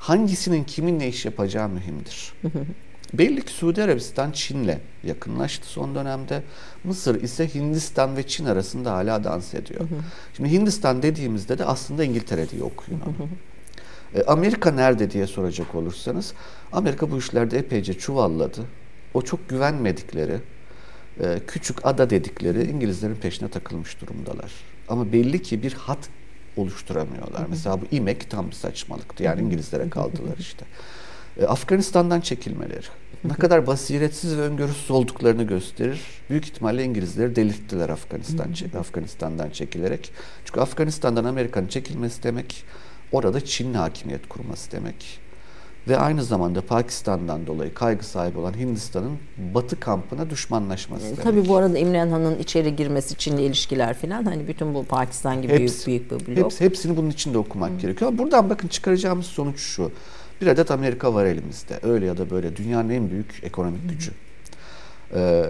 hangisinin 0.00 0.64
kiminle 0.64 1.08
iş 1.08 1.24
yapacağı 1.24 1.68
mühimdir. 1.68 2.32
Belli 3.14 3.44
ki 3.44 3.52
Suudi 3.52 3.82
Arabistan 3.82 4.32
Çin'le 4.32 4.78
yakınlaştı 5.04 5.66
son 5.66 5.94
dönemde. 5.94 6.42
Mısır 6.84 7.22
ise 7.22 7.54
Hindistan 7.54 8.16
ve 8.16 8.26
Çin 8.26 8.44
arasında 8.44 8.92
hala 8.92 9.24
dans 9.24 9.54
ediyor. 9.54 9.80
Şimdi 10.36 10.50
Hindistan 10.52 11.02
dediğimizde 11.02 11.58
de 11.58 11.64
aslında 11.64 12.04
İngiltere 12.04 12.50
diye 12.50 12.62
okuyun 12.62 13.00
onu. 13.00 13.28
E, 14.14 14.22
Amerika 14.22 14.70
nerede 14.70 15.10
diye 15.10 15.26
soracak 15.26 15.74
olursanız 15.74 16.34
Amerika 16.72 17.10
bu 17.10 17.18
işlerde 17.18 17.58
epeyce 17.58 17.98
çuvalladı. 17.98 18.60
O 19.14 19.22
çok 19.22 19.48
güvenmedikleri 19.48 20.40
e, 21.20 21.40
küçük 21.46 21.86
ada 21.86 22.10
dedikleri 22.10 22.70
İngilizlerin 22.70 23.14
peşine 23.14 23.48
takılmış 23.48 24.00
durumdalar. 24.00 24.52
Ama 24.88 25.12
belli 25.12 25.42
ki 25.42 25.62
bir 25.62 25.72
hat 25.72 26.08
oluşturamıyorlar. 26.60 27.46
Mesela 27.50 27.80
bu 27.80 27.84
İmek 27.90 28.30
tam 28.30 28.46
bir 28.46 28.54
saçmalıktı. 28.54 29.22
Yani 29.22 29.42
İngilizlere 29.42 29.90
kaldılar 29.90 30.36
işte. 30.38 30.64
E, 31.40 31.44
Afganistan'dan 31.44 32.20
çekilmeleri. 32.20 32.86
Ne 33.24 33.34
kadar 33.34 33.66
basiretsiz 33.66 34.36
ve 34.36 34.40
öngörüsüz 34.40 34.90
olduklarını 34.90 35.42
gösterir. 35.42 36.00
Büyük 36.30 36.44
ihtimalle 36.44 36.84
İngilizleri 36.84 37.36
delirttiler 37.36 37.88
Afganistan, 37.88 38.54
Afganistan'dan 38.78 39.50
çekilerek. 39.50 40.12
Çünkü 40.44 40.60
Afganistan'dan 40.60 41.24
Amerika'nın 41.24 41.66
çekilmesi 41.66 42.22
demek 42.22 42.64
orada 43.12 43.44
Çin'in 43.44 43.74
hakimiyet 43.74 44.28
kurması 44.28 44.72
demek 44.72 45.20
ve 45.88 45.98
aynı 45.98 46.24
zamanda 46.24 46.60
Pakistan'dan 46.60 47.46
dolayı 47.46 47.74
kaygı 47.74 48.04
sahibi 48.04 48.38
olan 48.38 48.58
Hindistan'ın 48.58 49.18
Batı 49.54 49.80
kampına 49.80 50.30
düşmanlaşması 50.30 51.04
demek. 51.04 51.22
Tabii 51.22 51.48
bu 51.48 51.56
arada 51.56 51.78
İmran 51.78 52.10
Han'ın 52.10 52.38
içeri 52.38 52.76
girmesi, 52.76 53.14
Çin'le 53.14 53.38
ilişkiler 53.38 53.94
falan 53.94 54.24
hani 54.24 54.48
bütün 54.48 54.74
bu 54.74 54.84
Pakistan 54.84 55.42
gibi 55.42 55.52
hepsi, 55.52 55.86
büyük 55.86 56.10
büyük 56.10 56.28
bir 56.28 56.36
blok. 56.36 56.44
Hepsi, 56.44 56.64
hepsini 56.64 56.96
bunun 56.96 57.10
içinde 57.10 57.38
okumak 57.38 57.70
Hı. 57.70 57.76
gerekiyor. 57.76 58.18
Buradan 58.18 58.50
bakın 58.50 58.68
çıkaracağımız 58.68 59.26
sonuç 59.26 59.60
şu. 59.60 59.92
Bir 60.40 60.46
adet 60.46 60.70
Amerika 60.70 61.14
var 61.14 61.24
elimizde. 61.24 61.78
Öyle 61.82 62.06
ya 62.06 62.18
da 62.18 62.30
böyle 62.30 62.56
dünyanın 62.56 62.90
en 62.90 63.10
büyük 63.10 63.40
ekonomik 63.42 63.84
Hı. 63.84 63.88
gücü. 63.88 64.10
Ee, 65.14 65.46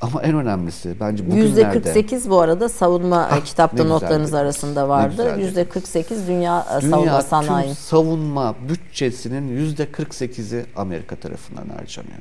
ama 0.00 0.22
en 0.22 0.34
önemlisi 0.34 0.94
bence 1.00 1.30
bugünlerde... 1.30 1.90
%48 1.90 2.30
bu 2.30 2.40
arada 2.40 2.68
savunma 2.68 3.28
ah, 3.30 3.44
kitapta 3.44 3.84
notlarınız 3.84 4.26
güzeldi. 4.26 4.42
arasında 4.42 4.88
vardı. 4.88 5.36
%48 5.40 6.26
dünya, 6.26 6.66
dünya 6.82 6.90
savunma 6.90 7.22
sanayi. 7.22 7.66
Tüm 7.66 7.74
savunma 7.74 8.54
bütçesinin 8.68 9.74
%48'i 9.74 10.64
Amerika 10.76 11.16
tarafından 11.16 11.68
harcanıyor. 11.68 12.18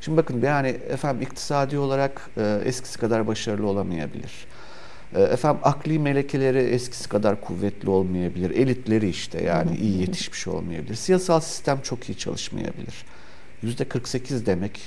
Şimdi 0.00 0.16
bakın 0.16 0.42
yani 0.42 0.68
efendim 0.68 1.22
iktisadi 1.22 1.78
olarak 1.78 2.30
e, 2.36 2.60
eskisi 2.64 2.98
kadar 2.98 3.26
başarılı 3.26 3.66
olamayabilir. 3.66 4.32
E, 5.14 5.22
efendim 5.22 5.60
akli 5.64 5.98
melekeleri 5.98 6.58
eskisi 6.58 7.08
kadar 7.08 7.40
kuvvetli 7.40 7.90
olmayabilir. 7.90 8.50
Elitleri 8.50 9.08
işte 9.08 9.42
yani 9.42 9.76
iyi 9.76 10.00
yetişmiş 10.00 10.48
olmayabilir. 10.48 10.94
Siyasal 10.94 11.40
sistem 11.40 11.80
çok 11.82 12.08
iyi 12.08 12.18
çalışmayabilir. 12.18 13.04
%48 13.64 14.46
demek... 14.46 14.80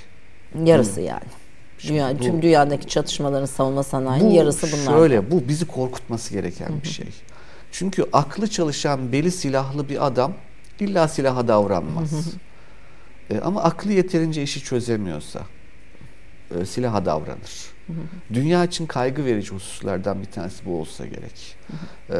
Yarısı 0.66 1.02
yani. 1.02 1.45
Dünya, 1.84 2.19
bu, 2.19 2.23
tüm 2.23 2.41
dünyadaki 2.41 2.88
çatışmaların 2.88 3.45
savunma 3.45 3.84
sanayinin 3.84 4.30
bu, 4.32 4.36
yarısı 4.36 4.67
bunlar. 4.71 4.97
Şöyle 4.97 5.32
bu 5.32 5.47
bizi 5.47 5.65
korkutması 5.67 6.34
gereken 6.34 6.82
bir 6.84 6.88
şey. 6.88 7.07
Çünkü 7.71 8.05
aklı 8.13 8.47
çalışan 8.47 9.11
beli 9.11 9.32
silahlı 9.32 9.89
bir 9.89 10.05
adam 10.05 10.34
illa 10.80 11.07
silaha 11.07 11.47
davranmaz. 11.47 12.11
e, 13.30 13.39
ama 13.39 13.63
aklı 13.63 13.93
yeterince 13.93 14.43
işi 14.43 14.63
çözemiyorsa 14.63 15.41
e, 16.59 16.65
silaha 16.65 17.05
davranır. 17.05 17.76
Dünya 18.34 18.63
için 18.63 18.86
kaygı 18.86 19.26
verici 19.26 19.51
hususlardan 19.51 20.21
bir 20.21 20.26
tanesi 20.26 20.65
bu 20.65 20.80
olsa 20.80 21.05
gerek. 21.05 21.55
Ee, 22.09 22.15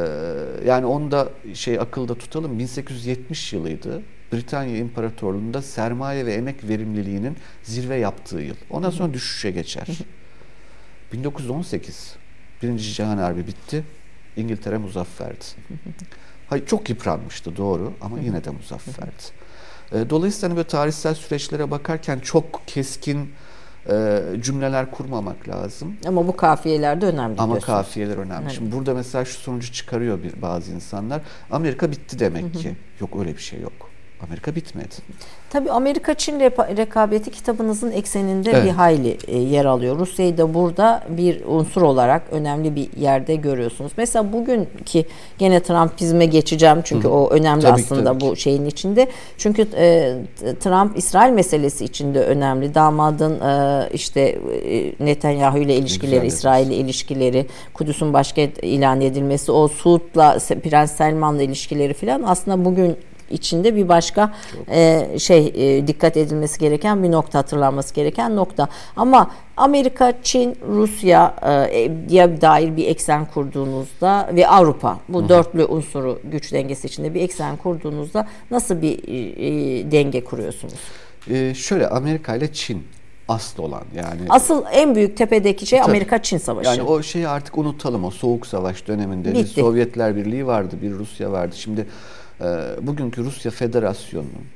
yani 0.66 0.86
onu 0.86 1.10
da 1.10 1.28
şey 1.54 1.78
akılda 1.80 2.14
tutalım. 2.14 2.58
1870 2.58 3.52
yılıydı. 3.52 4.02
Britanya 4.32 4.76
İmparatorluğu'nda 4.76 5.62
sermaye 5.62 6.26
ve 6.26 6.34
emek 6.34 6.68
verimliliğinin 6.68 7.36
zirve 7.62 7.96
yaptığı 7.96 8.40
yıl. 8.40 8.56
Ondan 8.70 8.90
sonra 8.90 9.14
düşüşe 9.14 9.50
geçer. 9.50 9.86
1918 11.12 12.16
Birinci 12.62 12.92
Cihan 12.94 13.18
Harbi 13.18 13.46
bitti. 13.46 13.84
İngiltere 14.36 14.78
muzafferdi. 14.78 15.44
Hayır, 16.50 16.66
çok 16.66 16.88
yıpranmıştı 16.90 17.56
doğru 17.56 17.92
ama 18.00 18.18
yine 18.20 18.44
de 18.44 18.50
muzafferdi. 18.50 19.10
Ee, 19.92 20.10
dolayısıyla 20.10 20.48
hani 20.48 20.56
böyle 20.56 20.68
tarihsel 20.68 21.14
süreçlere 21.14 21.70
bakarken 21.70 22.18
çok 22.18 22.62
keskin 22.66 23.30
e, 23.88 24.22
cümleler 24.40 24.90
kurmamak 24.90 25.48
lazım. 25.48 25.96
Ama 26.06 26.26
bu 26.26 26.36
kafiyeler 26.36 27.00
de 27.00 27.06
önemli. 27.06 27.40
Ama 27.40 27.54
diyorsun. 27.54 27.66
kafiyeler 27.66 28.16
önemli. 28.16 28.42
Evet. 28.42 28.52
Şimdi 28.52 28.72
burada 28.72 28.94
mesela 28.94 29.24
şu 29.24 29.38
sonucu 29.38 29.72
çıkarıyor 29.72 30.22
bir 30.22 30.42
bazı 30.42 30.72
insanlar. 30.72 31.22
Amerika 31.50 31.90
bitti 31.90 32.18
demek 32.18 32.54
ki. 32.54 32.76
Yok 33.00 33.10
öyle 33.18 33.36
bir 33.36 33.42
şey 33.42 33.60
yok. 33.60 33.85
Amerika 34.22 34.54
bitmedi. 34.54 34.94
Tabii 35.50 35.70
Amerika-Çin 35.70 36.40
rekabeti 36.76 37.30
kitabınızın 37.30 37.90
ekseninde 37.90 38.50
evet. 38.50 38.64
bir 38.64 38.70
hayli 38.70 39.18
e, 39.28 39.38
yer 39.38 39.64
alıyor. 39.64 39.98
Rusya'yı 39.98 40.38
da 40.38 40.54
burada 40.54 41.02
bir 41.08 41.44
unsur 41.44 41.82
olarak 41.82 42.22
önemli 42.30 42.76
bir 42.76 42.88
yerde 42.96 43.34
görüyorsunuz. 43.34 43.92
Mesela 43.96 44.32
bugünkü 44.32 45.02
gene 45.38 45.62
Trumpizme 45.62 46.26
geçeceğim 46.26 46.78
çünkü 46.84 47.08
Hı. 47.08 47.12
o 47.12 47.30
önemli 47.30 47.62
tabii 47.62 47.72
aslında 47.72 48.04
tabii 48.04 48.20
bu 48.20 48.36
şeyin 48.36 48.66
içinde. 48.66 49.08
Çünkü 49.38 49.62
e, 49.76 50.16
Trump 50.60 50.98
İsrail 50.98 51.32
meselesi 51.32 51.84
içinde 51.84 52.20
önemli. 52.20 52.74
Damadın 52.74 53.40
e, 53.40 53.88
işte 53.92 54.20
e, 54.20 55.04
Netanyahu 55.04 55.58
ile 55.58 55.76
ilişkileri, 55.76 56.26
İsrail 56.26 56.66
ile 56.66 56.74
ilişkileri, 56.74 57.46
Kudüs'ün 57.74 58.12
başkent 58.12 58.58
ilan 58.62 59.00
edilmesi, 59.00 59.52
o 59.52 59.68
Suud'la 59.68 60.38
Prens 60.38 60.92
Selman'la 60.92 61.42
ilişkileri 61.42 61.94
falan 61.94 62.22
aslında 62.22 62.64
bugün 62.64 62.96
içinde 63.30 63.76
bir 63.76 63.88
başka 63.88 64.34
e, 64.70 65.08
şey 65.18 65.52
e, 65.54 65.86
dikkat 65.86 66.16
edilmesi 66.16 66.58
gereken 66.58 67.02
bir 67.02 67.12
nokta 67.12 67.38
hatırlanması 67.38 67.94
gereken 67.94 68.36
nokta. 68.36 68.68
Ama 68.96 69.30
Amerika, 69.56 70.12
Çin, 70.22 70.56
Rusya 70.68 71.34
e, 71.72 71.90
diye 72.08 72.40
dair 72.40 72.76
bir 72.76 72.86
eksen 72.86 73.24
kurduğunuzda 73.24 74.30
ve 74.32 74.48
Avrupa 74.48 74.98
bu 75.08 75.22
Hı. 75.22 75.28
dörtlü 75.28 75.64
unsuru 75.64 76.20
güç 76.24 76.52
dengesi 76.52 76.86
içinde 76.86 77.14
bir 77.14 77.20
eksen 77.20 77.56
kurduğunuzda 77.56 78.28
nasıl 78.50 78.82
bir 78.82 78.98
e, 78.98 79.90
denge 79.90 80.24
kuruyorsunuz? 80.24 80.74
Ee, 81.30 81.54
şöyle 81.54 81.88
Amerika 81.88 82.36
ile 82.36 82.52
Çin 82.52 82.84
asıl 83.28 83.62
olan 83.62 83.82
yani. 83.96 84.20
Asıl 84.28 84.64
en 84.72 84.94
büyük 84.94 85.16
tepedeki 85.16 85.66
şey 85.66 85.80
Amerika-Çin 85.80 86.38
savaşı. 86.38 86.68
Yani 86.68 86.82
o 86.82 87.02
şeyi 87.02 87.28
artık 87.28 87.58
unutalım 87.58 88.04
o 88.04 88.10
soğuk 88.10 88.46
savaş 88.46 88.86
döneminde 88.86 89.28
Bitti. 89.34 89.56
bir 89.56 89.62
Sovyetler 89.62 90.16
Birliği 90.16 90.46
vardı 90.46 90.76
bir 90.82 90.90
Rusya 90.90 91.32
vardı. 91.32 91.56
Şimdi 91.56 91.86
bugünkü 92.80 93.24
Rusya 93.24 93.50
Federasyonu'nun 93.50 94.46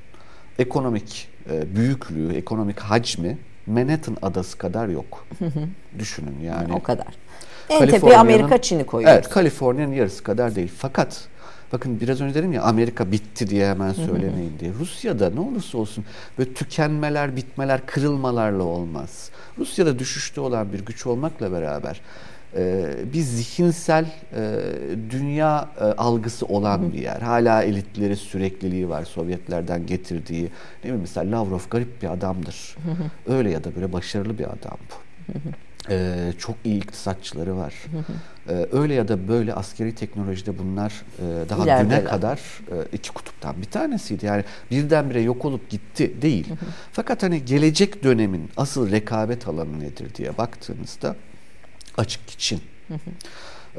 ekonomik 0.59 1.28
e, 1.51 1.76
büyüklüğü, 1.76 2.33
ekonomik 2.33 2.81
hacmi 2.81 3.39
Manhattan 3.66 4.16
adası 4.22 4.59
kadar 4.59 4.89
yok. 4.89 5.26
Düşünün 5.99 6.41
yani. 6.45 6.72
O 6.72 6.83
kadar. 6.83 7.07
En 7.68 7.89
tepe 7.89 8.16
Amerika 8.16 8.62
Çin'i 8.62 8.85
koyuyoruz. 8.87 9.18
Evet, 9.18 9.28
Kaliforniya'nın 9.28 9.93
yarısı 9.93 10.22
kadar 10.22 10.55
değil. 10.55 10.72
Fakat 10.78 11.28
bakın 11.72 12.01
biraz 12.01 12.20
önce 12.20 12.35
dedim 12.35 12.53
ya 12.53 12.62
Amerika 12.62 13.12
bitti 13.12 13.51
diye 13.51 13.70
hemen 13.70 13.93
söylemeyin 13.93 14.53
diye. 14.61 14.72
Rusya'da 14.81 15.31
ne 15.31 15.41
olursa 15.41 15.78
olsun 15.78 16.05
böyle 16.39 16.55
tükenmeler, 16.55 17.37
bitmeler, 17.37 17.87
kırılmalarla 17.87 18.62
olmaz. 18.62 19.31
Rusya'da 19.59 19.99
düşüşte 19.99 20.41
olan 20.41 20.72
bir 20.72 20.81
güç 20.81 21.07
olmakla 21.07 21.53
beraber 21.53 22.01
bir 23.12 23.20
zihinsel 23.20 24.05
e, 24.34 24.61
dünya 25.11 25.68
e, 25.80 25.84
algısı 25.84 26.46
olan 26.46 26.92
bir 26.92 26.98
yer. 26.98 27.20
Hala 27.20 27.62
elitleri 27.62 28.16
sürekliliği 28.16 28.88
var 28.88 29.05
Sovyetlerden 29.05 29.86
getirdiği. 29.86 30.44
Ne 30.44 30.82
bileyim 30.82 31.01
mesela 31.01 31.38
Lavrov 31.38 31.61
garip 31.70 32.03
bir 32.03 32.12
adamdır. 32.12 32.76
Öyle 33.26 33.51
ya 33.51 33.64
da 33.64 33.74
böyle 33.74 33.92
başarılı 33.92 34.38
bir 34.38 34.44
adam 34.44 34.78
bu. 34.90 34.94
Ee, 35.90 36.32
çok 36.38 36.57
iyi 36.64 36.76
iktisatçıları 36.76 37.57
var. 37.57 37.74
Ee, 38.48 38.66
öyle 38.72 38.94
ya 38.94 39.09
da 39.09 39.28
böyle 39.28 39.55
askeri 39.55 39.94
teknolojide 39.94 40.59
bunlar 40.59 41.03
e, 41.18 41.48
daha 41.48 41.64
İleride 41.64 41.82
güne 41.82 42.05
kadar 42.05 42.36
e, 42.36 42.76
iki 42.92 43.12
kutuptan 43.12 43.55
bir 43.61 43.64
tanesiydi. 43.64 44.26
Yani 44.26 44.44
birdenbire 44.70 45.20
yok 45.20 45.44
olup 45.44 45.70
gitti 45.70 46.22
değil. 46.22 46.46
Fakat 46.92 47.22
hani 47.22 47.44
gelecek 47.44 48.05
dönemin 48.05 48.51
asıl 48.57 48.90
rekabet 48.90 49.48
alanı 49.48 49.80
nedir 49.80 50.14
diye 50.14 50.38
baktığınızda 50.38 51.16
açık 52.01 52.38
Çin. 52.38 52.61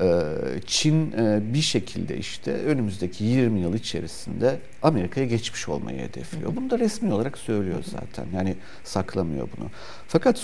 Ee, 0.01 0.22
Çin 0.65 1.11
e, 1.11 1.53
bir 1.53 1.61
şekilde 1.61 2.17
işte 2.17 2.51
önümüzdeki 2.51 3.24
20 3.24 3.59
yıl 3.59 3.74
içerisinde 3.74 4.59
Amerika'ya 4.82 5.26
geçmiş 5.28 5.69
olmayı 5.69 5.99
hedefliyor. 5.99 6.55
Bunu 6.55 6.69
da 6.69 6.80
resmi 6.80 7.13
olarak 7.13 7.38
söylüyor 7.38 7.84
zaten. 7.84 8.26
Yani 8.36 8.55
saklamıyor 8.84 9.47
bunu. 9.57 9.69
Fakat 10.07 10.38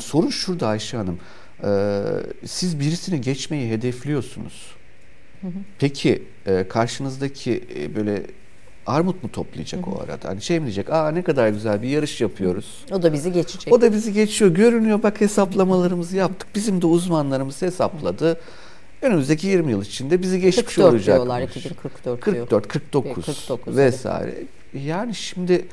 sorun 0.00 0.30
şurada 0.30 0.68
Ayşe 0.68 0.96
Hanım. 0.96 1.18
Ee, 1.64 2.02
siz 2.46 2.80
birisini 2.80 3.20
geçmeyi 3.20 3.70
hedefliyorsunuz. 3.70 4.78
Peki 5.78 6.22
e, 6.46 6.68
karşınızdaki 6.68 7.64
e, 7.76 7.94
böyle 7.94 8.22
armut 8.88 9.22
mu 9.22 9.32
toplayacak 9.32 9.86
hı 9.86 9.90
hı. 9.90 9.94
o 9.94 10.02
arada? 10.02 10.28
Hani 10.28 10.42
şey 10.42 10.60
mi 10.60 10.64
diyecek? 10.64 10.90
Aa 10.90 11.10
ne 11.10 11.22
kadar 11.22 11.48
güzel 11.48 11.82
bir 11.82 11.88
yarış 11.88 12.20
yapıyoruz. 12.20 12.84
O 12.92 13.02
da 13.02 13.12
bizi 13.12 13.32
geçecek. 13.32 13.74
O 13.74 13.80
da 13.80 13.92
bizi 13.92 14.12
geçiyor. 14.12 14.50
Görünüyor 14.50 15.02
bak 15.02 15.20
hesaplamalarımızı 15.20 16.16
yaptık. 16.16 16.48
Bizim 16.54 16.82
de 16.82 16.86
uzmanlarımız 16.86 17.62
hesapladı. 17.62 18.40
Önümüzdeki 19.02 19.46
20 19.46 19.70
yıl 19.70 19.82
içinde 19.82 20.22
bizi 20.22 20.40
geçmiş 20.40 20.66
44 20.66 20.92
olacak. 20.92 21.16
diyorlar 21.16 21.42
2044 21.42 22.20
44, 22.20 22.68
49, 22.68 23.26
49 23.26 23.76
vesaire. 23.76 24.34
Evet. 24.36 24.46
Yani 24.84 25.14
şimdi 25.14 25.68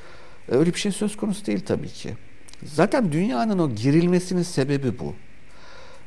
öyle 0.49 0.73
bir 0.73 0.79
şey 0.79 0.91
söz 0.91 1.17
konusu 1.17 1.45
değil 1.45 1.65
tabii 1.65 1.89
ki. 1.89 2.13
Zaten 2.63 3.11
dünyanın 3.11 3.59
o 3.59 3.75
gerilmesinin 3.75 4.43
sebebi 4.43 4.99
bu. 4.99 5.13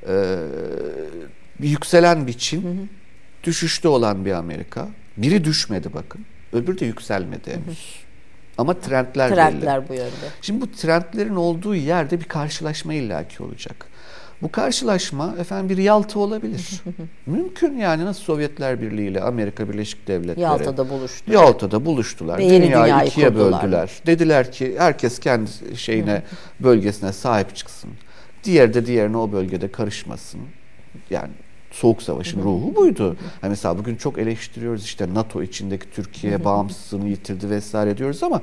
Ee, 0.09 0.36
bir 1.61 1.68
yükselen 1.68 2.26
bir 2.26 2.32
Çin, 2.32 2.62
hı 2.62 2.68
hı. 2.68 2.86
düşüşte 3.44 3.88
olan 3.88 4.24
bir 4.24 4.32
Amerika. 4.32 4.88
Biri 5.16 5.44
düşmedi 5.44 5.94
bakın. 5.94 6.24
Öbürü 6.53 6.78
de 6.78 6.86
yükselmedi 6.86 7.51
henüz. 7.51 7.96
Ama 8.59 8.80
trendler, 8.80 9.34
trendler 9.34 9.80
belli. 9.80 9.88
bu 9.88 9.94
yönde. 9.94 10.11
Şimdi 10.42 10.61
bu 10.61 10.72
trendlerin 10.72 11.36
olduğu 11.36 11.74
yerde 11.74 12.20
bir 12.20 12.24
karşılaşma 12.24 12.94
illaki 12.94 13.42
olacak. 13.42 13.86
Bu 14.42 14.53
karşılaşma 14.53 15.34
efendim 15.40 15.68
bir 15.68 15.82
Yalta 15.82 16.18
olabilir. 16.18 16.82
Mümkün 17.26 17.76
yani 17.76 18.05
nasıl 18.05 18.22
Sovyetler 18.22 18.80
Birliği 18.80 19.11
ile 19.11 19.20
Amerika 19.20 19.68
Birleşik 19.68 20.09
Devletleri. 20.09 20.40
Yalta'da 20.40 20.90
buluştular. 20.90 21.34
Yalta'da 21.34 21.84
buluştular. 21.84 22.38
Ve 22.38 22.44
yeni 22.44 22.66
dünyayı, 22.66 22.84
dünyayı 22.84 23.09
ikiye 23.09 23.28
kurdular. 23.28 23.62
böldüler. 23.62 23.90
Dediler 24.07 24.53
ki 24.53 24.74
herkes 24.78 25.18
kendi 25.18 25.51
şeyine 25.76 26.22
bölgesine 26.61 27.12
sahip 27.12 27.57
çıksın. 27.57 27.90
Diğer 28.44 28.74
de 28.74 28.86
diğerine 28.86 29.16
o 29.16 29.32
bölgede 29.32 29.72
karışmasın. 29.72 30.40
Yani 31.11 31.30
Soğuk 31.70 32.02
Savaş'ın 32.02 32.42
ruhu 32.42 32.76
buydu. 32.76 33.16
Hani 33.40 33.50
mesela 33.50 33.78
bugün 33.78 33.96
çok 33.96 34.18
eleştiriyoruz 34.18 34.84
işte 34.84 35.14
NATO 35.14 35.42
içindeki 35.42 35.90
Türkiye 35.90 36.44
bağımsızlığını 36.44 37.08
yitirdi 37.08 37.50
vesaire 37.50 37.98
diyoruz 37.98 38.22
ama 38.22 38.42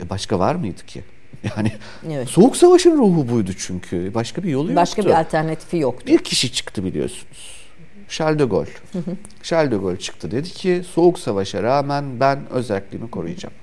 e 0.00 0.10
başka 0.10 0.38
var 0.38 0.54
mıydı 0.54 0.86
ki? 0.86 1.04
Yani 1.56 1.72
evet. 2.10 2.28
Soğuk 2.28 2.56
Savaş'ın 2.56 2.98
ruhu 2.98 3.28
buydu 3.28 3.50
çünkü. 3.58 4.14
Başka 4.14 4.42
bir 4.42 4.48
yolu 4.50 4.76
Başka 4.76 4.78
yoktu. 4.78 4.96
Başka 4.96 5.02
bir 5.02 5.20
alternatifi 5.20 5.76
yoktu. 5.78 6.06
Bir 6.06 6.18
kişi 6.18 6.52
çıktı 6.52 6.84
biliyorsunuz. 6.84 7.66
Charles 8.08 8.38
de 8.38 8.44
Gaulle. 8.44 8.70
Charles 9.42 9.70
de 9.72 9.76
Gaulle 9.76 9.98
çıktı 9.98 10.30
dedi 10.30 10.48
ki 10.48 10.82
Soğuk 10.92 11.18
Savaş'a 11.18 11.62
rağmen 11.62 12.20
ben 12.20 12.50
özelliğimi 12.50 13.10
koruyacağım. 13.10 13.54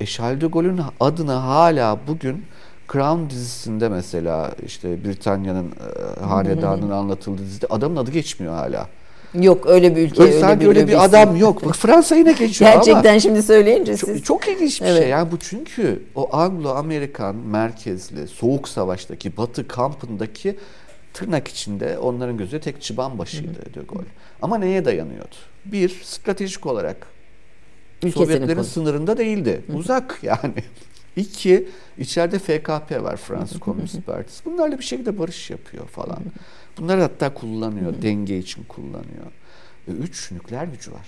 E 0.00 0.06
Charles 0.06 0.40
de 0.40 0.46
Gaulle'ün 0.46 0.80
adına 1.00 1.44
hala 1.44 1.98
bugün 2.08 2.44
Crown 2.92 3.30
dizisinde 3.30 3.88
mesela 3.88 4.52
işte 4.66 5.04
Britanya'nın 5.04 5.66
e, 5.66 6.24
hanedanının 6.24 6.90
anlatıldığı 6.90 7.42
dizide 7.42 7.66
adamın 7.70 7.96
adı 7.96 8.10
geçmiyor 8.10 8.54
hala. 8.54 8.88
Yok 9.34 9.66
öyle 9.66 9.96
bir 9.96 10.02
ülke 10.02 10.22
öyle, 10.22 10.34
öyle 10.46 10.60
bir, 10.60 10.66
öyle 10.66 10.88
bir 10.88 11.04
adam 11.04 11.36
yok. 11.36 11.64
Bak 11.66 11.76
Fransa 11.76 12.16
yine 12.16 12.32
geçiyor 12.38 12.72
Gerçekten 12.72 13.10
ama 13.10 13.20
şimdi 13.20 13.42
söyleyince 13.42 13.96
çok, 13.96 14.10
siz. 14.10 14.22
Çok 14.22 14.48
ilginç 14.48 14.80
bir 14.80 14.86
evet. 14.86 15.00
şey. 15.00 15.08
Yani 15.10 15.32
bu 15.32 15.38
çünkü 15.38 16.02
o 16.14 16.36
Anglo-Amerikan 16.36 17.34
merkezli 17.34 18.28
soğuk 18.28 18.68
savaştaki 18.68 19.36
Batı 19.36 19.68
kampındaki 19.68 20.56
tırnak 21.14 21.48
içinde 21.48 21.98
onların 21.98 22.36
gözü 22.36 22.60
tek 22.60 22.82
çıban 22.82 23.18
başıydı 23.18 23.74
De 23.74 23.80
Gaulle. 23.88 24.06
Ama 24.42 24.58
neye 24.58 24.84
dayanıyordu? 24.84 25.34
Bir, 25.64 26.00
stratejik 26.04 26.66
olarak 26.66 27.06
Ülkesinin 28.02 28.24
Sovyetlerin 28.24 28.54
konu. 28.54 28.64
sınırında 28.64 29.18
değildi. 29.18 29.62
Uzak 29.74 30.18
yani. 30.22 30.54
İki, 31.16 31.68
içeride 31.98 32.38
FKP 32.38 33.02
var 33.02 33.16
Fransız 33.16 33.60
Komünist 33.60 34.06
Partisi. 34.06 34.44
Bunlarla 34.44 34.78
bir 34.78 34.84
şekilde 34.84 35.18
barış 35.18 35.50
yapıyor 35.50 35.86
falan. 35.86 36.22
Bunları 36.78 37.00
hatta 37.00 37.34
kullanıyor, 37.34 38.02
denge 38.02 38.38
için 38.38 38.64
kullanıyor. 38.64 39.32
Ve 39.88 39.92
üç, 39.92 40.32
nükleer 40.32 40.64
gücü 40.64 40.92
var. 40.92 41.06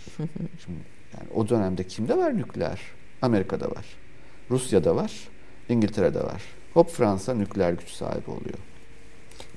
Şimdi 0.64 0.78
yani 1.18 1.28
o 1.34 1.48
dönemde 1.48 1.84
kimde 1.84 2.16
var 2.16 2.36
nükleer? 2.36 2.80
Amerika'da 3.22 3.70
var. 3.70 3.84
Rusya'da 4.50 4.96
var. 4.96 5.12
İngiltere'de 5.68 6.20
var. 6.20 6.42
Hop 6.74 6.90
Fransa 6.90 7.34
nükleer 7.34 7.72
güç 7.72 7.88
sahibi 7.88 8.30
oluyor. 8.30 8.58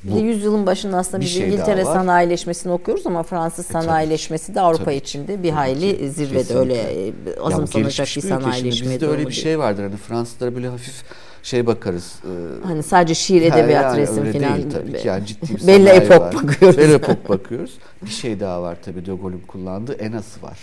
Bu, 0.04 0.20
yüzyılın 0.20 0.66
başında 0.66 0.98
aslında 0.98 1.22
biz 1.22 1.32
şey 1.32 1.48
İngiltere 1.48 1.86
sanayileşmesini 1.86 2.72
okuyoruz 2.72 3.08
ama 3.08 3.24
Fransız 3.24 3.70
e, 3.70 3.74
sanayileşmesi 3.74 4.56
de 4.56 4.62
Avrupa 4.62 4.92
içinde 4.92 5.44
bir 5.44 5.50
hayli 5.52 5.98
ki. 5.98 6.10
zirvede 6.10 6.38
Kesinlikle. 6.38 6.60
öyle 6.60 7.08
e, 7.08 7.40
azımsanacak 7.42 8.08
bir 8.16 8.22
sanayileşme 8.22 8.92
Bizde 8.94 9.08
öyle 9.08 9.28
bir 9.28 9.34
şey 9.34 9.60
vardır 9.60 9.84
hani 9.84 9.98
Fransızlara 9.98 10.56
böyle 10.56 10.68
hafif 10.68 11.04
şey 11.44 11.68
bakarız. 11.68 12.16
E, 12.24 12.66
hani 12.68 12.84
sadece 12.84 13.16
şiir, 13.16 13.42
edebiyat, 13.42 13.84
yani 13.84 13.98
resim 13.98 14.32
falan. 14.32 14.58
Değil 14.58 14.72
tabii 14.72 14.94
ki 14.94 15.08
yani 15.08 15.26
ciddi 15.26 15.56
bir 15.56 15.68
Belli 15.68 15.90
epok 15.90 16.22
var. 16.22 16.34
bakıyoruz. 16.34 16.78
Belli 16.78 16.94
epok 16.94 17.30
bakıyoruz. 17.30 17.78
Bir 18.02 18.10
şey 18.10 18.40
daha 18.40 18.62
var 18.62 18.78
tabii 18.86 19.06
De 19.06 19.12
Gaulle'ün 19.12 19.44
kullandığı 19.48 19.94
ENAS'ı 19.94 20.42
var. 20.42 20.60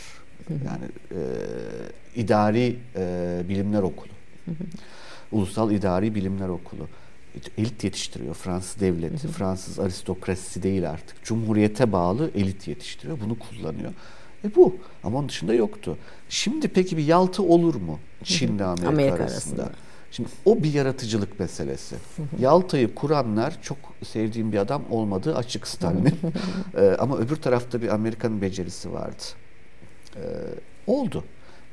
Yani 0.50 0.84
e, 1.10 1.20
idari 2.16 2.76
e, 2.96 3.42
bilimler 3.48 3.82
okulu. 3.82 4.08
Ulusal 5.32 5.70
İdari 5.70 6.14
Bilimler 6.14 6.48
Okulu 6.48 6.88
elit 7.58 7.84
yetiştiriyor 7.84 8.34
Fransız 8.34 8.80
devleti. 8.80 9.28
Fransız 9.28 9.78
aristokrasisi 9.78 10.62
değil 10.62 10.90
artık. 10.90 11.24
Cumhuriyete 11.24 11.92
bağlı 11.92 12.30
elit 12.34 12.68
yetiştiriyor. 12.68 13.20
Bunu 13.20 13.38
kullanıyor. 13.38 13.92
E 14.44 14.54
bu. 14.54 14.76
Ama 15.04 15.18
onun 15.18 15.28
dışında 15.28 15.54
yoktu. 15.54 15.98
Şimdi 16.28 16.68
peki 16.68 16.96
bir 16.96 17.04
Yalta 17.04 17.42
olur 17.42 17.74
mu 17.74 17.98
Çin'le 18.24 18.58
Amerika, 18.58 18.88
Amerika 18.88 19.14
arasında? 19.14 19.62
arasında? 19.62 19.78
Şimdi 20.10 20.28
o 20.44 20.62
bir 20.62 20.72
yaratıcılık 20.74 21.40
meselesi. 21.40 21.96
Yalta'yı 22.40 22.94
kuranlar 22.94 23.62
çok 23.62 23.78
sevdiğim 24.04 24.52
bir 24.52 24.58
adam 24.58 24.82
olmadığı 24.90 25.36
açık 25.36 25.66
Stalin'in. 25.66 26.18
ee, 26.76 26.96
ama 26.98 27.18
öbür 27.18 27.36
tarafta 27.36 27.82
bir 27.82 27.88
Amerikan 27.88 28.42
becerisi 28.42 28.92
vardı. 28.92 29.22
Ee, 30.16 30.20
oldu. 30.86 31.24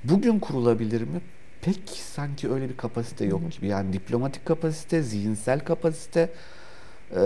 Bugün 0.04 0.40
kurulabilir 0.40 1.02
mi? 1.02 1.22
Pek 1.66 1.90
sanki 1.90 2.52
öyle 2.52 2.70
bir 2.70 2.78
kapasite 2.78 3.26
yok 3.26 3.52
gibi. 3.52 3.68
Yani 3.68 3.94
diplomatik 3.94 4.46
kapasite, 4.46 5.02
zihinsel 5.02 5.60
kapasite 5.60 6.30
e, 7.16 7.22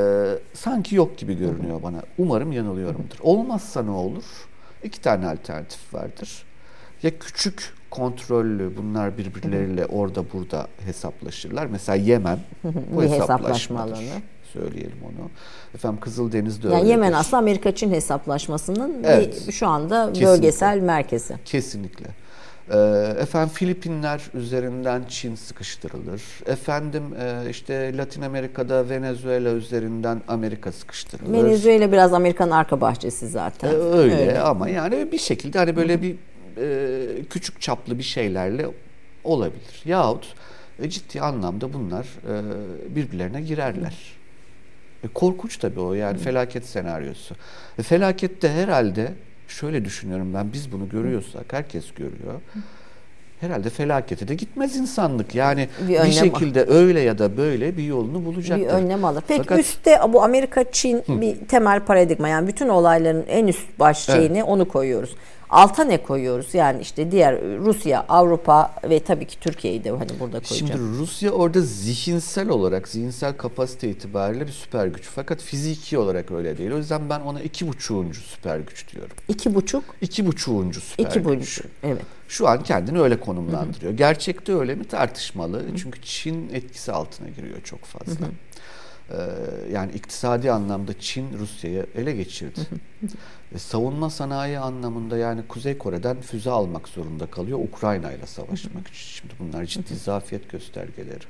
sanki 0.54 0.96
yok 0.96 1.18
gibi 1.18 1.38
görünüyor 1.38 1.84
bana. 1.84 2.02
Umarım 2.18 2.52
yanılıyorumdur. 2.52 3.18
Olmazsa 3.22 3.84
ne 3.84 3.92
olur? 3.92 4.24
İki 4.84 5.02
tane 5.02 5.28
alternatif 5.28 5.94
vardır. 5.94 6.44
Ya 7.04 7.20
küçük 7.20 7.74
kontrollü 7.90 8.78
bunlar 8.78 9.18
birbirleriyle 9.18 9.86
orada 9.86 10.32
burada 10.34 10.68
hesaplaşırlar. 10.86 11.66
Mesela 11.66 11.96
Yemen 11.96 12.40
bu 12.96 13.04
hesaplaşma 13.04 13.82
alanı. 13.82 14.22
Söyleyelim 14.54 14.98
onu. 15.04 15.30
Efendim 15.76 16.00
Kızıldeniz'de 16.00 16.68
yani 16.68 16.76
öyledir. 16.76 16.90
Yemen 16.90 17.14
aslında 17.14 17.38
Amerika-Çin 17.38 17.92
hesaplaşmasının 17.92 19.04
evet. 19.04 19.48
bir, 19.48 19.52
şu 19.52 19.68
anda 19.68 20.08
Kesinlikle. 20.08 20.28
bölgesel 20.28 20.80
merkezi. 20.80 21.36
Kesinlikle. 21.46 22.06
Ee, 22.72 22.76
efendim 23.22 23.50
Filipinler 23.54 24.22
üzerinden 24.34 25.04
Çin 25.10 25.36
sıkıştırılır. 25.36 26.22
Efendim 26.46 27.04
e, 27.22 27.50
işte 27.50 27.98
Latin 27.98 28.22
Amerika'da 28.22 28.90
Venezuela 28.90 29.50
üzerinden 29.50 30.22
Amerika 30.28 30.72
sıkıştırılır. 30.72 31.44
Venezuela 31.44 31.92
biraz 31.92 32.14
Amerika'nın 32.14 32.52
arka 32.52 32.82
bahçesi 32.82 33.28
zaten. 33.28 33.70
Ee, 33.70 33.74
öyle, 33.74 34.16
öyle 34.16 34.40
ama 34.40 34.70
yani 34.70 35.12
bir 35.12 35.18
şekilde 35.18 35.58
hani 35.58 35.76
böyle 35.76 36.02
bir 36.02 36.16
e, 36.58 37.24
küçük 37.30 37.62
çaplı 37.62 37.98
bir 37.98 38.04
şeylerle 38.04 38.68
olabilir. 39.24 39.82
Yahut 39.86 40.34
e, 40.80 40.90
ciddi 40.90 41.22
anlamda 41.22 41.74
bunlar 41.74 42.08
birbirlerine 42.96 43.42
girerler. 43.42 44.20
E, 45.04 45.08
korkunç 45.08 45.58
tabii 45.58 45.80
o 45.80 45.94
yani 45.94 46.18
felaket 46.18 46.66
senaryosu. 46.66 47.36
E, 47.80 47.84
felakette 47.84 48.50
herhalde 48.50 49.14
şöyle 49.52 49.86
düşünüyorum 49.86 50.34
ben 50.34 50.54
biz 50.54 50.72
bunu 50.72 50.90
görüyorsak 50.90 51.54
herkes 51.54 51.92
görüyor. 51.92 52.34
Herhalde 53.40 53.70
felakete 53.70 54.28
de 54.28 54.36
gitmez 54.36 54.76
insanlık. 54.76 55.36
Yani 55.36 55.68
bir, 55.88 56.04
bir 56.04 56.12
şekilde 56.12 56.66
al. 56.66 56.70
öyle 56.70 57.00
ya 57.00 57.20
da 57.20 57.38
böyle 57.38 57.78
bir 57.78 57.84
yolunu 57.84 58.26
bulacaktır. 58.26 58.66
Bir 58.66 58.72
önlem 58.72 59.06
alır. 59.06 59.24
Peki 59.28 59.44
Fakat, 59.44 59.60
üstte 59.60 60.00
bu 60.10 60.24
Amerika 60.24 60.72
Çin 60.72 61.04
bir 61.08 61.48
temel 61.48 61.80
paradigma 61.80 62.28
yani 62.28 62.48
bütün 62.48 62.70
olayların 62.70 63.26
en 63.28 63.48
üst 63.48 63.80
baş 63.80 63.98
şeyini 63.98 64.38
evet. 64.38 64.50
onu 64.50 64.68
koyuyoruz 64.68 65.16
alta 65.50 65.84
ne 65.84 66.04
koyuyoruz? 66.04 66.54
Yani 66.54 66.82
işte 66.82 67.12
diğer 67.12 67.42
Rusya, 67.42 68.06
Avrupa 68.10 68.76
ve 68.84 69.00
tabii 69.00 69.26
ki 69.26 69.40
Türkiye'yi 69.40 69.84
de 69.84 69.90
hani 69.90 70.10
burada 70.20 70.40
koyacağım. 70.40 70.72
Şimdi 70.72 71.00
Rusya 71.00 71.32
orada 71.32 71.62
zihinsel 71.62 72.50
olarak, 72.50 72.88
zihinsel 72.88 73.38
kapasite 73.38 73.90
itibariyle 73.90 74.48
bir 74.48 74.52
süper 74.52 74.88
güç. 74.88 75.04
Fakat 75.16 75.42
fiziki 75.42 75.98
olarak 75.98 76.32
öyle 76.32 76.58
değil. 76.58 76.72
O 76.72 76.78
yüzden 76.78 77.10
ben 77.10 77.20
ona 77.20 77.42
iki 77.42 77.68
buçuğuncu 77.68 78.22
süper 78.22 78.60
güç 78.60 78.94
diyorum. 78.94 79.16
İki 79.28 79.56
buçuk? 79.56 79.84
İki 80.02 80.28
buçuğuncu 80.28 80.82
süper 80.82 81.06
iki 81.06 81.20
güç. 81.20 81.40
Buçuk, 81.40 81.66
evet. 81.84 82.02
Şu 82.28 82.48
an 82.48 82.64
kendini 82.64 83.02
öyle 83.02 83.20
konumlandırıyor. 83.20 83.92
Hı 83.92 83.94
hı. 83.94 83.98
Gerçekte 83.98 84.54
öyle 84.54 84.76
mi 84.76 84.84
tartışmalı. 84.84 85.58
Hı 85.58 85.68
hı. 85.72 85.78
Çünkü 85.78 86.02
Çin 86.02 86.50
etkisi 86.54 86.92
altına 86.92 87.30
giriyor 87.30 87.62
çok 87.64 87.82
fazla. 87.82 88.26
Hı 88.26 88.26
hı. 88.26 88.32
Ee, 89.12 89.72
yani 89.74 89.92
iktisadi 89.92 90.52
anlamda 90.52 91.00
Çin 91.00 91.40
Rusya'yı 91.40 91.86
ele 91.96 92.12
geçirdi. 92.12 92.60
e, 93.56 93.58
savunma 93.58 94.10
sanayi 94.10 94.60
anlamında 94.60 95.18
yani 95.18 95.48
Kuzey 95.48 95.78
Kore'den 95.78 96.22
füze 96.22 96.50
almak 96.50 96.88
zorunda 96.88 97.26
kalıyor 97.26 97.60
Ukrayna 97.60 98.12
ile 98.12 98.26
savaşmak 98.26 98.88
için. 98.94 99.08
Şimdi 99.08 99.34
bunlar 99.40 99.66
ciddi 99.66 99.96
zafiyet 99.96 100.50
göstergeleri. 100.50 101.24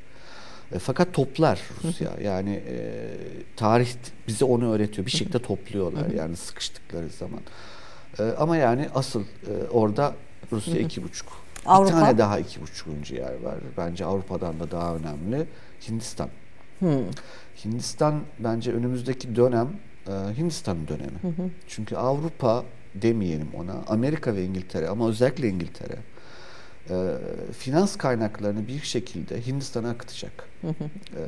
E, 0.71 0.79
fakat 0.79 1.13
toplar 1.13 1.61
Rusya. 1.83 2.09
Yani 2.23 2.63
e, 2.67 3.05
tarih 3.55 3.89
bize 4.27 4.45
onu 4.45 4.73
öğretiyor. 4.73 5.05
Bir 5.05 5.11
şekilde 5.11 5.41
topluyorlar 5.41 6.09
yani 6.09 6.35
sıkıştıkları 6.35 7.09
zaman. 7.09 7.41
E, 8.19 8.23
ama 8.23 8.57
yani 8.57 8.89
asıl 8.95 9.21
e, 9.23 9.69
orada 9.71 10.15
Rusya 10.51 10.79
iki 10.79 11.03
buçuk. 11.03 11.27
Bir 11.59 11.91
tane 11.91 12.17
daha 12.17 12.39
iki 12.39 12.61
buçukuncu 12.61 13.15
yer 13.15 13.41
var. 13.43 13.55
Bence 13.77 14.05
Avrupa'dan 14.05 14.59
da 14.59 14.71
daha 14.71 14.95
önemli. 14.95 15.47
Hindistan. 15.89 16.29
Hmm. 16.79 16.89
Hindistan 17.65 18.21
bence 18.39 18.73
önümüzdeki 18.73 19.35
dönem 19.35 19.69
e, 20.07 20.11
Hindistan 20.37 20.87
dönemi. 20.87 21.19
Hı 21.21 21.27
hı. 21.27 21.49
Çünkü 21.67 21.95
Avrupa 21.95 22.65
demeyelim 22.95 23.47
ona 23.57 23.73
Amerika 23.87 24.35
ve 24.35 24.43
İngiltere 24.43 24.87
ama 24.87 25.09
özellikle 25.09 25.49
İngiltere 25.49 25.95
e, 26.89 27.17
finans 27.57 27.95
kaynaklarını 27.95 28.67
bir 28.67 28.81
şekilde 28.81 29.47
Hindistan'a 29.47 29.89
akıtacak. 29.89 30.48
Hı 30.61 30.67
hı. 30.67 30.83
E, 30.83 31.21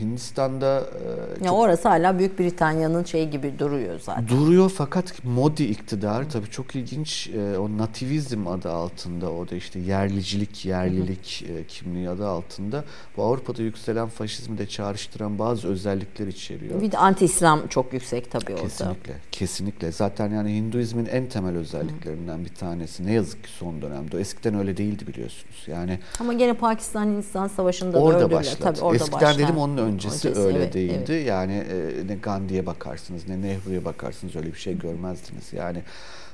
Hindistan'da 0.00 0.80
e, 0.80 1.44
ya 1.44 1.48
çok, 1.48 1.58
orası 1.58 1.88
hala 1.88 2.18
Büyük 2.18 2.38
Britanya'nın 2.38 3.04
şey 3.04 3.28
gibi 3.28 3.58
duruyor 3.58 4.00
zaten. 4.00 4.28
Duruyor 4.28 4.72
fakat 4.76 5.24
Modi 5.24 5.64
iktidarı 5.64 6.28
tabii 6.28 6.50
çok 6.50 6.76
ilginç. 6.76 7.28
E, 7.28 7.58
o 7.58 7.78
nativizm 7.78 8.46
adı 8.46 8.70
altında, 8.70 9.32
o 9.32 9.48
da 9.48 9.54
işte 9.54 9.78
yerlicilik, 9.78 10.64
yerlilik. 10.64 11.44
E, 11.48 11.64
kimliği 11.66 12.10
adı 12.10 12.28
altında 12.28 12.84
bu 13.16 13.22
Avrupa'da 13.22 13.62
yükselen 13.62 14.08
faşizmi 14.08 14.58
de 14.58 14.66
çağrıştıran 14.66 15.38
bazı 15.38 15.68
özellikler 15.68 16.26
içeriyor. 16.26 16.80
Bir 16.80 16.92
de 16.92 16.98
anti-İslam 16.98 17.68
çok 17.68 17.92
yüksek 17.92 18.30
tabii 18.30 18.52
orada. 18.52 18.62
Kesinlikle, 18.62 19.14
kesinlikle. 19.32 19.92
Zaten 19.92 20.30
yani 20.30 20.54
Hinduizmin 20.54 21.06
en 21.06 21.26
temel 21.28 21.56
özelliklerinden 21.56 22.44
bir 22.44 22.54
tanesi. 22.54 23.06
Ne 23.06 23.12
yazık 23.12 23.44
ki 23.44 23.50
son 23.50 23.82
dönemde. 23.82 24.20
Eskiden 24.20 24.58
öyle 24.58 24.76
değildi 24.76 25.06
biliyorsunuz. 25.06 25.64
Yani 25.66 25.98
Ama 26.20 26.32
gene 26.32 26.54
Pakistan 26.54 27.06
Hindistan 27.06 27.48
Savaşı'nda 27.48 27.98
orada 27.98 28.30
da. 28.30 28.36
Başladı. 28.36 28.60
Tabii 28.62 28.75
orada 28.82 28.96
Eskiden 29.04 29.20
başlar. 29.20 29.38
dedim 29.38 29.58
onun 29.58 29.76
öncesi, 29.76 30.28
öncesi 30.28 30.46
öyle 30.46 30.58
evet, 30.58 30.74
değildi. 30.74 31.12
Evet. 31.12 31.26
Yani 31.26 31.52
e, 31.52 32.06
ne 32.06 32.14
Gandhi'ye 32.14 32.66
bakarsınız 32.66 33.28
ne 33.28 33.42
Nehru'ya 33.42 33.84
bakarsınız 33.84 34.36
öyle 34.36 34.46
bir 34.46 34.58
şey 34.58 34.78
görmezdiniz. 34.78 35.52
Yani 35.52 35.82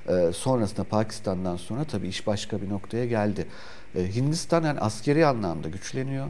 e, 0.09 0.33
sonrasında 0.33 0.85
Pakistan'dan 0.85 1.57
sonra 1.57 1.85
tabii 1.85 2.09
iş 2.09 2.27
başka 2.27 2.63
bir 2.63 2.69
noktaya 2.69 3.07
geldi. 3.07 3.47
E, 3.97 4.15
Hindistan 4.15 4.65
yani 4.65 4.81
askeri 4.81 5.27
anlamda 5.27 5.69
güçleniyor 5.69 6.27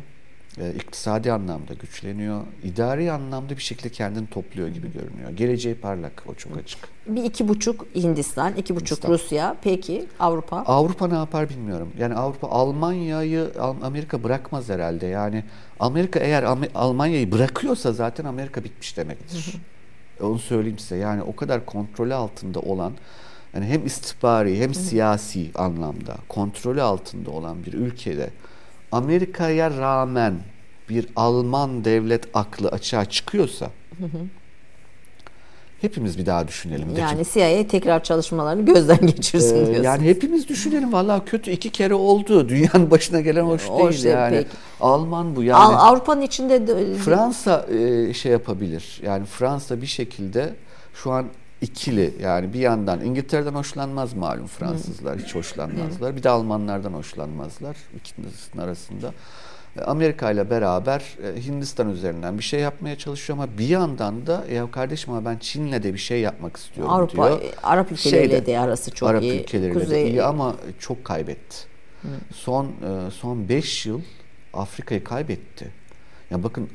e, 0.58 0.74
iktisadi 0.74 1.32
anlamda 1.32 1.74
güçleniyor. 1.74 2.42
İdari 2.64 3.12
anlamda 3.12 3.56
bir 3.56 3.62
şekilde 3.62 3.88
kendini 3.88 4.26
topluyor 4.26 4.68
gibi 4.68 4.92
görünüyor. 4.92 5.30
Geleceği 5.30 5.74
parlak, 5.74 6.22
o 6.26 6.34
çok 6.34 6.56
açık. 6.56 6.78
Bir 7.06 7.24
iki 7.24 7.48
buçuk 7.48 7.86
Hindistan, 7.94 8.56
iki 8.56 8.76
buçuk 8.76 8.98
Hindistan. 8.98 9.12
Rusya. 9.12 9.56
Peki 9.62 10.06
Avrupa? 10.20 10.56
Avrupa 10.56 11.08
ne 11.08 11.14
yapar 11.14 11.48
bilmiyorum. 11.48 11.92
Yani 11.98 12.14
Avrupa 12.14 12.48
Almanya'yı 12.48 13.50
Amerika 13.82 14.22
bırakmaz 14.24 14.68
herhalde. 14.68 15.06
Yani 15.06 15.44
Amerika 15.80 16.20
eğer 16.20 16.42
Almanya'yı 16.74 17.32
bırakıyorsa 17.32 17.92
zaten 17.92 18.24
Amerika 18.24 18.64
bitmiş 18.64 18.96
demektir. 18.96 19.54
Onu 20.20 20.38
söyleyeyim 20.38 20.78
size. 20.78 20.96
Yani 20.96 21.22
o 21.22 21.36
kadar 21.36 21.66
kontrolü 21.66 22.14
altında 22.14 22.60
olan 22.60 22.92
yani 23.54 23.66
hem 23.66 23.86
istihbari 23.86 24.60
hem 24.60 24.74
siyasi 24.74 25.50
anlamda 25.54 26.16
kontrolü 26.28 26.82
altında 26.82 27.30
olan 27.30 27.64
bir 27.64 27.72
ülkede 27.72 28.30
Amerika'ya 28.92 29.70
rağmen 29.70 30.34
bir 30.88 31.06
Alman 31.16 31.84
devlet 31.84 32.24
aklı 32.34 32.68
açığa 32.68 33.04
çıkıyorsa 33.04 33.66
hı 33.98 34.04
hı. 34.04 34.18
hepimiz 35.80 36.18
bir 36.18 36.26
daha 36.26 36.48
düşünelim. 36.48 36.96
Yani 36.98 37.24
CIA 37.32 37.68
tekrar 37.68 38.04
çalışmalarını 38.04 38.66
gözden 38.66 39.06
geçirsin 39.06 39.54
ee, 39.56 39.58
diyorsunuz. 39.58 39.84
Yani 39.84 40.04
hepimiz 40.04 40.48
düşünelim. 40.48 40.92
Vallahi 40.92 41.24
kötü 41.24 41.50
iki 41.50 41.70
kere 41.70 41.94
oldu. 41.94 42.48
Dünyanın 42.48 42.90
başına 42.90 43.20
gelen 43.20 43.42
hoş, 43.42 43.68
hoş 43.68 44.04
değil 44.04 44.14
yani. 44.14 44.36
Peki. 44.36 44.48
Alman 44.80 45.36
bu 45.36 45.42
yani. 45.42 45.76
Avrupa'nın 45.76 46.20
içinde 46.20 46.66
de... 46.66 46.94
Fransa 46.94 47.66
e, 47.78 48.14
şey 48.14 48.32
yapabilir. 48.32 49.00
Yani 49.02 49.26
Fransa 49.26 49.82
bir 49.82 49.86
şekilde 49.86 50.54
şu 50.94 51.12
an 51.12 51.26
ikili 51.62 52.14
yani 52.22 52.52
bir 52.52 52.58
yandan 52.58 53.04
İngiltere'den 53.04 53.54
hoşlanmaz 53.54 54.14
malum 54.14 54.46
Fransızlar 54.46 55.18
hiç 55.18 55.34
hoşlanmazlar. 55.34 56.16
Bir 56.16 56.22
de 56.22 56.28
Almanlardan 56.28 56.92
hoşlanmazlar 56.92 57.76
ikisinin 57.96 58.62
arasında. 58.62 59.12
E, 59.78 59.80
Amerika 59.80 60.30
ile 60.30 60.50
beraber 60.50 61.02
e, 61.24 61.44
Hindistan 61.44 61.90
üzerinden 61.90 62.38
bir 62.38 62.42
şey 62.42 62.60
yapmaya 62.60 62.98
çalışıyor 62.98 63.38
ama 63.38 63.58
bir 63.58 63.68
yandan 63.68 64.26
da 64.26 64.44
ya 64.52 64.70
kardeşim 64.70 65.14
ama 65.14 65.30
ben 65.30 65.38
Çin'le 65.38 65.82
de 65.82 65.94
bir 65.94 65.98
şey 65.98 66.20
yapmak 66.20 66.56
istiyorum 66.56 66.92
Avrupa, 66.92 67.28
diyor. 67.28 67.40
Arap 67.62 67.92
ülkeleriyle 67.92 68.30
Şeyde, 68.30 68.46
de 68.46 68.58
arası 68.58 68.90
çok 68.90 69.08
Arap 69.08 69.22
iyi. 69.22 69.32
Arap 69.32 69.42
ülkeleriyle 69.42 69.80
Kuzey... 69.80 70.04
de 70.04 70.10
iyi 70.10 70.22
ama 70.22 70.56
çok 70.78 71.04
kaybetti. 71.04 71.56
Hı. 72.02 72.08
Son 72.34 72.66
e, 72.66 73.10
son 73.10 73.48
5 73.48 73.86
yıl 73.86 74.00
Afrika'yı 74.52 75.04
kaybetti. 75.04 75.72
Ya 76.30 76.42
bakın 76.42 76.68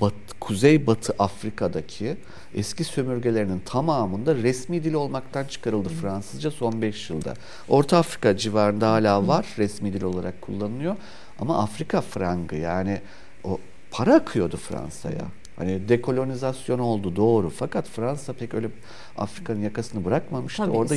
bat, 0.00 0.14
Kuzey 0.40 0.86
Batı 0.86 1.14
Afrika'daki 1.18 2.16
eski 2.54 2.84
sömürgelerinin 2.84 3.62
tamamında 3.64 4.34
resmi 4.34 4.84
dil 4.84 4.94
olmaktan 4.94 5.44
çıkarıldı 5.44 5.88
Hı. 5.88 5.94
Fransızca 5.94 6.50
son 6.50 6.82
5 6.82 7.10
yılda. 7.10 7.34
Orta 7.68 7.98
Afrika 7.98 8.36
civarında 8.36 8.92
hala 8.92 9.28
var 9.28 9.46
Hı. 9.56 9.62
resmi 9.62 9.92
dil 9.92 10.02
olarak 10.02 10.42
kullanılıyor. 10.42 10.96
Ama 11.38 11.62
Afrika 11.62 12.00
frangı 12.00 12.56
yani 12.56 13.00
o 13.44 13.58
para 13.90 14.14
akıyordu 14.14 14.56
Fransa'ya. 14.56 15.24
Hani 15.56 15.88
dekolonizasyon 15.88 16.78
oldu 16.78 17.16
doğru 17.16 17.50
fakat 17.50 17.88
Fransa 17.88 18.32
pek 18.32 18.54
öyle 18.54 18.68
Afrika'nın 19.16 19.60
yakasını 19.62 20.04
bırakmamıştı. 20.04 20.62
Tabii. 20.62 20.76
Orada 20.76 20.94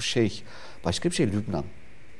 şey 0.00 0.42
başka 0.84 1.10
bir 1.10 1.14
şey 1.14 1.32
Lübnan. 1.32 1.64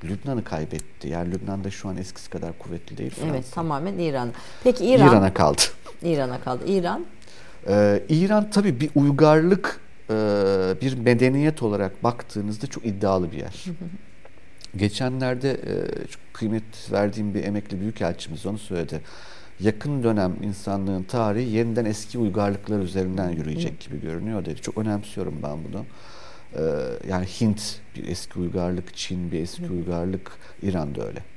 Lübnan'ı 0.05 0.45
kaybetti. 0.45 1.09
Yani 1.09 1.33
Lübnan'da 1.33 1.71
şu 1.71 1.89
an 1.89 1.97
eskisi 1.97 2.31
kadar 2.31 2.59
kuvvetli 2.59 2.99
değil 2.99 3.11
Fransa. 3.11 3.31
Evet 3.31 3.45
tamamen 3.55 3.99
İran. 3.99 4.33
Peki 4.65 4.87
İran? 4.87 5.09
İran'a 5.09 5.35
kaldı. 5.35 5.63
İran'a 6.05 6.41
kaldı. 6.41 6.65
İran? 6.67 7.05
Ee, 7.69 8.03
İran 8.09 8.51
tabii 8.51 8.81
bir 8.81 8.91
uygarlık, 8.95 9.81
e, 10.11 10.15
bir 10.81 10.99
medeniyet 10.99 11.63
olarak 11.63 12.05
baktığınızda 12.05 12.67
çok 12.67 12.87
iddialı 12.87 13.33
bir 13.33 13.37
yer. 13.37 13.65
Geçenlerde 14.77 15.51
e, 15.51 15.75
çok 16.09 16.21
kıymet 16.33 16.93
verdiğim 16.93 17.35
bir 17.35 17.45
emekli 17.45 17.81
büyükelçimiz 17.81 18.47
onu 18.47 18.59
söyledi. 18.59 19.01
Yakın 19.61 20.03
dönem 20.03 20.37
insanlığın 20.43 21.03
tarihi 21.03 21.51
yeniden 21.51 21.85
eski 21.85 22.19
uygarlıklar 22.19 22.79
üzerinden 22.79 23.31
yürüyecek 23.31 23.81
gibi 23.81 24.01
görünüyor 24.01 24.45
dedi. 24.45 24.61
Çok 24.61 24.79
önemsiyorum 24.79 25.35
ben 25.43 25.59
bunu. 25.65 25.85
Ee, 26.55 26.63
yani 27.09 27.27
Hint 27.27 27.81
bir 27.97 28.09
eski 28.09 28.39
uygarlık, 28.39 28.97
Çin 28.97 29.33
bir 29.33 29.41
eski 29.41 29.71
uygarlık, 29.71 30.33
İran 30.63 30.95
da 30.95 31.07
öyle. 31.07 31.34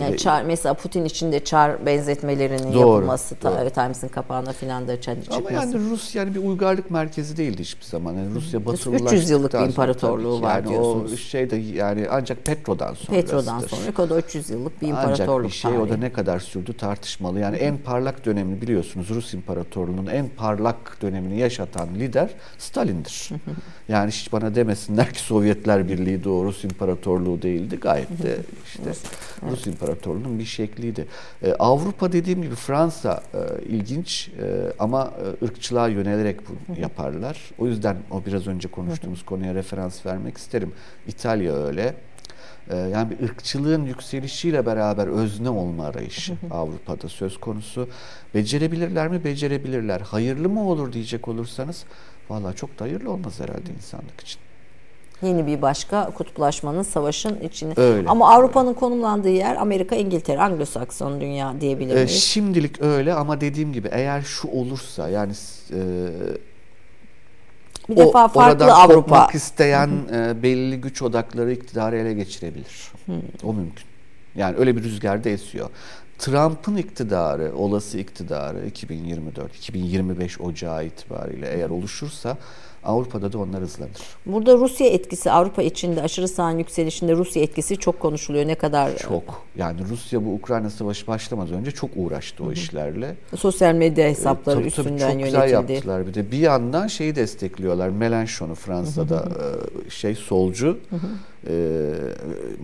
Yani 0.00 0.16
çar, 0.16 0.42
mesela 0.42 0.74
Putin 0.74 1.04
için 1.04 1.32
de 1.32 1.44
çar 1.44 1.86
benzetmelerinin 1.86 2.72
doğru, 2.72 2.94
yapılması, 2.94 3.42
doğru. 3.42 3.70
Times'ın 3.70 4.08
kapağına 4.08 4.52
filan 4.52 4.88
da 4.88 5.00
çıkması. 5.00 5.34
Ama 5.34 5.52
yani 5.52 5.74
Rus 5.90 6.14
yani 6.14 6.34
bir 6.34 6.40
uygarlık 6.40 6.90
merkezi 6.90 7.36
değildi 7.36 7.62
hiçbir 7.62 7.84
zaman. 7.84 8.14
Yani 8.14 8.34
Rusya 8.34 8.66
batılılaştıktan 8.66 9.16
300 9.16 9.30
yıllık 9.30 9.54
bir 9.54 9.58
imparatorluğu 9.58 10.42
var 10.42 10.54
yani 10.54 10.68
diyorsunuz. 10.68 11.12
O 11.12 11.16
şey 11.16 11.50
de 11.50 11.56
yani 11.56 12.06
ancak 12.10 12.44
Petro'dan 12.44 12.94
sonra. 12.94 13.20
Petro'dan 13.20 13.60
sonra 13.60 14.04
o 14.04 14.08
da 14.08 14.18
300 14.18 14.50
yıllık 14.50 14.82
bir 14.82 14.88
imparatorluk 14.88 15.28
Ancak 15.28 15.44
bir 15.44 15.50
şey 15.50 15.70
tarihi. 15.70 15.82
o 15.82 15.88
da 15.88 15.96
ne 15.96 16.12
kadar 16.12 16.40
sürdü 16.40 16.72
tartışmalı. 16.72 17.40
Yani 17.40 17.56
en 17.56 17.78
parlak 17.78 18.26
dönemini 18.26 18.62
biliyorsunuz 18.62 19.08
Rus 19.10 19.34
İmparatorluğu'nun 19.34 20.06
en 20.06 20.28
parlak 20.28 21.02
dönemini 21.02 21.38
yaşatan 21.38 21.88
lider 21.94 22.30
Stalin'dir. 22.58 23.30
yani 23.88 24.10
hiç 24.10 24.32
bana 24.32 24.54
demesinler 24.54 25.12
ki 25.12 25.20
Sovyetler 25.20 25.88
Birliği 25.88 26.24
de 26.24 26.28
o 26.28 26.44
Rus 26.44 26.64
İmparatorluğu 26.64 27.42
değildi. 27.42 27.76
Gayet 27.76 28.22
de 28.22 28.38
işte 28.66 28.90
Rus 29.50 29.66
İmparatorluğu'nun 29.78 30.38
bir 30.38 30.44
şekliydi. 30.44 31.08
Ee, 31.42 31.52
Avrupa 31.52 32.12
dediğim 32.12 32.42
gibi 32.42 32.54
Fransa 32.54 33.22
e, 33.34 33.64
ilginç 33.64 34.28
e, 34.28 34.72
ama 34.78 35.12
e, 35.42 35.44
ırkçılığa 35.44 35.88
yönelerek 35.88 36.40
bunu 36.48 36.80
yaparlar. 36.80 37.50
O 37.58 37.66
yüzden 37.66 37.96
o 38.10 38.22
biraz 38.26 38.46
önce 38.46 38.68
konuştuğumuz 38.68 39.24
konuya 39.24 39.54
referans 39.54 40.06
vermek 40.06 40.36
isterim. 40.36 40.72
İtalya 41.06 41.54
öyle. 41.54 41.94
Ee, 42.70 42.76
yani 42.76 43.10
bir 43.10 43.24
ırkçılığın 43.24 43.84
yükselişiyle 43.84 44.66
beraber 44.66 45.06
özne 45.06 45.50
olma 45.50 45.86
arayışı 45.86 46.34
Avrupa'da 46.50 47.08
söz 47.08 47.40
konusu. 47.40 47.88
Becerebilirler 48.34 49.08
mi? 49.08 49.24
Becerebilirler. 49.24 50.00
Hayırlı 50.00 50.48
mı 50.48 50.70
olur 50.70 50.92
diyecek 50.92 51.28
olursanız 51.28 51.84
valla 52.28 52.52
çok 52.52 52.78
da 52.78 52.84
hayırlı 52.84 53.10
olmaz 53.10 53.40
herhalde 53.40 53.72
insanlık 53.76 54.20
için 54.20 54.47
yeni 55.22 55.46
bir 55.46 55.62
başka 55.62 56.10
kutuplaşmanın, 56.10 56.82
savaşın 56.82 57.40
içine. 57.40 57.72
Öyle. 57.76 58.08
Ama 58.08 58.34
Avrupa'nın 58.34 58.74
konumlandığı 58.74 59.28
yer 59.28 59.56
Amerika, 59.56 59.96
İngiltere, 59.96 60.38
Anglo-Sakson 60.38 61.20
dünya 61.20 61.60
diyebilir 61.60 61.90
ee, 61.90 61.94
miyiz? 61.94 62.10
E, 62.10 62.14
şimdilik 62.14 62.82
öyle 62.82 63.14
ama 63.14 63.40
dediğim 63.40 63.72
gibi 63.72 63.88
eğer 63.92 64.22
şu 64.22 64.48
olursa 64.48 65.08
yani 65.08 65.32
e, 65.70 65.80
bir 67.88 67.96
o, 67.96 68.06
defa 68.06 68.28
farklı 68.28 68.72
Avrupa 68.72 69.28
isteyen 69.34 69.90
e, 70.12 70.42
belli 70.42 70.80
güç 70.80 71.02
odakları 71.02 71.52
iktidarı 71.52 71.96
ele 71.96 72.14
geçirebilir. 72.14 72.92
Hı. 73.06 73.12
O 73.42 73.52
mümkün. 73.52 73.84
Yani 74.34 74.56
öyle 74.58 74.76
bir 74.76 74.82
rüzgar 74.82 75.24
da 75.24 75.28
esiyor. 75.28 75.70
Trump'ın 76.18 76.76
iktidarı, 76.76 77.56
olası 77.56 77.98
iktidarı 77.98 78.68
2024-2025 78.68 80.42
Ocağı 80.42 80.86
itibariyle 80.86 81.48
eğer 81.54 81.70
oluşursa 81.70 82.36
Avrupa'da 82.84 83.32
da 83.32 83.38
onlar 83.38 83.62
hızlanır. 83.62 83.90
Burada 84.26 84.54
Rusya 84.54 84.86
etkisi 84.86 85.30
Avrupa 85.30 85.62
içinde 85.62 86.02
aşırı 86.02 86.28
sağın 86.28 86.58
yükselişinde 86.58 87.14
Rusya 87.14 87.42
etkisi 87.42 87.76
çok 87.76 88.00
konuşuluyor. 88.00 88.46
Ne 88.46 88.54
kadar? 88.54 88.96
Çok. 88.96 89.42
Yani 89.56 89.80
Rusya 89.90 90.24
bu 90.24 90.32
Ukrayna 90.34 90.70
savaşı 90.70 91.06
başlamadan 91.06 91.54
önce 91.54 91.70
çok 91.70 91.90
uğraştı 91.96 92.44
o 92.44 92.52
işlerle. 92.52 93.14
Sosyal 93.36 93.74
medya 93.74 94.08
hesapları 94.08 94.56
tabii, 94.56 94.66
üstünden 94.66 94.98
tabii, 94.98 95.00
çok 95.00 95.10
yönetildi. 95.10 95.24
güzel 95.24 95.50
yaptılar 95.50 96.06
bir 96.06 96.14
de. 96.14 96.30
Bir 96.30 96.38
yandan 96.38 96.86
şeyi 96.86 97.16
destekliyorlar. 97.16 97.88
Mélenchon'u 97.88 98.54
Fransa'da 98.54 99.28
e, 99.86 99.90
şey 99.90 100.14
solcu, 100.14 100.78
e, 101.48 101.54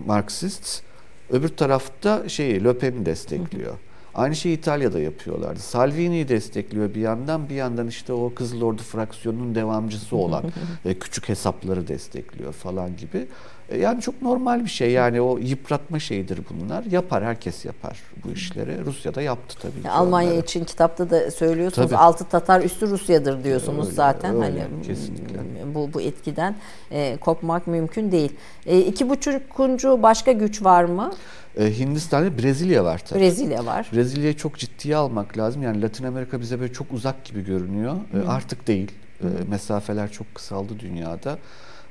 Marksist. 0.05 0.81
Öbür 1.29 1.49
tarafta 1.49 2.29
şeyi 2.29 2.63
Le 2.63 2.77
Pen'i 2.77 3.05
destekliyor. 3.05 3.73
Aynı 4.15 4.35
şeyi 4.35 4.57
İtalya'da 4.57 4.99
yapıyorlardı. 4.99 5.59
Salvini'yi 5.59 6.27
destekliyor 6.27 6.93
bir 6.93 7.01
yandan, 7.01 7.49
bir 7.49 7.55
yandan 7.55 7.87
işte 7.87 8.13
o 8.13 8.33
Kızıl 8.33 8.61
Ordu 8.61 8.81
fraksiyonunun 8.81 9.55
devamcısı 9.55 10.15
olan 10.15 10.43
küçük 10.99 11.29
hesapları 11.29 11.87
destekliyor 11.87 12.53
falan 12.53 12.97
gibi. 12.97 13.27
E, 13.69 13.77
yani 13.77 14.01
çok 14.01 14.21
normal 14.21 14.63
bir 14.65 14.69
şey. 14.69 14.91
Yani 14.91 15.21
o 15.21 15.37
yıpratma 15.37 15.99
şeyidir 15.99 16.39
bunlar. 16.49 16.83
Yapar, 16.83 17.23
herkes 17.23 17.65
yapar 17.65 17.99
bu 18.25 18.31
işleri. 18.31 18.85
Rusya 18.85 19.15
da 19.15 19.21
yaptı 19.21 19.55
tabii 19.61 19.81
ki. 19.83 19.89
Almanya 19.89 20.29
onları. 20.29 20.41
için 20.43 20.63
kitapta 20.63 21.09
da 21.09 21.31
söylüyorsunuz. 21.31 21.89
Tabii. 21.89 21.97
Altı 21.97 22.23
Tatar 22.25 22.61
üstü 22.61 22.87
Rusya'dır 22.87 23.43
diyorsunuz 23.43 23.85
Öyle, 23.85 23.95
zaten. 23.95 24.35
öyle, 24.35 24.61
hani 24.61 24.85
kesinlikle. 24.87 25.39
bu 25.75 25.89
bu 25.93 26.01
etkiden 26.01 26.55
e, 26.91 27.17
kopmak 27.17 27.67
mümkün 27.67 28.11
değil. 28.11 28.31
E, 28.65 28.79
iki 28.79 29.09
buçukuncu 29.09 30.03
başka 30.03 30.31
güç 30.31 30.63
var 30.63 30.83
mı? 30.83 31.11
E, 31.57 31.79
Hindistan'da 31.79 32.37
Brezilya 32.37 32.83
var 32.83 33.01
tabii. 33.09 33.19
Brezilya 33.19 33.65
var. 33.65 33.89
Brezilya'yı 33.93 34.37
çok 34.37 34.57
ciddiye 34.57 34.95
almak 34.95 35.37
lazım. 35.37 35.63
Yani 35.63 35.81
Latin 35.81 36.03
Amerika 36.05 36.41
bize 36.41 36.59
böyle 36.59 36.73
çok 36.73 36.93
uzak 36.93 37.25
gibi 37.25 37.45
görünüyor. 37.45 37.95
E, 37.95 38.27
artık 38.27 38.67
değil. 38.67 38.91
E, 39.21 39.25
mesafeler 39.49 40.11
çok 40.11 40.35
kısaldı 40.35 40.79
dünyada. 40.79 41.37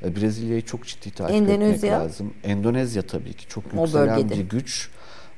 E, 0.04 0.16
Brezilya'yı 0.16 0.62
çok 0.62 0.86
ciddi 0.86 1.10
takip 1.10 1.36
Endonezya? 1.36 1.74
etmek 1.74 1.90
lazım. 1.92 2.34
Endonezya 2.44 3.02
tabii 3.02 3.32
ki 3.32 3.48
çok 3.48 3.64
yükselen 3.74 4.30
bir 4.30 4.40
güç. 4.40 4.90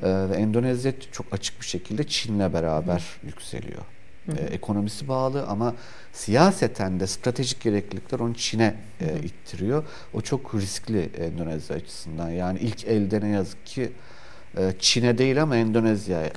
E, 0.02 0.08
ve 0.30 0.36
Endonezya 0.36 0.92
çok 1.12 1.26
açık 1.32 1.60
bir 1.60 1.66
şekilde 1.66 2.04
Çin'le 2.04 2.52
beraber 2.52 3.04
yükseliyor. 3.26 3.82
E, 4.38 4.44
ekonomisi 4.44 5.08
bağlı 5.08 5.46
ama 5.46 5.74
siyaseten 6.12 7.00
de 7.00 7.06
stratejik 7.06 7.60
gereklilikler 7.60 8.20
onu 8.20 8.34
Çin'e 8.34 8.74
e, 9.00 9.18
ittiriyor. 9.18 9.84
O 10.14 10.20
çok 10.20 10.54
riskli 10.54 11.10
Endonezya 11.18 11.76
açısından. 11.76 12.30
Yani 12.30 12.58
ilk 12.58 12.84
elde 12.84 13.20
ne 13.20 13.28
yazık 13.28 13.66
ki 13.66 13.92
e, 14.58 14.72
Çin'e 14.78 15.18
değil 15.18 15.42
ama 15.42 15.56
Endonezya'ya 15.56 16.30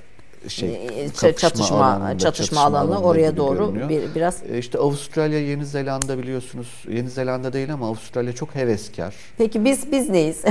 şey 0.48 0.70
E, 0.76 1.06
kapışma 1.08 1.32
çatışma 1.40 1.78
alanında, 1.78 2.18
çatışma 2.20 2.62
alanı 2.62 2.78
alanında 2.80 3.00
oraya 3.00 3.38
doğru 3.38 3.58
görünüyor. 3.74 3.90
bir, 3.90 4.16
biraz. 4.16 4.44
E, 4.52 4.58
İşte 4.58 4.78
Avustralya, 4.78 5.40
Yeni 5.40 5.66
Zelanda 5.66 6.18
biliyorsunuz. 6.18 6.68
Yeni 6.92 7.10
Zelanda 7.10 7.54
değil 7.54 7.74
ama 7.74 7.88
Avustralya 7.88 8.34
çok 8.34 8.56
heveskar. 8.56 9.16
Peki 9.38 9.66
biz 9.66 9.92
biz 9.92 10.10
neyiz? 10.10 10.44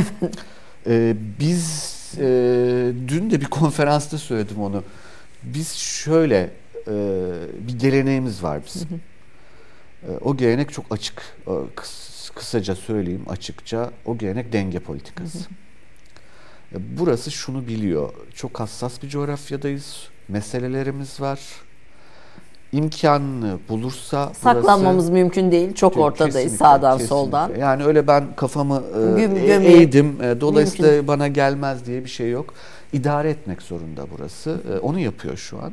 Ee, 0.86 1.16
biz 1.40 1.94
e, 2.18 2.22
dün 3.08 3.30
de 3.30 3.40
bir 3.40 3.46
konferansta 3.46 4.18
söyledim 4.18 4.62
onu. 4.62 4.82
Biz 5.42 5.72
şöyle 5.74 6.50
e, 6.88 6.92
bir 7.68 7.78
geleneğimiz 7.78 8.42
var 8.42 8.60
bizim. 8.66 8.88
E, 10.02 10.10
o 10.24 10.36
gelenek 10.36 10.72
çok 10.72 10.84
açık. 10.90 11.22
E, 11.46 11.50
kıs- 11.50 12.34
kısaca 12.34 12.74
söyleyeyim 12.74 13.24
açıkça. 13.28 13.90
O 14.06 14.18
gelenek 14.18 14.52
denge 14.52 14.78
politikası. 14.78 15.38
Burası 16.72 17.30
şunu 17.30 17.66
biliyor. 17.68 18.10
Çok 18.34 18.60
hassas 18.60 19.02
bir 19.02 19.08
coğrafyadayız. 19.08 19.96
Meselelerimiz 20.28 21.20
var. 21.20 21.40
İmkanını 22.72 23.58
bulursa 23.68 24.26
burası- 24.26 24.40
Saklanmamız 24.40 25.10
mümkün 25.10 25.50
değil. 25.52 25.74
Çok 25.74 25.96
ortadayız 25.96 26.34
Kesinlikle, 26.34 26.56
sağdan 26.58 26.98
kesinlikle. 26.98 27.06
soldan. 27.16 27.50
Yani 27.58 27.84
öyle 27.84 28.06
ben 28.06 28.24
kafamı 28.36 28.82
e, 28.94 28.98
Göm- 29.20 29.36
e- 29.66 29.72
eğdim. 29.72 30.22
E, 30.22 30.40
Dolayısıyla 30.40 31.06
bana 31.06 31.28
gelmez 31.28 31.86
diye 31.86 32.04
bir 32.04 32.08
şey 32.10 32.30
yok. 32.30 32.54
İdare 32.92 33.30
etmek 33.30 33.62
zorunda 33.62 34.02
burası. 34.18 34.60
E, 34.74 34.78
Onu 34.78 34.98
yapıyor 34.98 35.36
şu 35.36 35.62
an. 35.62 35.72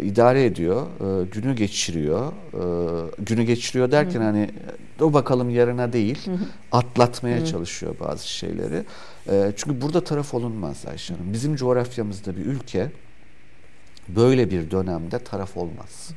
İdare 0.00 0.44
ediyor, 0.44 0.82
e, 0.82 1.24
günü 1.24 1.54
geçiriyor. 1.56 2.32
E, 2.54 3.22
Günü 3.22 3.42
geçiriyor 3.42 3.90
derken 3.90 4.20
hani 4.20 4.50
o 5.00 5.12
bakalım 5.12 5.50
yarına 5.50 5.92
değil, 5.92 6.18
atlatmaya 6.72 7.46
çalışıyor 7.46 7.94
bazı 8.00 8.28
şeyleri. 8.28 8.84
E, 9.30 9.52
Çünkü 9.56 9.80
burada 9.80 10.04
taraf 10.04 10.34
olunmaz 10.34 10.84
Ayşe 10.90 11.14
Hanım. 11.14 11.32
Bizim 11.32 11.56
coğrafyamızda 11.56 12.36
bir 12.36 12.46
ülke 12.46 12.90
böyle 14.08 14.50
bir 14.50 14.70
dönemde 14.70 15.18
taraf 15.18 15.56
olmaz. 15.56 16.10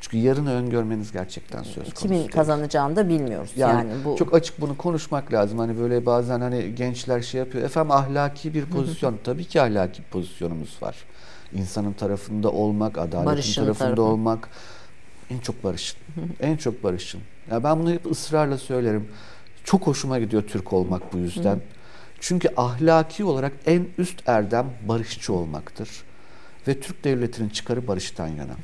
Çünkü 0.00 0.16
yarını 0.16 0.52
öngörmeniz 0.52 1.12
gerçekten 1.12 1.62
söz 1.62 1.74
konusu. 1.74 1.94
Kimin 1.94 2.18
değil. 2.18 2.30
kazanacağını 2.30 2.96
da 2.96 3.08
bilmiyoruz. 3.08 3.50
Yani, 3.56 3.90
Yani, 3.90 4.04
bu 4.04 4.16
çok 4.16 4.34
açık 4.34 4.60
bunu 4.60 4.76
konuşmak 4.76 5.32
lazım. 5.32 5.58
Hani 5.58 5.78
böyle 5.78 6.06
bazen 6.06 6.40
hani 6.40 6.74
gençler 6.74 7.20
şey 7.20 7.38
yapıyor. 7.38 7.64
Efendim 7.64 7.90
ahlaki 7.90 8.54
bir 8.54 8.64
pozisyon. 8.64 9.18
Tabii 9.24 9.44
ki 9.44 9.62
ahlaki 9.62 10.02
bir 10.02 10.08
pozisyonumuz 10.08 10.78
var. 10.82 10.96
İnsanın 11.54 11.92
tarafında 11.92 12.50
olmak, 12.50 12.98
adaletin 12.98 13.26
Barışın 13.26 13.62
tarafında 13.62 13.86
tarafı. 13.86 14.02
olmak. 14.02 14.48
En 15.30 15.38
çok 15.38 15.64
barışın. 15.64 15.98
en 16.40 16.56
çok 16.56 16.84
barışın. 16.84 17.20
Ya 17.50 17.64
ben 17.64 17.80
bunu 17.80 17.92
hep 17.92 18.10
ısrarla 18.10 18.58
söylerim. 18.58 19.08
Çok 19.64 19.86
hoşuma 19.86 20.18
gidiyor 20.18 20.42
Türk 20.42 20.72
olmak 20.72 21.12
bu 21.12 21.18
yüzden. 21.18 21.60
Çünkü 22.20 22.48
ahlaki 22.56 23.24
olarak 23.24 23.52
en 23.66 23.86
üst 23.98 24.28
erdem 24.28 24.66
barışçı 24.88 25.32
olmaktır. 25.32 25.88
Ve 26.68 26.80
Türk 26.80 27.04
devletinin 27.04 27.48
çıkarı 27.48 27.88
barıştan 27.88 28.28
yana. 28.28 28.54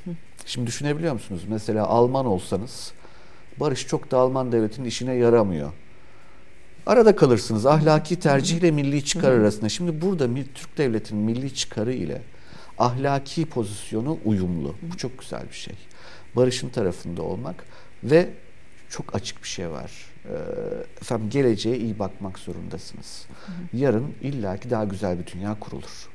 Şimdi 0.46 0.66
düşünebiliyor 0.66 1.12
musunuz? 1.12 1.42
Mesela 1.48 1.86
Alman 1.86 2.26
olsanız 2.26 2.92
barış 3.60 3.86
çok 3.86 4.10
da 4.10 4.18
Alman 4.18 4.52
devletinin 4.52 4.86
işine 4.88 5.14
yaramıyor. 5.14 5.72
Arada 6.86 7.16
kalırsınız 7.16 7.66
ahlaki 7.66 8.20
tercihle 8.20 8.70
milli 8.70 9.04
çıkar 9.04 9.32
arasında. 9.32 9.68
Şimdi 9.68 10.00
burada 10.00 10.28
Türk 10.54 10.78
devletinin 10.78 11.22
milli 11.22 11.54
çıkarı 11.54 11.92
ile 11.92 12.22
ahlaki 12.78 13.46
pozisyonu 13.46 14.18
uyumlu. 14.24 14.74
Bu 14.82 14.96
çok 14.96 15.18
güzel 15.18 15.42
bir 15.48 15.54
şey. 15.54 15.74
Barışın 16.36 16.68
tarafında 16.68 17.22
olmak 17.22 17.64
ve 18.04 18.28
çok 18.88 19.14
açık 19.14 19.42
bir 19.42 19.48
şey 19.48 19.70
var. 19.70 19.92
Ee, 20.24 20.32
efendim 21.00 21.30
geleceğe 21.30 21.78
iyi 21.78 21.98
bakmak 21.98 22.38
zorundasınız. 22.38 23.26
Yarın 23.72 24.14
illaki 24.22 24.70
daha 24.70 24.84
güzel 24.84 25.18
bir 25.18 25.26
dünya 25.26 25.60
kurulur. 25.60 26.08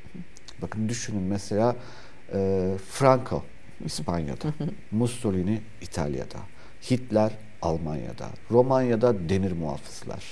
Bakın 0.62 0.90
düşünün 0.90 1.22
mesela 1.22 1.76
e, 2.34 2.72
Franco 2.90 3.44
İspanya'da, 3.86 4.54
Mussolini 4.92 5.62
İtalya'da, 5.82 6.38
Hitler 6.92 7.32
Almanya'da, 7.62 8.30
Romanya'da 8.52 9.30
demir 9.30 9.52
muhafızlar, 9.52 10.24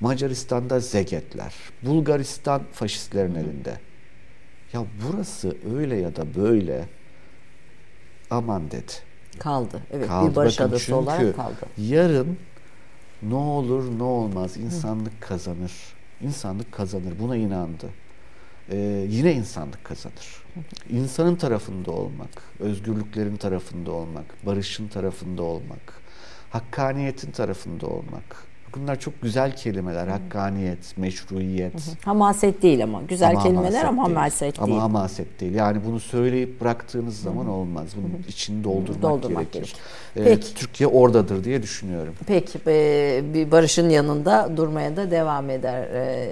Macaristan'da 0.00 0.80
zegetler, 0.80 1.54
Bulgaristan 1.82 2.62
faşistlerin 2.72 3.34
elinde. 3.34 3.89
Ya 4.72 4.84
burası 5.02 5.56
öyle 5.76 5.96
ya 5.96 6.16
da 6.16 6.34
böyle 6.34 6.88
aman 8.30 8.70
dedi. 8.70 8.92
kaldı. 9.38 9.82
Evet 9.92 10.08
Kaldı. 10.08 10.30
bir 10.30 10.36
barış 10.36 10.60
Bakın 10.60 10.70
adası 10.70 10.96
olarak 10.96 11.36
kaldı. 11.36 11.56
Yarın 11.78 12.38
ne 13.22 13.34
olur 13.34 13.98
ne 13.98 14.02
olmaz 14.02 14.56
insanlık 14.56 15.20
kazanır. 15.20 15.72
İnsanlık 16.20 16.72
kazanır. 16.72 17.12
Buna 17.20 17.36
inandı. 17.36 17.90
Ee, 18.70 19.06
yine 19.08 19.32
insanlık 19.32 19.84
kazanır. 19.84 20.42
İnsanın 20.90 21.36
tarafında 21.36 21.90
olmak, 21.90 22.42
özgürlüklerin 22.60 23.36
tarafında 23.36 23.90
olmak, 23.92 24.46
barışın 24.46 24.88
tarafında 24.88 25.42
olmak, 25.42 26.00
hakkaniyetin 26.50 27.30
tarafında 27.30 27.86
olmak. 27.86 28.49
Bunlar 28.76 29.00
çok 29.00 29.22
güzel 29.22 29.56
kelimeler. 29.56 30.06
Hakkaniyet, 30.08 30.98
meşruiyet. 30.98 31.72
Hamaset 32.04 32.62
değil 32.62 32.84
ama. 32.84 33.02
Güzel 33.08 33.30
Ama 33.30 33.42
kelimeler 33.42 33.84
ama 33.84 34.04
değil. 34.06 34.14
hamaset 34.16 34.58
Ama 34.58 34.66
değil. 34.66 34.78
hamaset 34.78 35.40
değil. 35.40 35.54
Yani 35.54 35.78
bunu 35.86 36.00
söyleyip 36.00 36.60
bıraktığınız 36.60 37.20
zaman 37.20 37.48
olmaz. 37.48 37.86
Bunun 37.96 38.24
içini 38.28 38.64
doldurmak, 38.64 39.02
Doldurmak 39.02 39.52
gerekir. 39.52 39.74
gerekir. 40.14 40.30
Evet, 40.30 40.38
Peki. 40.46 40.54
Türkiye 40.54 40.86
oradadır 40.88 41.44
diye 41.44 41.62
düşünüyorum. 41.62 42.14
Peki 42.26 42.58
e, 42.66 43.22
bir 43.34 43.50
barışın 43.50 43.88
yanında 43.88 44.56
durmaya 44.56 44.96
da 44.96 45.10
devam 45.10 45.50
eder 45.50 45.82
e, 45.82 46.28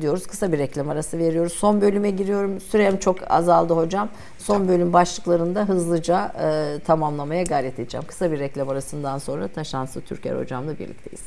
diyoruz. 0.00 0.26
Kısa 0.26 0.52
bir 0.52 0.58
reklam 0.58 0.88
arası 0.90 1.18
veriyoruz. 1.18 1.52
Son 1.52 1.80
bölüme 1.80 2.10
giriyorum. 2.10 2.60
Sürem 2.60 2.96
çok 2.96 3.30
azaldı 3.32 3.74
hocam. 3.74 4.08
Son 4.38 4.68
bölüm 4.68 4.92
başlıklarında 4.92 5.68
hızlıca 5.68 6.32
e, 6.42 6.78
tamamlamaya 6.84 7.42
gayret 7.42 7.78
edeceğim. 7.78 8.06
Kısa 8.06 8.32
bir 8.32 8.38
reklam 8.38 8.68
arasından 8.68 9.18
sonra 9.18 9.48
Taşansı 9.48 10.00
Türker 10.00 10.36
hocamla 10.36 10.78
birlikteyiz. 10.78 11.20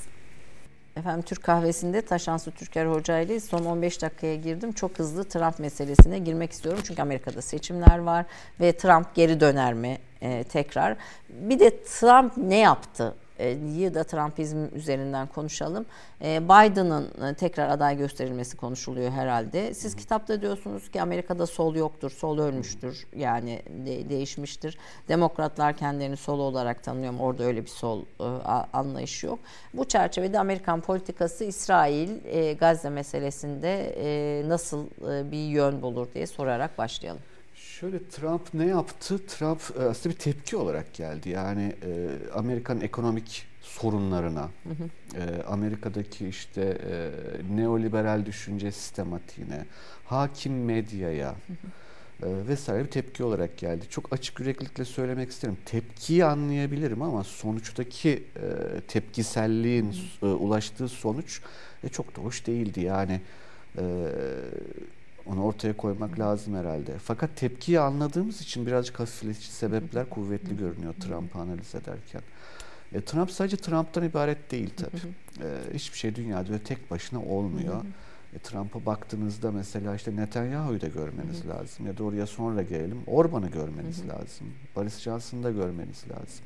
Efendim 0.96 1.22
Türk 1.22 1.44
kahvesinde 1.44 2.02
Taşansı 2.02 2.52
Türker 2.52 2.86
Hoca 2.86 3.20
ile 3.20 3.40
son 3.40 3.66
15 3.66 4.02
dakikaya 4.02 4.36
girdim. 4.36 4.72
Çok 4.72 5.00
hızlı 5.00 5.24
Trump 5.24 5.60
meselesine 5.60 6.20
girmek 6.20 6.52
istiyorum. 6.52 6.82
Çünkü 6.88 7.02
Amerika'da 7.02 7.42
seçimler 7.42 7.98
var 7.98 8.26
ve 8.60 8.78
Trump 8.78 9.16
geri 9.16 9.40
döner 9.40 9.74
mi 9.74 9.98
e, 10.22 10.44
tekrar? 10.44 10.98
Bir 11.30 11.60
de 11.60 11.84
Trump 11.84 12.38
ne 12.38 12.58
yaptı? 12.58 13.16
E, 13.40 13.94
da 13.94 14.04
Trumpizm 14.04 14.66
üzerinden 14.76 15.28
konuşalım. 15.28 15.86
E, 16.22 16.44
Biden'ın 16.44 17.34
tekrar 17.34 17.70
aday 17.70 17.98
gösterilmesi 17.98 18.58
konuşuluyor 18.58 19.12
herhalde. 19.12 19.74
Siz 19.74 19.94
Hı. 19.94 19.98
kitapta 19.98 20.42
diyorsunuz 20.42 20.92
ki 20.92 21.02
Amerika'da 21.02 21.48
sol 21.48 21.76
yoktur, 21.76 22.12
sol 22.12 22.40
ölmüştür. 22.40 23.08
Yani 23.16 23.62
de, 23.86 24.10
değişmiştir. 24.10 24.78
Demokratlar 25.08 25.78
kendilerini 25.78 26.18
sol 26.18 26.40
olarak 26.40 26.84
tanıyor 26.84 27.10
ama 27.10 27.24
orada 27.24 27.44
öyle 27.44 27.62
bir 27.62 27.70
sol 27.70 28.02
e, 28.20 28.24
anlayışı 28.74 29.26
yok. 29.28 29.40
Bu 29.74 29.86
çerçevede 29.86 30.40
Amerikan 30.40 30.82
politikası 30.82 31.44
İsrail 31.44 32.10
e, 32.26 32.54
Gazze 32.54 32.90
meselesinde 32.90 33.96
e, 33.98 34.50
nasıl 34.50 34.86
e, 34.86 35.32
bir 35.32 35.46
yön 35.46 35.82
bulur 35.82 36.08
diye 36.14 36.28
sorarak 36.28 36.78
başlayalım. 36.78 37.22
Şöyle 37.80 38.10
Trump 38.10 38.54
ne 38.54 38.66
yaptı? 38.66 39.26
Trump 39.28 39.62
e, 39.80 39.84
aslında 39.84 40.16
bir 40.16 40.20
tepki 40.20 40.58
olarak 40.58 40.94
geldi. 40.94 41.30
Yani 41.30 41.76
e, 41.84 42.10
Amerikan 42.34 42.82
ekonomik 42.82 43.48
sorunlarına, 43.62 44.42
hı 44.42 44.70
hı. 44.70 45.20
E, 45.22 45.44
Amerika'daki 45.44 46.28
işte 46.28 46.62
e, 46.62 47.12
neoliberal 47.56 48.26
düşünce 48.26 48.72
sistematiğine, 48.72 49.66
hakim 50.06 50.66
medyaya 50.66 51.30
hı 51.30 51.54
hı. 51.54 52.28
E, 52.28 52.48
vesaire 52.48 52.84
bir 52.84 52.92
tepki 52.92 53.24
olarak 53.24 53.58
geldi. 53.58 53.86
Çok 53.90 54.14
açık 54.14 54.40
yüreklilikle 54.40 54.86
söylemek 54.86 55.30
isterim. 55.30 55.58
Tepkiyi 55.66 56.26
anlayabilirim 56.26 57.02
ama 57.02 57.24
sonuçtaki 57.24 58.24
e, 58.36 58.82
tepkiselliğin 58.88 59.94
hı 60.22 60.26
hı. 60.26 60.30
E, 60.30 60.34
ulaştığı 60.34 60.88
sonuç 60.88 61.42
e, 61.84 61.90
çok 61.90 62.18
da 62.18 62.22
hoş 62.22 62.48
değildi. 62.48 62.82
Yani 62.82 63.22
e, 63.78 63.84
onu 65.26 65.44
ortaya 65.44 65.78
koymak 65.78 66.20
lazım 66.20 66.56
herhalde. 66.56 66.98
Fakat 66.98 67.36
tepkiyi 67.36 67.80
anladığımız 67.80 68.42
için 68.42 68.66
birazcık 68.66 69.00
hafifletici 69.00 69.52
sebepler 69.52 70.10
kuvvetli 70.10 70.58
görünüyor 70.58 70.94
Trump'ı 70.94 71.40
analiz 71.40 71.76
ederken. 71.76 72.22
E, 72.94 73.02
Trump 73.02 73.32
sadece 73.32 73.58
Trump'tan 73.58 74.04
ibaret 74.04 74.52
değil 74.52 74.70
tabii. 74.78 75.14
E, 75.48 75.74
hiçbir 75.74 75.98
şey 75.98 76.16
dünyada 76.16 76.54
öyle 76.54 76.64
tek 76.64 76.92
başına 76.92 77.22
olmuyor. 77.22 77.82
E, 78.36 78.40
Trump'a 78.40 78.86
baktığınızda 78.86 79.52
mesela 79.52 79.96
işte 79.96 80.16
Netanyahu'yu 80.16 80.82
da 80.82 80.88
görmeniz 80.88 81.48
lazım. 81.48 81.88
Ya 81.88 81.98
da 81.98 82.04
oraya 82.04 82.28
sonra 82.28 82.62
gelelim. 82.62 82.98
Orban'ı 83.08 83.48
görmeniz 83.50 84.08
lazım. 84.08 84.48
Boris 84.76 85.00
Johnson'ı 85.00 85.44
da 85.44 85.52
görmeniz 85.52 86.04
lazım. 86.10 86.46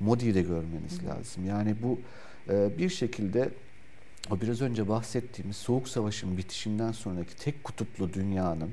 Modi'yi 0.00 0.34
de 0.34 0.42
görmeniz 0.42 1.04
lazım. 1.06 1.46
Yani 1.46 1.76
bu 1.82 2.00
e, 2.48 2.78
bir 2.78 2.88
şekilde 2.88 3.50
o 4.30 4.40
biraz 4.40 4.60
önce 4.60 4.88
bahsettiğimiz 4.88 5.56
Soğuk 5.56 5.88
Savaş'ın 5.88 6.36
bitişinden 6.36 6.92
sonraki 6.92 7.36
tek 7.36 7.64
kutuplu 7.64 8.12
dünyanın 8.12 8.70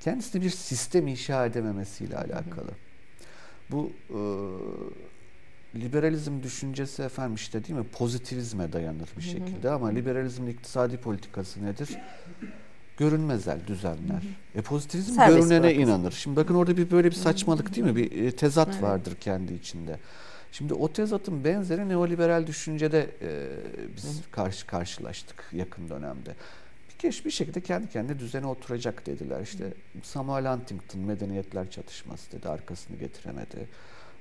kendisine 0.00 0.42
bir 0.42 0.50
sistem 0.50 1.08
inşa 1.08 1.46
edememesiyle 1.46 2.16
alakalı. 2.16 2.70
Bu 3.70 3.92
e, 4.10 4.20
liberalizm 5.78 6.42
düşüncesi 6.42 7.02
efendim 7.02 7.34
işte 7.34 7.64
değil 7.64 7.78
mi 7.78 7.86
pozitivizme 7.86 8.72
dayanır 8.72 9.08
bir 9.16 9.22
şekilde 9.22 9.70
ama 9.70 9.88
liberalizmin 9.88 10.46
iktisadi 10.46 10.96
politikası 10.96 11.64
nedir? 11.64 11.88
Görünmezel 12.96 13.66
düzenler. 13.66 14.22
E 14.54 14.62
pozitivizm 14.62 15.14
Serbest 15.14 15.38
görünene 15.38 15.62
bırakın. 15.62 15.80
inanır. 15.80 16.12
Şimdi 16.12 16.36
bakın 16.36 16.54
orada 16.54 16.76
bir 16.76 16.90
böyle 16.90 17.10
bir 17.10 17.16
saçmalık 17.16 17.76
değil 17.76 17.86
mi? 17.86 17.96
Bir 17.96 18.22
e, 18.22 18.32
tezat 18.32 18.68
evet. 18.72 18.82
vardır 18.82 19.16
kendi 19.20 19.54
içinde. 19.54 19.98
Şimdi 20.52 20.74
o 20.74 20.92
tezatın 20.92 21.44
benzeri 21.44 21.88
neoliberal 21.88 22.46
düşüncede 22.46 23.10
e, 23.22 23.48
biz 23.96 24.20
karşı 24.30 24.66
karşılaştık 24.66 25.44
yakın 25.52 25.88
dönemde. 25.88 26.34
Bir 26.90 26.94
kez 26.98 27.24
bir 27.24 27.30
şekilde 27.30 27.60
kendi 27.60 27.88
kendine 27.88 28.18
düzene 28.18 28.46
oturacak 28.46 29.06
dediler. 29.06 29.40
İşte 29.40 29.72
Samuel 30.02 30.46
Huntington 30.46 31.00
medeniyetler 31.00 31.70
çatışması 31.70 32.32
dedi 32.32 32.48
arkasını 32.48 32.96
getiremedi. 32.96 33.68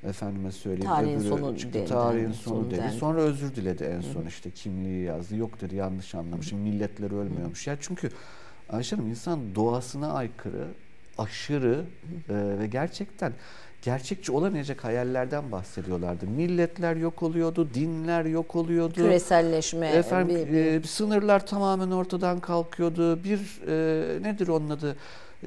Efendime 0.04 0.52
söyleyeyim. 0.52 0.90
Tarihin 0.90 1.20
sonu 1.20 1.58
çıktı, 1.58 1.86
Tarihin 1.86 2.32
sonu, 2.32 2.56
sonu 2.56 2.72
dedi. 2.72 2.92
Sonra 3.00 3.22
özür 3.22 3.56
diledi 3.56 3.84
en 3.84 4.02
son 4.02 4.26
işte 4.26 4.52
kimliği 4.52 5.04
yazdı. 5.04 5.36
Yok 5.36 5.62
dedi 5.62 5.76
yanlış 5.76 6.16
anlamışım. 6.16 6.60
Milletler 6.60 7.12
ölmüyormuş. 7.12 7.68
Ya 7.68 7.78
çünkü 7.80 8.10
Ayşe 8.70 8.96
Hanım 8.96 9.10
insan 9.10 9.56
doğasına 9.56 10.14
aykırı, 10.14 10.68
aşırı 11.18 11.86
e, 12.30 12.60
ve 12.60 12.68
gerçekten 12.68 13.34
gerçekçi 13.82 14.32
olamayacak 14.32 14.84
hayallerden 14.84 15.52
bahsediyorlardı. 15.52 16.28
Milletler 16.28 16.96
yok 16.96 17.24
oluyordu, 17.24 17.70
dinler 17.74 18.26
yok 18.26 18.56
oluyordu. 18.56 18.94
Küreselleşme. 18.94 19.88
Efendim, 19.88 20.36
bir, 20.36 20.54
bir... 20.54 20.84
E, 20.84 20.84
sınırlar 20.84 21.46
tamamen 21.46 21.92
ortadan 21.92 22.40
kalkıyordu. 22.40 23.24
Bir 23.24 23.40
e, 23.68 24.24
nedir 24.24 24.48
onun 24.48 24.70
adı? 24.70 24.96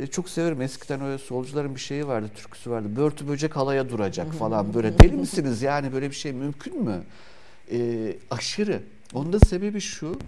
E, 0.00 0.06
çok 0.06 0.28
severim 0.28 0.62
eskiden 0.62 1.02
öyle 1.02 1.18
solcuların 1.18 1.74
bir 1.74 1.80
şeyi 1.80 2.06
vardı, 2.06 2.30
türküsü 2.34 2.70
vardı. 2.70 2.96
Börtü 2.96 3.28
böcek 3.28 3.56
halaya 3.56 3.88
duracak 3.88 4.32
falan 4.32 4.74
böyle. 4.74 4.98
Deli 4.98 5.16
misiniz 5.16 5.62
yani 5.62 5.92
böyle 5.92 6.10
bir 6.10 6.16
şey 6.16 6.32
mümkün 6.32 6.82
mü? 6.82 7.02
E, 7.72 7.78
aşırı. 8.30 8.82
Onun 9.14 9.32
da 9.32 9.38
sebebi 9.38 9.80
şu. 9.80 10.18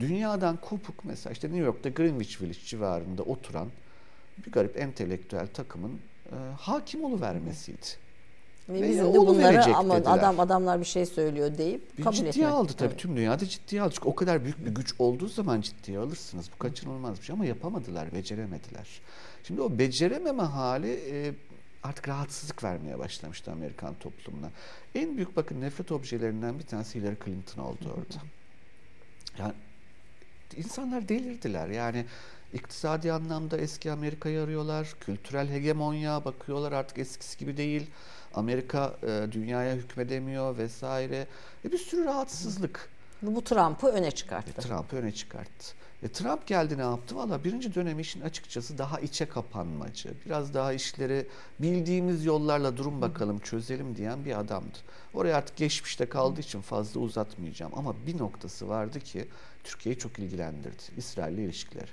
Dünyadan 0.00 0.56
kopuk 0.56 1.04
mesela 1.04 1.32
işte 1.32 1.48
New 1.48 1.64
York'ta 1.64 1.88
Greenwich 1.88 2.42
Village 2.42 2.58
civarında 2.66 3.22
oturan 3.22 3.68
bir 4.46 4.52
garip 4.52 4.80
entelektüel 4.80 5.46
takımın 5.46 5.92
e, 6.32 6.36
hakim 6.58 7.04
oluvermesiydi. 7.04 7.86
Ve 8.68 8.88
bizim 8.88 9.14
de 9.14 9.18
bunları 9.18 9.76
ama 9.76 9.96
dediler. 9.96 10.12
adam 10.12 10.40
adamlar 10.40 10.80
bir 10.80 10.84
şey 10.84 11.06
söylüyor 11.06 11.58
deyip 11.58 11.98
bir 11.98 12.02
kabul 12.02 12.16
ciddiye 12.16 12.30
etmek. 12.30 12.46
aldı 12.46 12.72
tabii 12.72 12.88
evet. 12.88 12.98
tüm 12.98 13.16
dünyada 13.16 13.46
ciddiye 13.46 13.82
aldı. 13.82 13.92
Çünkü 13.94 14.08
o 14.08 14.14
kadar 14.14 14.44
büyük 14.44 14.66
bir 14.66 14.70
güç 14.70 14.94
olduğu 14.98 15.28
zaman 15.28 15.60
ciddiye 15.60 15.98
alırsınız. 15.98 16.50
Bu 16.54 16.58
kaçınılmaz 16.58 17.18
bir 17.18 17.24
şey 17.24 17.34
ama 17.34 17.44
yapamadılar, 17.44 18.12
beceremediler. 18.12 19.00
Şimdi 19.44 19.60
o 19.60 19.78
becerememe 19.78 20.42
hali 20.42 21.00
e, 21.10 21.34
artık 21.82 22.08
rahatsızlık 22.08 22.64
vermeye 22.64 22.98
başlamıştı 22.98 23.52
Amerikan 23.52 23.94
toplumuna. 23.94 24.50
En 24.94 25.16
büyük 25.16 25.36
bakın 25.36 25.60
nefret 25.60 25.92
objelerinden 25.92 26.58
bir 26.58 26.64
tanesi 26.64 27.00
Hillary 27.00 27.16
Clinton 27.24 27.62
oldu 27.62 27.94
orada. 27.96 28.24
Yani 29.38 29.54
insanlar 30.56 31.08
delirdiler. 31.08 31.68
Yani 31.68 32.04
İktisadi 32.52 33.12
anlamda 33.12 33.58
eski 33.58 33.92
Amerika'yı 33.92 34.42
arıyorlar. 34.42 34.94
Kültürel 35.00 35.48
hegemonya 35.48 36.24
bakıyorlar 36.24 36.72
artık 36.72 36.98
eskisi 36.98 37.38
gibi 37.38 37.56
değil. 37.56 37.90
Amerika 38.34 38.96
e, 39.02 39.32
dünyaya 39.32 39.74
hükmedemiyor 39.74 40.58
vesaire. 40.58 41.26
E, 41.64 41.72
bir 41.72 41.78
sürü 41.78 42.04
rahatsızlık. 42.04 42.88
Bu 43.22 43.44
Trump'ı 43.44 43.86
öne 43.86 44.10
çıkarttı. 44.10 44.50
E, 44.50 44.62
Trump'ı 44.62 44.96
öne 44.96 45.12
çıkarttı. 45.12 45.79
E, 46.02 46.08
Trump 46.08 46.46
geldi 46.46 46.78
ne 46.78 46.82
yaptı? 46.82 47.16
Valla 47.16 47.44
birinci 47.44 47.74
dönem 47.74 47.98
işin 47.98 48.20
açıkçası 48.20 48.78
daha 48.78 49.00
içe 49.00 49.26
kapanmacı. 49.26 50.10
Biraz 50.26 50.54
daha 50.54 50.72
işleri 50.72 51.26
bildiğimiz 51.58 52.24
yollarla 52.24 52.76
durum 52.76 53.00
bakalım 53.00 53.38
çözelim 53.38 53.96
diyen 53.96 54.24
bir 54.24 54.40
adamdı. 54.40 54.78
Oraya 55.14 55.36
artık 55.36 55.56
geçmişte 55.56 56.06
kaldığı 56.06 56.40
için 56.40 56.60
fazla 56.60 57.00
uzatmayacağım. 57.00 57.72
Ama 57.76 57.94
bir 58.06 58.18
noktası 58.18 58.68
vardı 58.68 59.00
ki 59.00 59.28
Türkiye'yi 59.64 59.98
çok 59.98 60.18
ilgilendirdi. 60.18 60.82
İsrail 60.96 61.34
ile 61.34 61.44
ilişkileri. 61.44 61.90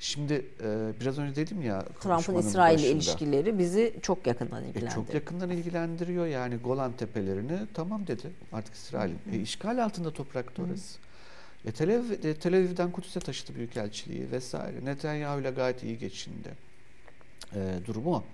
Şimdi 0.00 0.46
e, 0.62 0.92
biraz 1.00 1.18
önce 1.18 1.36
dedim 1.36 1.62
ya 1.62 1.84
Trump'ın 2.00 2.36
İsrail 2.36 2.78
ilişkileri 2.78 3.58
bizi 3.58 3.94
çok 4.02 4.26
yakından 4.26 4.64
ilgilendiriyor. 4.64 4.92
E, 4.92 4.94
çok 4.94 5.14
yakından 5.14 5.50
ilgilendiriyor 5.50 6.26
yani 6.26 6.56
Golan 6.56 6.92
tepelerini 6.92 7.58
tamam 7.74 8.06
dedi 8.06 8.30
artık 8.52 8.74
İsrail'in. 8.74 9.18
E, 9.32 9.38
işgal 9.40 9.84
altında 9.84 10.12
toprakta 10.12 10.62
orası. 10.62 10.98
E, 11.68 11.72
Tel, 11.72 11.90
Aviv, 11.94 12.10
e, 12.24 12.34
Tel 12.34 12.54
Aviv'den 12.54 12.90
Kudüs'e 12.90 13.20
taşıdı 13.20 13.54
büyükelçiliği 13.54 14.30
vesaire. 14.30 14.84
Netanyahu 14.84 15.40
ile 15.40 15.50
gayet 15.50 15.82
iyi 15.82 15.98
geçindi. 15.98 16.48
E, 17.54 17.78
durumu. 17.86 18.24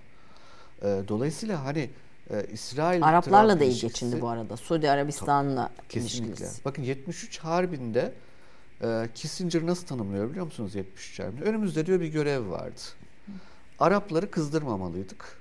E, 0.81 1.01
dolayısıyla 1.07 1.65
hani 1.65 1.89
e, 2.29 2.45
İsrail 2.51 3.03
Araplarla 3.03 3.59
da 3.59 3.63
iyi 3.63 3.79
geçindi 3.79 4.21
bu 4.21 4.27
arada. 4.27 4.57
Suudi 4.57 4.89
Arabistan'la 4.89 5.71
kesinlikle. 5.89 6.27
ilişkisi. 6.27 6.65
Bakın 6.65 6.83
73 6.83 7.39
Harbi'nde 7.39 8.13
e, 8.81 9.09
Kissinger 9.15 9.65
nasıl 9.65 9.87
tanımlıyor 9.87 10.29
biliyor 10.29 10.45
musunuz 10.45 10.75
73 10.75 11.19
Harbi'nde? 11.19 11.43
Önümüzde 11.43 11.85
diyor 11.85 11.99
bir 11.99 12.07
görev 12.07 12.49
vardı. 12.49 12.81
Arapları 13.79 14.31
kızdırmamalıydık. 14.31 15.37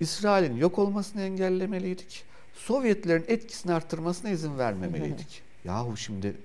İsrail'in 0.00 0.56
yok 0.56 0.78
olmasını 0.78 1.22
engellemeliydik. 1.22 2.24
Sovyetlerin 2.54 3.24
etkisini 3.28 3.72
arttırmasına 3.72 4.30
izin 4.30 4.58
vermemeliydik. 4.58 5.42
Yahu 5.64 5.96
şimdi 5.96 6.36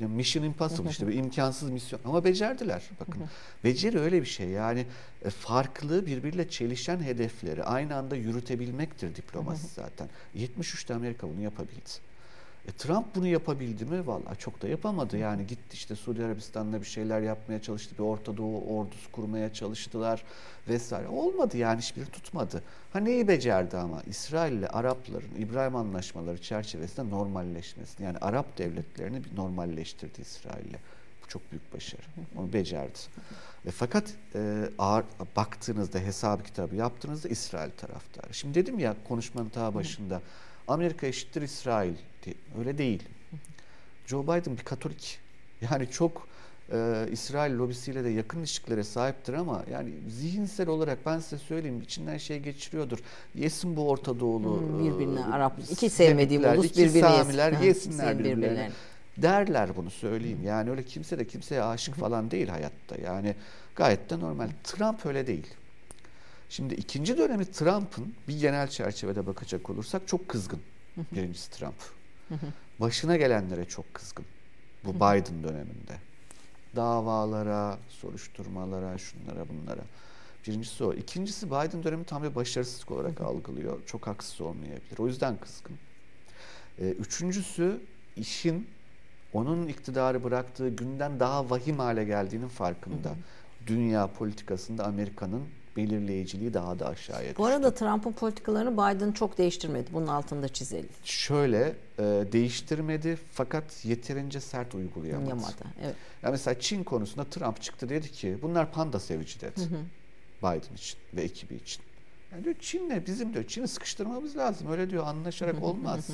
Mission 0.00 0.42
Impossible 0.42 0.90
işte 0.90 1.08
bir 1.08 1.14
imkansız 1.14 1.70
misyon 1.70 2.00
ama 2.04 2.24
becerdiler. 2.24 2.82
Bakın 3.00 3.22
beceri 3.64 3.98
öyle 3.98 4.20
bir 4.20 4.26
şey 4.26 4.48
yani 4.48 4.86
e, 5.24 5.30
farklı 5.30 6.06
birbiriyle 6.06 6.48
çelişen 6.48 7.00
hedefleri 7.00 7.64
aynı 7.64 7.96
anda 7.96 8.16
yürütebilmektir 8.16 9.16
diplomasi 9.16 9.66
zaten. 9.74 10.08
73'te 10.36 10.94
Amerika 10.94 11.28
bunu 11.28 11.40
yapabildi. 11.40 11.90
E, 12.68 12.72
Trump 12.72 13.14
bunu 13.14 13.26
yapabildi 13.26 13.84
mi? 13.84 14.06
Vallahi 14.06 14.38
çok 14.38 14.62
da 14.62 14.68
yapamadı. 14.68 15.18
Yani 15.18 15.46
gitti 15.46 15.74
işte 15.74 15.96
Suudi 15.96 16.24
Arabistan'la 16.24 16.80
bir 16.80 16.86
şeyler 16.86 17.20
yapmaya 17.20 17.62
çalıştı. 17.62 17.94
Bir 17.98 18.02
Orta 18.02 18.36
Doğu 18.36 18.78
ordusu 18.78 19.12
kurmaya 19.12 19.52
çalıştılar 19.52 20.24
vesaire. 20.68 21.08
Olmadı 21.08 21.56
yani 21.56 21.80
hiçbiri 21.80 22.06
tutmadı. 22.06 22.62
Ha 22.92 23.00
neyi 23.00 23.28
becerdi 23.28 23.76
ama? 23.76 24.02
İsrail 24.02 24.52
ile 24.52 24.68
Arapların 24.68 25.30
İbrahim 25.38 25.76
anlaşmaları 25.76 26.42
çerçevesinde 26.42 27.10
normalleşmesini. 27.10 28.06
Yani 28.06 28.18
Arap 28.18 28.58
devletlerini 28.58 29.24
bir 29.24 29.36
normalleştirdi 29.36 30.20
İsrail'le. 30.20 30.78
Bu 31.24 31.28
çok 31.28 31.50
büyük 31.50 31.74
başarı. 31.74 32.02
Onu 32.36 32.52
becerdi. 32.52 32.98
E, 33.66 33.70
fakat 33.70 34.14
e, 34.34 34.68
ağır, 34.78 35.04
baktığınızda 35.36 35.98
hesabı 35.98 36.42
kitabı 36.42 36.76
yaptığınızda 36.76 37.28
İsrail 37.28 37.70
taraftarı. 37.70 38.34
Şimdi 38.34 38.54
dedim 38.54 38.78
ya 38.78 38.96
konuşmanın 39.08 39.48
ta 39.48 39.74
başında 39.74 40.20
Amerika 40.68 41.06
eşittir 41.06 41.42
İsrail. 41.42 41.94
Öyle 42.58 42.78
değil. 42.78 43.02
Joe 44.06 44.22
Biden 44.22 44.56
bir 44.56 44.62
Katolik. 44.62 45.18
Yani 45.60 45.90
çok 45.90 46.28
e, 46.72 47.06
İsrail 47.12 47.54
lobisiyle 47.54 48.04
de 48.04 48.08
yakın 48.08 48.38
ilişkilere 48.38 48.84
sahiptir 48.84 49.32
ama 49.32 49.64
yani 49.70 49.90
zihinsel 50.08 50.68
olarak 50.68 51.06
ben 51.06 51.18
size 51.18 51.38
söyleyeyim 51.38 51.80
içinden 51.82 52.18
şey 52.18 52.38
geçiriyordur. 52.38 52.98
Yesin 53.34 53.76
bu 53.76 53.88
Orta 53.88 54.20
Doğulu 54.20 54.60
hmm, 54.60 54.84
birbirine 54.84 55.20
e, 55.20 55.24
Arap 55.24 55.58
iki 55.70 55.90
sevmediğim 55.90 56.44
ulus 56.44 56.76
birbirine 56.76 57.00
Samiler 57.00 57.52
yesin. 57.52 57.64
yesinler 57.64 58.18
birbirlerine. 58.18 58.42
birbirlerine. 58.42 58.72
derler 59.16 59.76
bunu 59.76 59.90
söyleyeyim. 59.90 60.40
Yani 60.44 60.70
öyle 60.70 60.82
kimse 60.82 61.18
de 61.18 61.26
kimseye 61.26 61.62
aşık 61.62 61.94
falan 61.94 62.30
değil 62.30 62.48
hayatta. 62.48 62.96
Yani 63.04 63.34
gayet 63.76 64.10
de 64.10 64.20
normal. 64.20 64.48
Trump 64.64 65.06
öyle 65.06 65.26
değil. 65.26 65.46
Şimdi 66.48 66.74
ikinci 66.74 67.18
dönemi 67.18 67.44
Trump'ın 67.44 68.14
bir 68.28 68.40
genel 68.40 68.68
çerçevede 68.68 69.26
bakacak 69.26 69.70
olursak 69.70 70.08
çok 70.08 70.28
kızgın. 70.28 70.60
Birincisi 71.12 71.50
Trump. 71.50 71.74
Başına 72.80 73.16
gelenlere 73.16 73.64
çok 73.64 73.94
kızgın. 73.94 74.24
Bu 74.84 74.94
Biden 74.94 75.42
döneminde. 75.42 75.98
Davalara, 76.76 77.78
soruşturmalara, 77.88 78.98
şunlara 78.98 79.48
bunlara. 79.48 79.82
Birincisi 80.46 80.84
o. 80.84 80.94
İkincisi 80.94 81.46
Biden 81.46 81.82
dönemi 81.84 82.04
tam 82.04 82.22
bir 82.22 82.34
başarısızlık 82.34 82.90
olarak 82.90 83.20
algılıyor. 83.20 83.86
Çok 83.86 84.06
haksız 84.06 84.40
olmayabilir. 84.40 84.98
O 84.98 85.06
yüzden 85.06 85.36
kızgın. 85.36 85.76
Ee, 86.78 86.88
üçüncüsü 86.88 87.80
işin 88.16 88.68
onun 89.32 89.66
iktidarı 89.68 90.24
bıraktığı 90.24 90.68
günden 90.68 91.20
daha 91.20 91.50
vahim 91.50 91.78
hale 91.78 92.04
geldiğinin 92.04 92.48
farkında. 92.48 93.14
Dünya 93.66 94.06
politikasında 94.06 94.84
Amerika'nın 94.84 95.42
belirleyiciliği 95.76 96.54
daha 96.54 96.78
da 96.78 96.86
aşağıya 96.86 97.28
düştü. 97.28 97.38
Bu 97.38 97.46
arada 97.46 97.74
Trump'ın 97.74 98.12
politikalarını 98.12 98.72
Biden 98.72 99.12
çok 99.12 99.38
değiştirmedi. 99.38 99.90
Bunun 99.92 100.06
altında 100.06 100.48
çizelim. 100.48 100.88
Şöyle 101.04 101.74
e, 101.98 102.02
değiştirmedi 102.32 103.18
fakat 103.32 103.84
yeterince 103.84 104.40
sert 104.40 104.74
uygulayamadı. 104.74 105.28
Yamadı, 105.28 105.64
evet. 105.82 105.94
Yani 106.22 106.32
mesela 106.32 106.60
Çin 106.60 106.84
konusunda 106.84 107.24
Trump 107.24 107.62
çıktı 107.62 107.88
dedi 107.88 108.12
ki 108.12 108.38
bunlar 108.42 108.72
panda 108.72 109.00
sevici 109.00 109.40
dedi. 109.40 109.60
Hı 109.60 109.64
hı. 109.64 109.78
Biden 110.42 110.74
için 110.74 110.98
ve 111.14 111.22
ekibi 111.22 111.54
için. 111.54 111.82
Yani 112.32 112.44
diyor 112.44 112.54
Çin'le 112.60 113.06
bizim 113.06 113.34
diyor 113.34 113.44
Çin'i 113.46 113.68
sıkıştırmamız 113.68 114.36
lazım. 114.36 114.70
Öyle 114.70 114.90
diyor 114.90 115.06
anlaşarak 115.06 115.62
olmaz. 115.62 116.10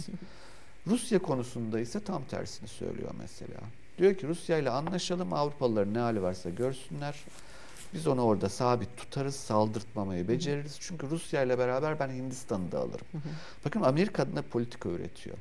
Rusya 0.86 1.18
konusunda 1.18 1.80
ise 1.80 2.00
tam 2.00 2.24
tersini 2.24 2.68
söylüyor 2.68 3.10
mesela. 3.18 3.60
Diyor 3.98 4.14
ki 4.14 4.28
Rusya 4.28 4.58
ile 4.58 4.70
anlaşalım 4.70 5.32
Avrupalıların 5.32 5.94
ne 5.94 5.98
hali 5.98 6.22
varsa 6.22 6.50
görsünler. 6.50 7.14
Biz 7.94 8.06
onu 8.06 8.22
orada 8.22 8.48
sabit 8.48 8.96
tutarız, 8.96 9.36
saldırtmamayı 9.36 10.28
beceririz. 10.28 10.76
Çünkü 10.80 11.10
Rusya 11.10 11.42
ile 11.42 11.58
beraber 11.58 11.98
ben 11.98 12.08
Hindistan'ı 12.08 12.72
da 12.72 12.78
alırım. 12.78 13.06
Bakın 13.64 13.82
Amerika 13.82 14.22
adına 14.22 14.42
politika 14.42 14.88
üretiyor. 14.88 15.36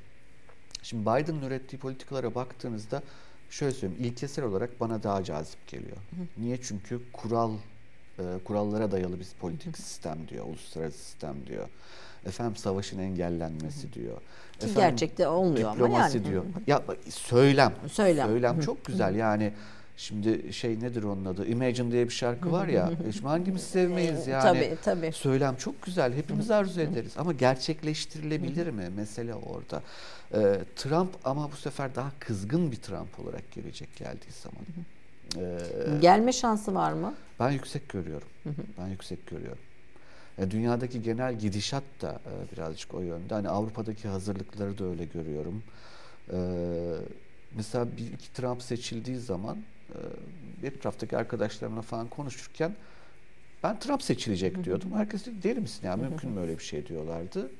Şimdi 0.84 1.02
Biden'ın 1.02 1.42
ürettiği 1.42 1.80
politikalara 1.80 2.36
baktığınızda 2.36 3.04
şöyle 3.50 3.74
söyleyeyim, 3.74 4.04
ilkesel 4.04 4.46
olarak 4.46 4.80
bana 4.80 5.04
daha 5.04 5.24
cazip 5.24 5.68
geliyor. 5.68 5.98
Niye? 6.38 6.62
Çünkü 6.62 7.12
kural 7.14 7.54
e, 8.20 8.24
kurallara 8.46 8.92
dayalı 8.92 9.20
bir 9.20 9.28
politik 9.40 9.78
sistem 9.78 10.18
diyor, 10.28 10.46
uluslararası 10.46 10.98
sistem 10.98 11.36
diyor. 11.48 11.68
Efendim 12.26 12.56
savaşın 12.56 13.00
engellenmesi 13.00 13.94
diyor. 13.94 14.18
Ki 14.18 14.22
Efendim, 14.58 14.76
gerçekte 14.76 15.28
olmuyor 15.28 15.72
ama 15.72 15.98
yani. 15.98 16.26
diyor. 16.26 16.46
Ya 16.68 16.84
söylem. 17.10 17.74
Söylem. 17.92 18.28
Söylem 18.28 18.60
çok 18.60 18.86
güzel. 18.86 19.16
Yani 19.16 19.54
Şimdi 20.00 20.54
şey 20.54 20.80
nedir 20.80 21.04
onun 21.04 21.26
adı? 21.26 21.46
Imagine 21.46 21.92
diye 21.92 22.06
bir 22.06 22.14
şarkı 22.14 22.52
var 22.52 22.68
ya. 22.68 22.92
Şimdi 23.14 23.28
hangimiz 23.28 23.64
sevmeyiz 23.64 24.28
yani. 24.28 24.44
Tabii 24.44 24.78
tabii. 24.84 25.12
Söylem 25.12 25.56
çok 25.56 25.82
güzel. 25.82 26.14
Hepimiz 26.14 26.52
arzu 26.52 26.82
ederiz. 26.82 27.14
Ama 27.18 27.34
gerçekleştirilebilir 27.34 28.68
mi? 28.68 28.90
Mesele 28.96 29.36
orada. 29.36 29.82
Ee, 30.34 30.60
Trump 30.76 31.10
ama 31.24 31.52
bu 31.52 31.56
sefer 31.56 31.96
daha 31.96 32.12
kızgın 32.20 32.72
bir 32.72 32.76
Trump 32.76 33.20
olarak 33.20 33.52
gelecek 33.52 33.96
geldiği 33.96 34.32
zaman. 34.32 34.66
Ee, 35.38 36.00
Gelme 36.02 36.34
şansı 36.34 36.76
var 36.76 36.94
mı? 36.94 37.14
Ben 37.40 37.52
yüksek 37.52 37.90
görüyorum. 37.90 38.28
Ben 38.78 38.88
yüksek 38.88 39.28
görüyorum. 39.28 39.64
E, 40.38 40.52
dünyadaki 40.52 41.02
genel 41.02 41.40
gidişat 41.40 41.84
da 42.02 42.12
e, 42.12 42.56
birazcık 42.56 42.94
o 42.94 43.02
yönde. 43.02 43.34
Hani 43.34 43.50
Avrupa'daki 43.50 44.08
hazırlıkları 44.08 44.78
da 44.78 44.86
öyle 44.86 45.06
görüyorum. 45.06 45.64
E, 46.34 46.38
mesela 47.56 47.88
bir 47.98 48.14
iki 48.14 48.34
Trump 48.34 48.62
seçildiği 48.62 49.18
zaman 49.18 49.58
etraftaki 50.64 51.18
arkadaşlarımla 51.18 51.82
falan 51.82 52.08
konuşurken 52.08 52.76
ben 53.64 53.80
Trump 53.80 54.04
seçilecek 54.04 54.64
diyordum. 54.64 54.92
Herkes 54.94 55.26
dedi 55.26 55.44
deli 55.44 55.60
misin 55.60 55.88
ya 55.88 55.96
mümkün 55.96 56.32
mü 56.32 56.40
öyle 56.42 56.58
bir 56.58 56.64
şey 56.64 56.88
diyorlardı. 56.88 57.52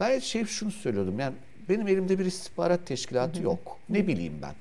Ben 0.00 0.18
şey 0.18 0.44
şunu 0.44 0.70
söylüyordum 0.70 1.18
yani 1.18 1.34
benim 1.68 1.88
elimde 1.88 2.18
bir 2.18 2.24
istihbarat 2.24 2.86
teşkilatı 2.86 3.42
yok. 3.42 3.78
Ne 3.88 4.06
bileyim 4.06 4.34
ben. 4.42 4.54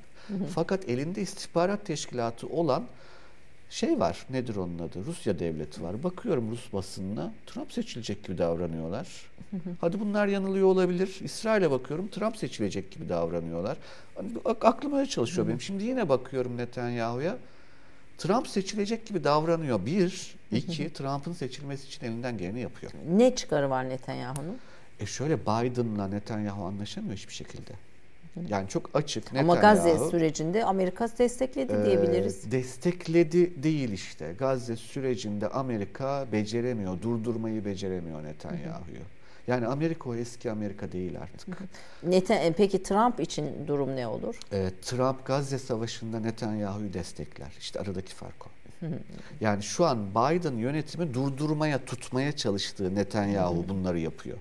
Fakat 0.55 0.89
elinde 0.89 1.21
istihbarat 1.21 1.85
teşkilatı 1.85 2.47
olan 2.47 2.83
şey 3.73 3.99
var. 3.99 4.25
Nedir 4.29 4.55
onun 4.55 4.79
adı? 4.79 5.05
Rusya 5.05 5.39
devleti 5.39 5.83
var. 5.83 6.03
Bakıyorum 6.03 6.51
Rus 6.51 6.73
basınına. 6.73 7.33
Trump 7.45 7.73
seçilecek 7.73 8.23
gibi 8.23 8.37
davranıyorlar. 8.37 9.07
Hadi 9.81 9.99
bunlar 9.99 10.27
yanılıyor 10.27 10.67
olabilir. 10.67 11.19
İsrail'e 11.23 11.71
bakıyorum. 11.71 12.07
Trump 12.07 12.37
seçilecek 12.37 12.91
gibi 12.91 13.09
davranıyorlar. 13.09 13.77
Hani 14.15 14.27
aklıma 14.45 15.05
çalışıyor 15.05 15.47
benim. 15.47 15.61
Şimdi 15.61 15.83
yine 15.83 16.09
bakıyorum 16.09 16.57
Netanyahu'ya. 16.57 17.37
Trump 18.17 18.47
seçilecek 18.47 19.05
gibi 19.05 19.23
davranıyor. 19.23 19.85
Bir, 19.85 20.35
iki, 20.51 20.93
Trump'ın 20.93 21.33
seçilmesi 21.33 21.87
için 21.87 22.05
elinden 22.05 22.37
geleni 22.37 22.59
yapıyor. 22.59 22.91
Ne 23.09 23.35
çıkarı 23.35 23.69
var 23.69 23.89
Netanyahu'nun? 23.89 24.57
E 24.99 25.05
şöyle 25.05 25.41
Biden'la 25.41 26.07
Netanyahu 26.07 26.65
anlaşamıyor 26.65 27.15
hiçbir 27.15 27.33
şekilde. 27.33 27.71
Yani 28.47 28.67
çok 28.67 28.89
açık. 28.93 29.35
Ama 29.35 29.55
Gazze 29.55 29.97
sürecinde 29.97 30.65
Amerika 30.65 31.07
destekledi 31.19 31.73
e, 31.73 31.85
diyebiliriz. 31.85 32.51
Destekledi 32.51 33.63
değil 33.63 33.91
işte. 33.91 34.35
Gazze 34.39 34.75
sürecinde 34.75 35.47
Amerika 35.47 36.27
beceremiyor, 36.31 37.01
durdurmayı 37.01 37.65
beceremiyor 37.65 38.23
Netanyahu'yu. 38.23 38.99
Yani 39.47 39.67
Amerika 39.67 40.09
o 40.09 40.15
eski 40.15 40.51
Amerika 40.51 40.91
değil 40.91 41.21
artık. 41.21 41.57
Neten, 42.03 42.41
e, 42.41 42.53
peki 42.53 42.83
Trump 42.83 43.19
için 43.19 43.67
durum 43.67 43.95
ne 43.95 44.07
olur? 44.07 44.39
E, 44.51 44.69
Trump 44.81 45.25
Gazze 45.25 45.59
Savaşı'nda 45.59 46.19
Netanyahu'yu 46.19 46.93
destekler. 46.93 47.51
İşte 47.59 47.79
aradaki 47.79 48.13
fark 48.13 48.47
o. 48.47 48.49
yani 49.41 49.63
şu 49.63 49.85
an 49.85 50.09
Biden 50.11 50.57
yönetimi 50.57 51.13
durdurmaya, 51.13 51.85
tutmaya 51.85 52.31
çalıştığı 52.31 52.95
Netanyahu 52.95 53.65
bunları 53.69 53.99
yapıyor. 53.99 54.37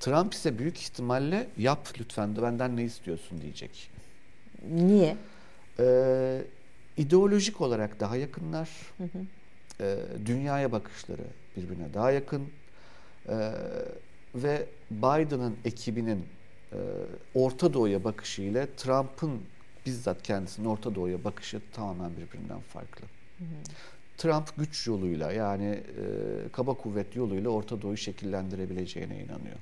Trump 0.00 0.34
ise 0.34 0.58
büyük 0.58 0.78
ihtimalle 0.78 1.46
yap 1.58 1.88
lütfen 2.00 2.36
de 2.36 2.42
benden 2.42 2.76
ne 2.76 2.84
istiyorsun 2.84 3.40
diyecek. 3.40 3.90
Niye? 4.70 5.16
Ee, 5.78 6.42
ideolojik 6.96 7.60
olarak 7.60 8.00
daha 8.00 8.16
yakınlar. 8.16 8.68
Hı 8.98 9.04
hı. 9.04 9.18
Ee, 9.80 9.96
dünyaya 10.26 10.72
bakışları 10.72 11.22
birbirine 11.56 11.94
daha 11.94 12.10
yakın. 12.10 12.48
Ee, 13.28 13.52
ve 14.34 14.66
Biden'ın 14.90 15.56
ekibinin 15.64 16.26
e, 16.72 16.78
Orta 17.34 17.74
Doğu'ya 17.74 18.04
bakışı 18.04 18.42
ile 18.42 18.74
Trump'ın 18.76 19.40
bizzat 19.86 20.22
kendisinin 20.22 20.66
Orta 20.66 20.94
Doğu'ya 20.94 21.24
bakışı 21.24 21.60
tamamen 21.72 22.10
birbirinden 22.16 22.60
farklı. 22.60 23.04
Hı 23.38 23.44
hı. 23.44 23.48
Trump 24.18 24.56
güç 24.56 24.86
yoluyla 24.86 25.32
yani 25.32 25.66
e, 25.66 26.04
kaba 26.52 26.74
kuvvet 26.74 27.16
yoluyla 27.16 27.50
Orta 27.50 27.82
Doğu'yu 27.82 27.96
şekillendirebileceğine 27.96 29.16
inanıyor. 29.16 29.56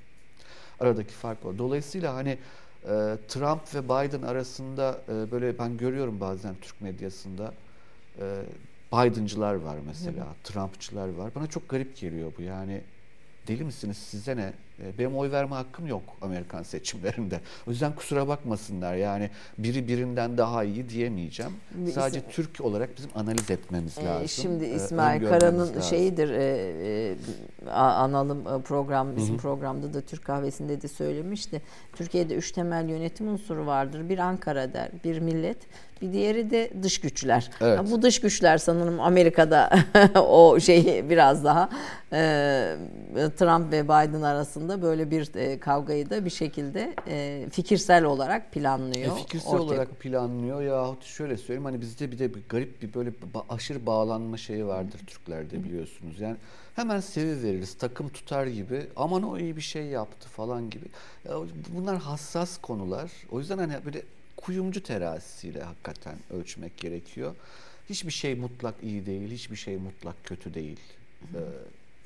Aradaki 0.81 1.13
fark 1.13 1.45
o. 1.47 1.59
Dolayısıyla 1.59 2.15
hani 2.15 2.39
e, 2.85 3.19
Trump 3.29 3.75
ve 3.75 3.85
Biden 3.85 4.23
arasında 4.23 5.01
e, 5.09 5.31
böyle 5.31 5.59
ben 5.59 5.77
görüyorum 5.77 6.21
bazen 6.21 6.55
Türk 6.61 6.81
medyasında 6.81 7.55
e, 8.21 8.43
Biden'cılar 8.93 9.55
var 9.55 9.77
mesela, 9.87 10.27
Trump'çılar 10.45 11.09
var. 11.09 11.35
Bana 11.35 11.47
çok 11.47 11.69
garip 11.69 11.97
geliyor 11.97 12.33
bu. 12.39 12.43
Yani 12.43 12.83
deli 13.49 13.65
misiniz 13.65 13.97
size 13.97 14.37
ne? 14.37 14.53
E, 14.83 14.99
benim 14.99 15.17
oy 15.17 15.31
verme 15.31 15.55
hakkım 15.55 15.87
yok 15.87 16.03
Amerikan 16.23 16.63
seçimlerinde. 16.63 17.41
O 17.67 17.71
yüzden 17.71 17.93
kusura 17.95 18.29
bakmasınlar. 18.29 18.95
Yani 18.95 19.31
biri 19.59 19.89
birinden 19.89 20.39
daha 20.39 20.65
iyi 20.65 20.89
diyemeyeceğim. 20.89 21.53
Sadece 21.95 22.19
İsm 22.19 22.31
Türk 22.31 22.61
olarak 22.61 22.97
bizim 22.97 23.11
analiz 23.15 23.51
etmemiz 23.51 23.99
lazım. 23.99 24.29
Şimdi 24.29 24.65
e, 24.65 24.75
İsmail 24.75 25.29
Kara'nın 25.29 25.81
şeyidir 25.81 26.31
e, 26.31 26.45
e, 27.67 27.71
analım 27.71 28.63
program 28.63 29.17
bizim 29.17 29.35
Hı 29.35 29.39
-hı. 29.39 29.43
programda 29.43 29.95
da 29.95 30.01
Türk 30.01 30.25
kahvesinde 30.25 30.83
de 30.83 30.89
söylemişti. 30.89 31.63
Türkiye'de 31.93 32.35
üç 32.35 32.53
temel 32.53 32.89
yönetim 32.89 33.29
unsuru 33.29 33.67
vardır. 33.67 34.09
Bir 34.09 34.19
Ankara 34.19 34.73
der, 34.73 34.91
bir 35.05 35.19
millet, 35.19 35.59
bir 36.03 36.13
diğeri 36.13 36.51
de 36.51 36.71
dış 36.83 37.01
güçler. 37.01 37.51
Evet. 37.61 37.81
Bu 37.91 38.03
dış 38.03 38.21
güçler 38.21 38.59
sanırım 38.59 39.01
Amerika'da 39.01 39.71
o 40.21 40.61
şey 40.61 41.11
biraz 41.11 41.45
daha 41.45 41.69
e, 42.13 42.19
Trump 43.15 43.73
ve 43.73 43.85
Biden 43.85 44.23
arasında 44.23 44.68
aslında 44.69 44.82
böyle 44.82 45.11
bir 45.11 45.35
e, 45.35 45.61
kavgayı 45.61 46.11
da 46.11 46.24
bir 46.24 46.31
şekilde 46.31 46.95
e, 47.07 47.47
fikirsel 47.53 48.05
olarak 48.05 48.53
planlıyor. 48.53 49.16
E, 49.16 49.20
fikirsel 49.20 49.53
ortaya... 49.53 49.62
olarak 49.62 50.01
planlıyor 50.01 50.62
yahut 50.62 51.05
şöyle 51.05 51.36
söyleyeyim 51.36 51.65
hani 51.65 51.81
bizde 51.81 52.12
bir 52.12 52.19
de 52.19 52.35
bir 52.35 52.43
garip 52.49 52.82
bir 52.82 52.95
böyle 52.95 53.12
aşırı 53.49 53.86
bağlanma 53.86 54.36
şeyi 54.36 54.66
vardır 54.66 55.01
Türklerde 55.07 55.65
biliyorsunuz. 55.65 56.20
Yani 56.20 56.36
hemen 56.77 57.01
sevi 57.01 57.43
veririz 57.43 57.74
takım 57.74 58.09
tutar 58.09 58.47
gibi 58.47 58.86
aman 58.97 59.23
o 59.23 59.39
iyi 59.39 59.57
bir 59.57 59.61
şey 59.62 59.86
yaptı 59.86 60.28
falan 60.28 60.70
gibi. 60.70 60.85
Bunlar 61.69 61.99
hassas 61.99 62.59
konular. 62.59 63.11
O 63.31 63.39
yüzden 63.39 63.59
hani 63.59 63.85
böyle 63.85 64.03
kuyumcu 64.36 64.82
terazisiyle 64.82 65.62
hakikaten 65.62 66.15
ölçmek 66.31 66.77
gerekiyor. 66.77 67.35
Hiçbir 67.89 68.12
şey 68.12 68.35
mutlak 68.35 68.74
iyi 68.82 69.07
değil, 69.07 69.31
hiçbir 69.31 69.57
şey 69.57 69.77
mutlak 69.77 70.24
kötü 70.24 70.55
değil. 70.55 70.81
Ee, 71.35 71.39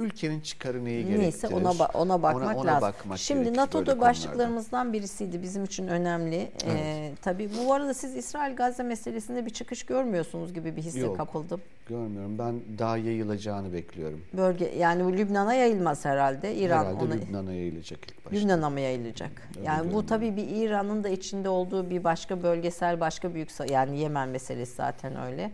ülkenin 0.04 0.40
çıkarı 0.40 0.84
neyi 0.84 0.96
gerektirir? 1.02 1.22
Neyse 1.22 1.46
ona 1.48 1.68
ba- 1.68 1.96
ona 1.96 2.22
bakmak 2.22 2.56
ona, 2.56 2.56
ona 2.60 2.66
lazım. 2.66 2.88
Bakmak 2.88 3.18
Şimdi 3.18 3.56
NATO'da 3.56 4.00
başlıklarımızdan 4.00 4.92
birisiydi 4.92 5.42
bizim 5.42 5.64
için 5.64 5.88
önemli. 5.88 6.36
Ee, 6.36 6.50
evet. 6.66 6.76
Ee, 6.76 7.12
tabii 7.22 7.50
bu 7.66 7.72
arada 7.72 7.94
siz 7.94 8.16
İsrail 8.16 8.56
Gazze 8.56 8.82
meselesinde 8.82 9.46
bir 9.46 9.50
çıkış 9.50 9.82
görmüyorsunuz 9.86 10.54
gibi 10.54 10.76
bir 10.76 10.82
hisse 10.82 10.98
Yok, 11.00 11.16
kapıldım. 11.16 11.60
Görmüyorum. 11.88 12.38
Ben 12.38 12.54
daha 12.78 12.96
yayılacağını 12.96 13.72
bekliyorum. 13.72 14.20
Bölge 14.32 14.72
yani 14.78 15.18
Lübnan'a 15.18 15.54
yayılmaz 15.54 16.04
herhalde. 16.04 16.54
İran 16.56 16.78
herhalde 16.84 17.04
ona 17.04 17.14
Lübnan'a 17.14 17.52
yayılacak 17.52 17.98
ilk 18.10 18.24
başta. 18.24 18.38
Lübnan'a 18.38 18.70
mı 18.70 18.80
yayılacak? 18.80 19.30
Öyle 19.56 19.66
yani 19.66 19.92
bu 19.92 20.06
tabii 20.06 20.36
bir 20.36 20.48
İran'ın 20.48 21.04
da 21.04 21.08
içinde 21.08 21.48
olduğu 21.48 21.90
bir 21.90 22.04
başka 22.04 22.42
bölgesel 22.42 23.00
başka 23.00 23.34
büyük 23.34 23.50
yani 23.70 23.98
Yemen 23.98 24.28
meselesi 24.28 24.74
zaten 24.74 25.16
öyle. 25.16 25.42
öyle. 25.42 25.50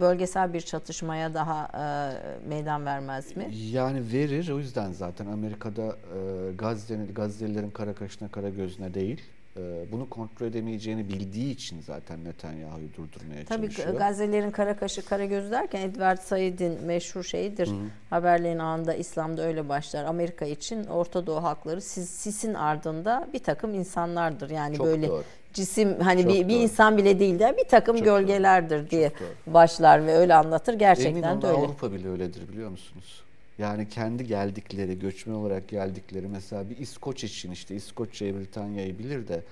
Bölgesel 0.00 0.52
bir 0.52 0.60
çatışmaya 0.60 1.34
daha 1.34 1.68
e, 1.74 2.48
meydan 2.48 2.86
vermez 2.86 3.36
mi? 3.36 3.50
Yani 3.70 4.12
verir. 4.12 4.50
O 4.50 4.58
yüzden 4.58 4.92
zaten 4.92 5.26
Amerika'da 5.26 5.86
e, 5.86 6.52
Gazze'nin 6.52 7.14
Gazze'lilerin 7.14 7.70
kara 7.70 7.94
kaşına 7.94 8.28
kara 8.28 8.48
gözüne 8.48 8.94
değil 8.94 9.22
e, 9.56 9.86
bunu 9.92 10.10
kontrol 10.10 10.46
edemeyeceğini 10.46 11.08
bildiği 11.08 11.52
için 11.52 11.80
zaten 11.80 12.24
Netanyahu'yu 12.24 12.88
durdurmaya 12.94 13.44
Tabii 13.44 13.66
çalışıyor. 13.66 13.88
Tabii 13.88 13.98
Gazze'lilerin 13.98 14.50
kara 14.50 14.76
kaşı 14.76 15.04
kara 15.04 15.24
gözü 15.24 15.50
derken 15.50 15.80
Edward 15.80 16.18
Said'in 16.18 16.84
meşhur 16.84 17.22
şeyidir. 17.22 17.70
Haberlerin 18.10 18.58
anında 18.58 18.94
İslam'da 18.94 19.42
öyle 19.42 19.68
başlar. 19.68 20.04
Amerika 20.04 20.44
için 20.44 20.84
Orta 20.84 21.26
Doğu 21.26 21.42
halkları 21.42 21.80
siz, 21.80 22.08
sisin 22.10 22.54
ardında 22.54 23.28
bir 23.32 23.38
takım 23.38 23.74
insanlardır. 23.74 24.50
Yani 24.50 24.76
Çok 24.76 24.86
böyle 24.86 25.08
doğru 25.08 25.24
cisim 25.54 26.00
hani 26.00 26.22
Çok 26.22 26.32
bir, 26.32 26.48
bir 26.48 26.60
insan 26.60 26.96
bile 26.96 27.18
değil 27.18 27.38
de 27.38 27.54
bir 27.58 27.68
takım 27.68 27.96
Çok 27.96 28.04
gölgelerdir 28.04 28.80
doğru. 28.80 28.90
diye 28.90 29.12
başlar 29.46 30.06
ve 30.06 30.14
öyle 30.14 30.34
anlatır. 30.34 30.74
Gerçekten 30.74 31.22
Emin 31.30 31.42
de 31.42 31.46
öyle. 31.46 31.58
Avrupa 31.58 31.92
bile 31.92 32.08
öyledir 32.08 32.48
biliyor 32.48 32.70
musunuz? 32.70 33.22
Yani 33.58 33.88
kendi 33.88 34.26
geldikleri, 34.26 34.98
göçmen 34.98 35.34
olarak 35.34 35.68
geldikleri 35.68 36.28
mesela 36.28 36.70
bir 36.70 36.78
İskoç 36.78 37.24
için 37.24 37.50
işte 37.52 37.74
İskoçya'yı, 37.74 38.38
Britanya'yı 38.38 38.98
bilir 38.98 39.28
de 39.28 39.42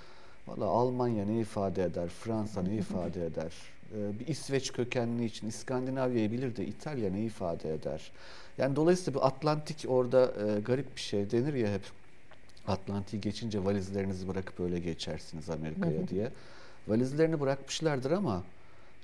valla 0.46 0.64
Almanya 0.64 1.24
ne 1.24 1.40
ifade 1.40 1.84
eder, 1.84 2.08
Fransa 2.08 2.62
ne 2.62 2.74
ifade 2.74 3.26
eder, 3.26 3.52
ee, 3.94 4.18
bir 4.20 4.26
İsveç 4.26 4.72
kökenli 4.72 5.24
için 5.24 5.48
İskandinavya'yı 5.48 6.32
bilir 6.32 6.56
de 6.56 6.66
İtalya 6.66 7.10
ne 7.10 7.20
ifade 7.20 7.74
eder. 7.74 8.12
Yani 8.58 8.76
dolayısıyla 8.76 9.20
bu 9.20 9.24
Atlantik 9.24 9.84
orada 9.88 10.24
e, 10.24 10.60
garip 10.60 10.96
bir 10.96 11.00
şey 11.00 11.30
denir 11.30 11.54
ya 11.54 11.72
hep 11.72 11.82
Atlantik'i 12.66 13.20
geçince 13.20 13.64
valizlerinizi 13.64 14.28
bırakıp 14.28 14.60
öyle 14.60 14.78
geçersiniz 14.78 15.50
Amerika'ya 15.50 16.08
diye. 16.08 16.30
Valizlerini 16.88 17.40
bırakmışlardır 17.40 18.10
ama 18.10 18.42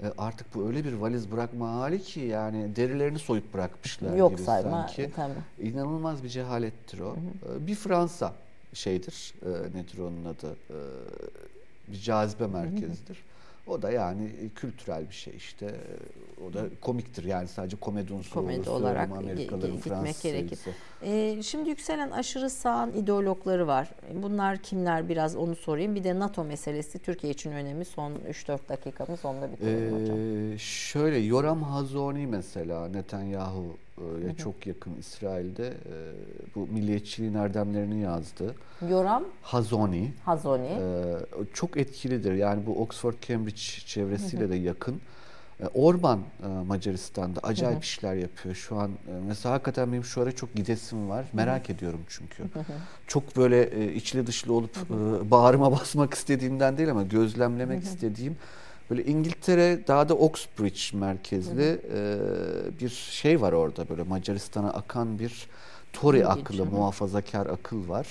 e, 0.03 0.07
artık 0.19 0.55
bu 0.55 0.67
öyle 0.67 0.85
bir 0.85 0.93
valiz 0.93 1.33
bırakma 1.33 1.71
hali 1.71 2.03
ki 2.03 2.21
yani 2.21 2.77
derilerini 2.77 3.19
soyup 3.19 3.55
bırakmışlar 3.55 4.17
Yok 4.17 4.31
gibi 4.31 4.43
sayma, 4.43 4.71
sanki. 4.71 5.11
Tabii. 5.17 5.69
İnanılmaz 5.69 6.25
bir 6.25 6.29
cehalettir 6.29 6.99
o. 6.99 7.17
Hı 7.17 7.21
hı. 7.51 7.59
E, 7.59 7.67
bir 7.67 7.75
Fransa 7.75 8.33
şeydir, 8.75 9.35
e, 9.43 9.79
nedir 9.79 9.99
onun 9.99 10.25
adı, 10.25 10.57
bir 11.89 12.01
cazibe 12.01 12.47
merkezidir. 12.47 13.17
Hı 13.17 13.21
hı. 13.21 13.39
O 13.69 13.83
da 13.83 13.91
yani 13.91 14.31
kültürel 14.55 15.09
bir 15.09 15.15
şey 15.15 15.37
işte. 15.37 15.75
O 16.49 16.53
da 16.53 16.65
komiktir 16.81 17.25
yani 17.25 17.49
sadece 17.49 17.77
komedi 17.77 18.13
unsuru 18.13 18.35
komedi 18.35 18.71
olarak 18.71 19.11
Amerikalıların 19.11 19.77
gitmek 19.77 20.23
gerekir. 20.23 20.59
Ee, 21.03 21.43
şimdi 21.43 21.69
yükselen 21.69 22.11
aşırı 22.11 22.51
sağın 22.51 22.93
ideologları 22.93 23.67
var. 23.67 23.91
Bunlar 24.15 24.59
kimler 24.59 25.09
biraz 25.09 25.37
onu 25.37 25.57
sorayım. 25.57 25.95
Bir 25.95 26.05
de 26.05 26.19
NATO 26.19 26.45
meselesi 26.45 26.99
Türkiye 26.99 27.33
için 27.33 27.53
önemli. 27.53 27.85
Son 27.85 28.13
3-4 28.13 28.59
dakikamız 28.69 29.25
onunla 29.25 29.53
bitirelim 29.53 29.97
ee, 29.97 30.01
hocam. 30.01 30.59
Şöyle 30.59 31.19
Yoram 31.19 31.63
Hazoni 31.63 32.27
mesela 32.27 32.89
Netanyahu 32.89 33.77
ya 34.27 34.37
çok 34.37 34.67
yakın 34.67 34.95
İsrail'de 34.99 35.67
e, 35.69 35.95
bu 36.55 36.67
milliyetçiliğin 36.67 37.35
erdemlerini 37.35 38.01
yazdı. 38.01 38.55
Yoram? 38.91 39.25
Hazoni. 39.43 40.13
Hazoni. 40.25 40.67
E, 40.67 41.17
çok 41.55 41.77
etkilidir. 41.77 42.33
Yani 42.33 42.67
bu 42.67 42.83
Oxford 42.83 43.15
Cambridge 43.29 43.63
çevresiyle 43.87 44.51
de 44.51 44.57
yakın. 44.57 45.01
E, 45.61 45.67
Orban 45.67 46.21
Macaristan'da 46.67 47.41
acayip 47.43 47.85
işler 47.85 48.15
yapıyor. 48.15 48.55
Şu 48.55 48.77
an 48.77 48.91
mesela 49.27 49.55
hakikaten 49.55 49.93
benim 49.93 50.05
şu 50.05 50.23
ara 50.23 50.33
çok 50.33 50.55
gidesim 50.55 51.09
var. 51.09 51.27
Merak 51.33 51.71
ediyorum 51.71 52.01
çünkü. 52.09 52.43
çok 53.07 53.37
böyle 53.37 53.95
içli 53.95 54.27
dışlı 54.27 54.53
olup 54.53 54.91
bağrıma 55.31 55.73
basmak 55.73 56.15
istediğimden 56.15 56.79
değil 56.79 56.91
ama 56.91 57.03
gözlemlemek 57.03 57.83
istediğim 57.83 58.37
Böyle 58.91 59.05
İngiltere 59.05 59.87
daha 59.87 60.09
da 60.09 60.15
Oxbridge 60.15 60.99
merkezli 60.99 61.81
e, 61.95 62.19
bir 62.81 62.89
şey 62.89 63.41
var 63.41 63.53
orada 63.53 63.89
böyle 63.89 64.03
Macaristan'a 64.03 64.71
akan 64.71 65.19
bir 65.19 65.49
Tory 65.93 66.27
akıllı, 66.27 66.67
muhafazakar 66.67 67.47
akıl 67.47 67.89
var. 67.89 68.07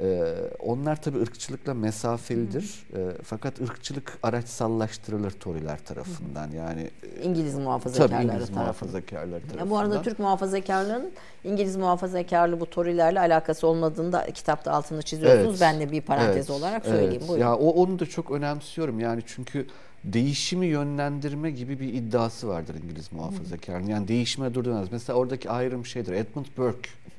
Ee, 0.00 0.34
onlar 0.58 1.02
tabii 1.02 1.18
ırkçılıkla 1.20 1.74
mesafelidir. 1.74 2.86
Ee, 2.96 2.98
fakat 3.22 3.60
ırkçılık 3.60 4.18
araçsallaştırılır 4.22 5.30
Tory'ler 5.30 5.84
tarafından. 5.84 6.50
Yani 6.50 6.90
e, 7.02 7.22
İngiliz 7.22 7.54
muhafazakarları 7.54 8.10
tabii 8.12 8.32
İngiliz 8.32 8.50
muhafazakarları 8.50 9.40
tarafından. 9.40 9.64
Ya 9.64 9.70
bu 9.70 9.78
arada 9.78 10.02
Türk 10.02 10.18
muhafazakarlığının 10.18 11.12
İngiliz 11.44 11.76
muhafazakarlığı 11.76 12.60
bu 12.60 12.70
Tory'lerle 12.70 13.20
alakası 13.20 13.66
olmadığını 13.66 14.12
da 14.12 14.26
kitapta 14.26 14.72
altını 14.72 15.02
çiziyorsunuz. 15.02 15.50
Evet. 15.50 15.60
Ben 15.60 15.80
de 15.80 15.92
bir 15.92 16.00
parantez 16.00 16.36
evet. 16.36 16.50
olarak 16.50 16.84
söyleyeyim. 16.84 17.12
Evet. 17.18 17.28
Buyurun. 17.28 17.44
Ya 17.44 17.56
o 17.56 17.70
onu 17.70 17.98
da 17.98 18.06
çok 18.06 18.30
önemsiyorum. 18.30 19.00
Yani 19.00 19.22
çünkü 19.26 19.66
değişimi 20.04 20.66
yönlendirme 20.66 21.50
gibi 21.50 21.80
bir 21.80 21.94
iddiası 21.94 22.48
vardır 22.48 22.74
İngiliz 22.84 23.12
muhafazakarının. 23.12 23.86
Yani 23.88 24.08
değişime 24.08 24.54
durdurmaz. 24.54 24.88
Mesela 24.92 25.18
oradaki 25.18 25.50
ayrım 25.50 25.86
şeydir. 25.86 26.12
Edmund 26.12 26.46
Burke. 26.56 26.90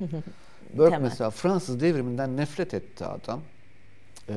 Burke 0.74 0.90
Temel. 0.90 1.00
mesela 1.00 1.30
Fransız 1.30 1.80
devriminden 1.80 2.36
nefret 2.36 2.74
etti 2.74 3.04
adam. 3.04 3.40
Ee, 4.28 4.34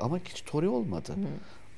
ama 0.00 0.18
hiç 0.18 0.42
Tory 0.46 0.68
olmadı. 0.68 1.14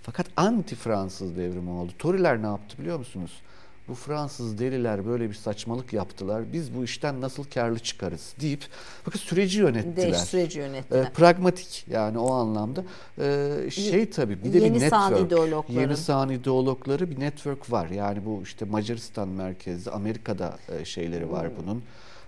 Fakat 0.02 0.26
anti 0.36 0.74
Fransız 0.74 1.36
devrimi 1.36 1.70
oldu. 1.70 1.92
Tory'ler 1.98 2.42
ne 2.42 2.46
yaptı 2.46 2.78
biliyor 2.78 2.98
musunuz? 2.98 3.40
Bu 3.88 3.94
Fransız 3.94 4.58
deliler 4.58 5.06
böyle 5.06 5.28
bir 5.28 5.34
saçmalık 5.34 5.92
yaptılar. 5.92 6.52
Biz 6.52 6.74
bu 6.74 6.84
işten 6.84 7.20
nasıl 7.20 7.44
karlı 7.44 7.78
çıkarız 7.78 8.34
deyip 8.40 8.64
bakın 9.06 9.18
süreci 9.18 9.58
yönettiler. 9.58 9.96
Değiş 9.96 10.18
süreci 10.18 10.58
yönettiler. 10.58 11.04
E, 11.04 11.12
pragmatik 11.12 11.84
yani 11.90 12.18
o 12.18 12.32
anlamda. 12.32 12.84
E, 13.18 13.70
şey 13.70 14.10
tabii 14.10 14.44
bir 14.44 14.52
de 14.52 14.58
yeni 14.58 14.74
bir 14.74 14.80
network. 14.80 15.10
Yeni 15.10 15.26
ideologları. 15.26 15.80
Yeni 15.80 15.96
sağ 15.96 16.32
ideologları 16.32 17.10
bir 17.10 17.20
network 17.20 17.72
var. 17.72 17.88
Yani 17.88 18.24
bu 18.24 18.40
işte 18.42 18.64
Macaristan 18.64 19.28
merkezli 19.28 19.90
Amerika'da 19.90 20.58
e, 20.68 20.84
şeyleri 20.84 21.32
var 21.32 21.48
hmm. 21.48 21.56
bunun. 21.62 21.82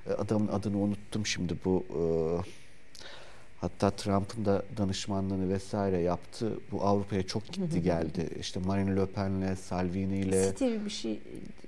E, 0.06 0.12
adamın 0.12 0.48
adını 0.48 0.78
unuttum 0.78 1.26
şimdi 1.26 1.54
bu 1.64 1.84
e, 1.90 2.02
Hatta 3.60 3.90
Trump'ın 3.90 4.44
da 4.44 4.62
danışmanlığını 4.76 5.48
vesaire 5.48 5.98
yaptı. 5.98 6.52
Bu 6.72 6.82
Avrupa'ya 6.82 7.22
çok 7.22 7.52
gitti 7.52 7.82
geldi. 7.82 8.28
İşte 8.40 8.60
Marine 8.60 8.96
Le 8.96 9.06
Pen'le, 9.06 9.56
Salvini'yle. 9.56 10.44
Steve 10.44 10.84
bir 10.84 10.90
şey 10.90 11.20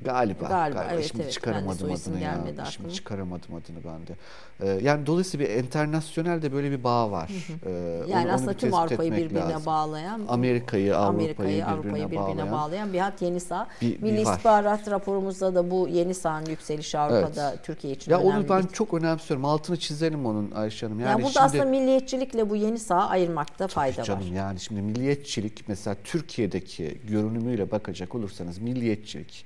galiba. 0.03 0.49
Galiba, 0.49 0.49
galiba. 0.49 0.87
Evet, 0.95 1.05
Şimdi 1.05 1.23
evet. 1.23 1.33
çıkaramadım 1.33 1.93
adını 1.93 2.21
ya. 2.21 2.33
Aklıma. 2.33 2.65
Şimdi 2.65 2.95
çıkaramadım 2.95 3.55
adını 3.55 3.85
ben 3.85 4.07
de. 4.07 4.17
Ee, 4.63 4.79
yani 4.83 5.07
dolayısıyla 5.07 5.47
bir 5.49 5.55
internasyonel 5.55 6.43
de 6.43 6.53
böyle 6.53 6.71
bir 6.71 6.85
bağ 6.85 7.11
var. 7.11 7.31
Ee, 7.67 7.71
yani 8.09 8.27
onu, 8.27 8.33
aslında 8.33 8.51
onu 8.51 8.57
tüm 8.57 8.75
Avrupa'yı 8.75 9.13
birbirine 9.13 9.39
lazım. 9.39 9.67
bağlayan, 9.67 10.23
Amerika'yı, 10.29 10.97
Avrupa'yı 10.97 11.25
Amerika'yı, 11.25 11.49
birbirine, 11.49 11.65
Avrupa'yı 11.65 12.07
birbirine 12.07 12.23
bağlayan, 12.23 12.53
bağlayan 12.53 12.93
bir 12.93 12.99
hat 12.99 13.23
yeni 13.23 13.41
sağ. 13.41 13.69
Bir, 13.81 14.03
Milli 14.03 14.17
bir 14.17 14.23
istihbarat 14.23 14.91
raporumuzda 14.91 15.55
da 15.55 15.71
bu 15.71 15.89
yeni 15.89 16.15
sağın 16.15 16.47
yükselişi 16.47 16.99
Avrupa'da 16.99 17.51
evet. 17.51 17.65
Türkiye 17.65 17.93
için 17.93 18.11
ya 18.11 18.19
önemli. 18.19 18.37
Onu 18.37 18.49
ben 18.49 18.67
çok 18.67 18.95
önemsiyorum. 18.95 19.45
Altını 19.45 19.77
çizelim 19.77 20.27
onun 20.27 20.51
Ayşe 20.51 20.87
Hanım. 20.87 21.01
Yani 21.01 21.11
ya 21.11 21.17
burada 21.17 21.29
şimdi, 21.31 21.41
aslında 21.41 21.65
milliyetçilikle 21.65 22.51
bu 22.51 22.57
yeni 22.57 22.79
sağı 22.79 23.09
ayırmakta 23.09 23.69
fayda 23.69 24.03
canım, 24.03 24.21
var. 24.21 24.37
Yani 24.37 24.61
şimdi 24.61 24.83
milliyetçilik 24.83 25.69
mesela 25.69 25.97
Türkiye'deki 26.05 26.99
görünümüyle 27.09 27.71
bakacak 27.71 28.15
olursanız 28.15 28.59
milliyetçilik 28.59 29.45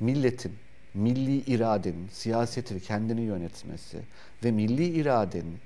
milletin 0.00 0.52
milli 0.94 1.36
iradenin 1.36 2.08
siyaseti 2.12 2.80
kendini 2.80 3.20
yönetmesi 3.20 3.98
ve 4.44 4.50
milli 4.50 4.84
iradenin 4.84 5.58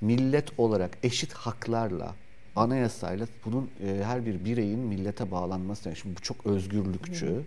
millet 0.00 0.58
olarak 0.58 0.98
eşit 1.02 1.32
haklarla 1.32 2.14
anayasayla 2.56 3.26
bunun 3.44 3.70
e, 3.86 4.04
her 4.04 4.26
bir 4.26 4.44
bireyin 4.44 4.78
millete 4.78 5.30
bağlanması. 5.30 5.88
Yani 5.88 5.98
şimdi 5.98 6.16
bu 6.16 6.20
çok 6.20 6.46
özgürlükçü, 6.46 7.42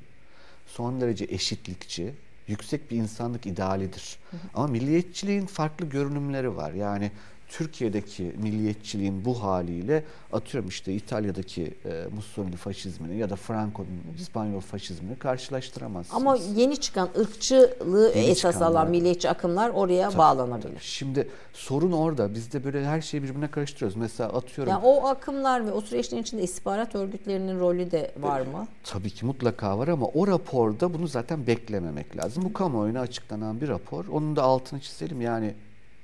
son 0.67 1.01
derece 1.01 1.25
eşitlikçi 1.29 2.13
yüksek 2.47 2.91
bir 2.91 2.97
insanlık 2.97 3.45
idealidir. 3.45 4.19
Ama 4.53 4.67
milliyetçiliğin 4.67 5.45
farklı 5.45 5.85
görünümleri 5.85 6.55
var. 6.55 6.73
Yani 6.73 7.11
Türkiye'deki 7.57 8.33
milliyetçiliğin 8.41 9.25
bu 9.25 9.43
haliyle 9.43 10.03
atıyorum 10.33 10.69
işte 10.69 10.93
İtalya'daki 10.93 11.73
e, 11.85 12.03
Mussolini 12.15 12.55
faşizmini 12.55 13.17
ya 13.17 13.29
da 13.29 13.35
Franco'nun 13.35 13.87
İspanyol 14.19 14.59
faşizmini 14.59 15.15
karşılaştıramazsınız. 15.19 16.21
Ama 16.21 16.37
yeni 16.55 16.77
çıkan 16.77 17.09
ırkçılığı 17.19 18.11
Yeni 18.15 18.25
esas 18.25 18.53
çıkanlar. 18.53 18.67
alan 18.71 18.89
milliyetçi 18.89 19.29
akımlar 19.29 19.69
oraya 19.69 20.17
bağlanabilir. 20.17 20.79
Şimdi 20.79 21.29
sorun 21.53 21.91
orada. 21.91 22.35
Biz 22.35 22.53
de 22.53 22.63
böyle 22.63 22.85
her 22.85 23.01
şeyi 23.01 23.23
birbirine 23.23 23.51
karıştırıyoruz. 23.51 23.97
Mesela 23.97 24.29
atıyorum 24.29 24.71
Yani 24.71 24.85
o 24.85 25.07
akımlar 25.07 25.65
ve 25.65 25.71
o 25.71 25.81
süreçlerin 25.81 26.21
içinde 26.21 26.43
istihbarat 26.43 26.95
örgütlerinin 26.95 27.59
rolü 27.59 27.91
de 27.91 28.11
var 28.19 28.41
mı? 28.41 28.67
Tabii 28.83 29.09
ki 29.09 29.25
mutlaka 29.25 29.77
var 29.77 29.87
ama 29.87 30.05
o 30.05 30.27
raporda 30.27 30.93
bunu 30.93 31.07
zaten 31.07 31.47
beklememek 31.47 32.17
lazım. 32.17 32.43
Bu 32.45 32.53
kamuoyuna 32.53 32.99
açıklanan 32.99 33.61
bir 33.61 33.67
rapor. 33.67 34.05
Onun 34.07 34.35
da 34.35 34.43
altını 34.43 34.79
çizelim. 34.79 35.21
Yani 35.21 35.53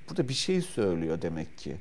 burada 0.09 0.29
bir 0.29 0.33
şey 0.33 0.61
söylüyor 0.61 1.21
demek 1.21 1.57
ki 1.57 1.75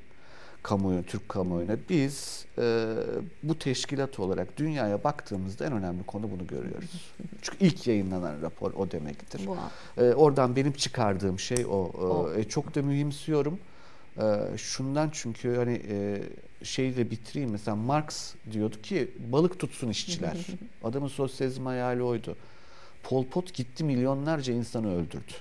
kamuoyu, 0.63 1.03
Türk 1.03 1.29
kamuoyuna. 1.29 1.77
Biz 1.89 2.47
e, 2.59 2.95
bu 3.43 3.59
teşkilat 3.59 4.21
olarak 4.21 4.57
dünyaya 4.57 5.05
baktığımızda 5.05 5.67
en 5.67 5.73
önemli 5.73 6.03
konu 6.03 6.31
bunu 6.31 6.47
görüyoruz. 6.47 7.13
Çünkü 7.43 7.65
ilk 7.65 7.87
yayınlanan 7.87 8.43
rapor 8.43 8.73
o 8.75 8.91
demektir. 8.91 9.47
Bu 9.47 9.57
E, 9.99 10.03
oradan 10.15 10.57
benim 10.57 10.73
çıkardığım 10.73 11.39
şey 11.39 11.67
o. 11.67 11.91
E, 11.95 12.01
O. 12.01 12.33
e, 12.35 12.45
çok 12.45 12.75
da 12.75 12.83
mühimsiyorum. 12.83 13.59
E, 14.19 14.41
şundan 14.57 15.11
çünkü 15.13 15.57
hani 15.57 15.83
e, 15.89 16.23
şeyle 16.65 17.11
bitireyim 17.11 17.51
mesela 17.51 17.77
Marx 17.77 18.35
diyordu 18.53 18.77
ki 18.83 19.11
balık 19.33 19.59
tutsun 19.59 19.89
işçiler. 19.89 20.37
Adamın 20.85 21.09
sosyalizm 21.09 21.67
hayali 21.67 22.03
oydu. 22.03 22.37
Pol 23.03 23.25
Pot 23.27 23.55
gitti 23.55 23.85
milyonlarca 23.85 24.53
insanı 24.55 24.95
öldürdü. 24.95 25.33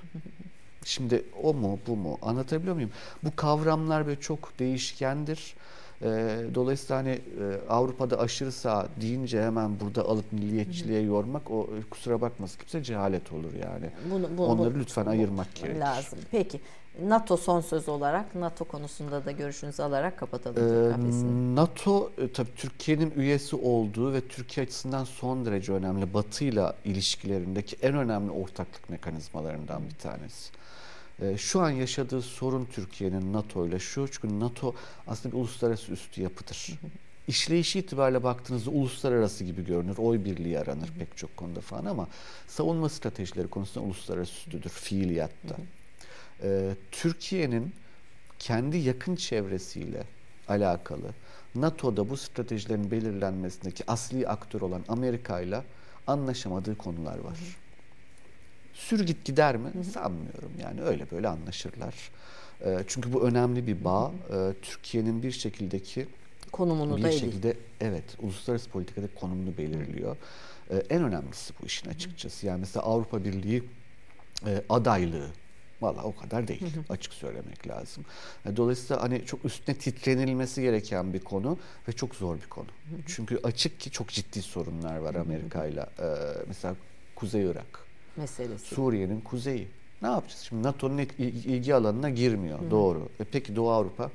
Şimdi 0.88 1.24
o 1.44 1.54
mu 1.54 1.80
bu 1.88 1.96
mu 1.96 2.18
anlatabiliyor 2.22 2.76
muyum? 2.76 2.92
Bu 3.24 3.36
kavramlar 3.36 4.08
böyle 4.08 4.20
çok 4.20 4.60
değişkendir. 4.60 5.56
E, 6.02 6.08
dolayısıyla 6.56 6.98
hani 6.98 7.10
e, 7.10 7.70
Avrupa'da 7.70 8.20
aşırı 8.20 8.52
sağ 8.52 8.88
deyince 9.02 9.42
hemen 9.44 9.80
burada 9.80 10.06
alıp 10.06 10.34
milliyetçiliğe 10.34 11.02
yormak 11.02 11.52
o 11.52 11.70
kusura 11.90 12.22
bakmasın 12.22 12.58
kimse 12.60 12.84
cehalet 12.84 13.34
olur 13.34 13.54
yani. 13.54 13.90
Bunu, 14.12 14.30
bunu- 14.38 14.46
Onları 14.48 14.76
bu- 14.76 14.80
lütfen 14.80 15.06
bu- 15.06 15.10
ayırmak 15.10 15.56
gerekir. 15.56 15.80
Lazım. 15.80 16.20
Peki 16.32 16.60
NATO 17.04 17.38
son 17.38 17.62
söz 17.62 17.90
olarak 17.90 18.36
NATO 18.36 18.66
konusunda 18.66 19.26
da 19.26 19.32
görüşünüzü 19.32 19.84
alarak 19.84 20.18
kapatalım. 20.20 20.58
Ee. 20.64 21.56
NATO 21.56 22.12
e, 22.18 22.32
tabii 22.32 22.56
Türkiye'nin 22.56 23.12
üyesi 23.16 23.56
olduğu 23.56 24.14
ve 24.14 24.22
Türkiye 24.28 24.66
açısından 24.66 25.04
son 25.04 25.46
derece 25.46 25.74
önemli 25.74 26.14
Batı'yla 26.14 26.76
ilişkilerindeki 26.86 27.76
en 27.82 27.96
önemli 27.96 28.32
ortaklık 28.32 28.90
mekanizmalarından 28.90 29.82
bir 29.90 29.96
tanesi. 29.96 30.57
Ee, 31.22 31.38
Şu 31.38 31.62
an 31.62 31.70
yaşadığı 31.70 32.22
sorun 32.22 32.66
Türkiye'nin 32.66 33.34
NATO 33.34 33.68
ile 33.68 33.80
şu 33.80 34.08
çünkü 34.12 34.40
NATO 34.40 34.76
aslında 35.08 35.36
bir 35.36 35.40
uluslararası 35.40 35.92
üstü 35.92 36.22
yapıdır. 36.22 36.80
İşleyişi 37.28 37.80
itibariyle 37.80 38.24
baktığınızda 38.24 38.70
uluslararası 38.70 39.44
gibi 39.44 39.66
görünür. 39.66 39.98
Oy 39.98 40.26
birliği 40.26 40.60
aranır 40.60 40.90
pek 41.00 41.18
çok 41.18 41.38
konuda 41.38 41.62
falan 41.62 41.86
ama 41.86 42.08
savunma 42.48 42.90
stratejileri 42.90 43.48
konusunda 43.48 43.86
uluslararası 43.88 44.32
üstüdür 44.34 44.70
fiiliyatta. 44.70 45.56
Ee, 46.44 46.76
Türkiye'nin 46.92 47.74
kendi 48.40 48.78
yakın 48.78 49.16
çevresiyle 49.16 50.04
alakalı 50.48 51.14
NATO'da 51.56 52.10
bu 52.10 52.18
stratejilerin 52.18 52.92
belirlenmesindeki 52.92 53.92
asli 53.92 54.28
aktör 54.28 54.62
olan 54.62 54.84
Amerika 54.88 55.42
ile 55.42 55.64
anlaşamadığı 56.08 56.78
konular 56.78 57.18
var. 57.18 57.38
Sür 58.78 59.06
git 59.06 59.26
gider 59.26 59.58
mi? 59.58 59.84
Sanmıyorum. 59.94 60.52
Yani 60.62 60.82
öyle 60.82 61.12
böyle 61.12 61.28
anlaşırlar. 61.28 61.96
Ee, 62.66 62.84
çünkü 62.88 63.14
bu 63.14 63.28
önemli 63.28 63.68
bir 63.68 63.84
bağ. 63.84 64.12
Ee, 64.34 64.54
Türkiye'nin 64.62 65.24
bir 65.24 65.32
şekildeki 65.32 66.08
Konumunu 66.52 66.98
bir 66.98 67.04
da 67.04 67.12
şekilde 67.12 67.58
evet 67.82 68.04
uluslararası 68.20 68.70
politikada 68.70 69.08
konumunu 69.16 69.58
belirliyor. 69.58 70.18
Ee, 70.72 70.76
en 70.90 71.04
önemlisi 71.04 71.54
bu 71.62 71.66
işin 71.66 71.90
açıkçası. 71.90 72.46
Yani 72.48 72.60
mesela 72.60 72.84
Avrupa 72.86 73.24
Birliği 73.24 73.64
e, 74.46 74.64
adaylığı 74.70 75.28
Valla 75.82 76.04
o 76.04 76.16
kadar 76.16 76.48
değil. 76.48 76.66
Açık 76.90 77.14
söylemek 77.14 77.68
lazım. 77.68 78.06
E, 78.46 78.58
Dolayısıyla 78.58 79.04
hani 79.04 79.26
çok 79.26 79.46
üstüne 79.46 79.76
titrenilmesi 79.76 80.62
gereken 80.62 81.14
bir 81.14 81.20
konu 81.20 81.60
ve 81.88 81.92
çok 81.92 82.16
zor 82.16 82.36
bir 82.36 82.48
konu. 82.50 82.68
Çünkü 83.08 83.40
açık 83.44 83.80
ki 83.80 83.92
çok 83.92 84.10
ciddi 84.10 84.42
sorunlar 84.42 84.98
var 84.98 85.16
Amerika'yla. 85.16 85.84
E, 86.00 86.06
mesela 86.48 86.76
Kuzey 87.16 87.46
Irak, 87.46 87.80
meselesi. 88.18 88.76
Suriye'nin 88.76 89.22
kuzeyi. 89.22 89.68
Ne 90.02 90.08
yapacağız? 90.08 90.42
Şimdi 90.42 90.64
NATO'nun 90.64 90.98
il- 90.98 91.10
il- 91.20 91.46
ilgi 91.46 91.76
alanına 91.76 92.10
girmiyor. 92.10 92.60
Doğru. 92.72 93.10
E 93.20 93.24
peki 93.24 93.56
Doğu 93.56 93.70
Avrupa? 93.72 94.12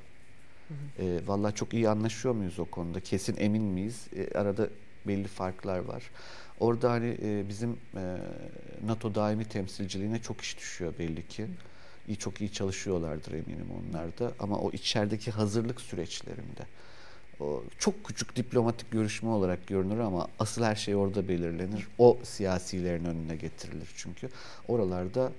E, 0.99 1.21
Valla 1.27 1.53
çok 1.53 1.75
iyi 1.75 1.89
anlaşıyor 1.89 2.35
muyuz 2.35 2.59
o 2.59 2.65
konuda? 2.65 3.01
Kesin 3.01 3.37
emin 3.39 3.63
miyiz? 3.63 4.07
E, 4.17 4.39
arada 4.39 4.69
belli 5.07 5.29
farklar 5.29 5.79
var. 5.79 6.03
Orada 6.61 6.91
hani 6.91 7.17
e, 7.23 7.49
bizim 7.49 7.71
e, 7.97 8.17
NATO 8.87 9.15
daimi 9.15 9.45
temsilciliğine 9.45 10.19
çok 10.19 10.41
iş 10.41 10.59
düşüyor 10.59 10.95
belli 10.99 11.29
ki. 11.29 11.47
İyi, 12.09 12.17
çok 12.17 12.41
iyi 12.41 12.53
çalışıyorlardır 12.53 13.33
eminim 13.33 13.67
onlar 13.81 14.19
da. 14.19 14.33
Ama 14.41 14.59
o 14.59 14.71
içerideki 14.71 15.31
hazırlık 15.31 15.81
süreçlerinde 15.81 16.63
çok 17.79 18.05
küçük 18.05 18.37
diplomatik 18.37 18.91
görüşme 18.91 19.31
olarak 19.31 19.67
görünür 19.67 19.99
ama 19.99 20.27
asıl 20.39 20.63
her 20.63 20.75
şey 20.75 20.97
orada 20.97 21.29
belirlenir. 21.29 21.87
O 21.99 22.19
siyasilerin 22.23 23.05
önüne 23.05 23.37
getirilir 23.37 23.89
çünkü. 23.97 24.29
Oralarda 24.69 25.33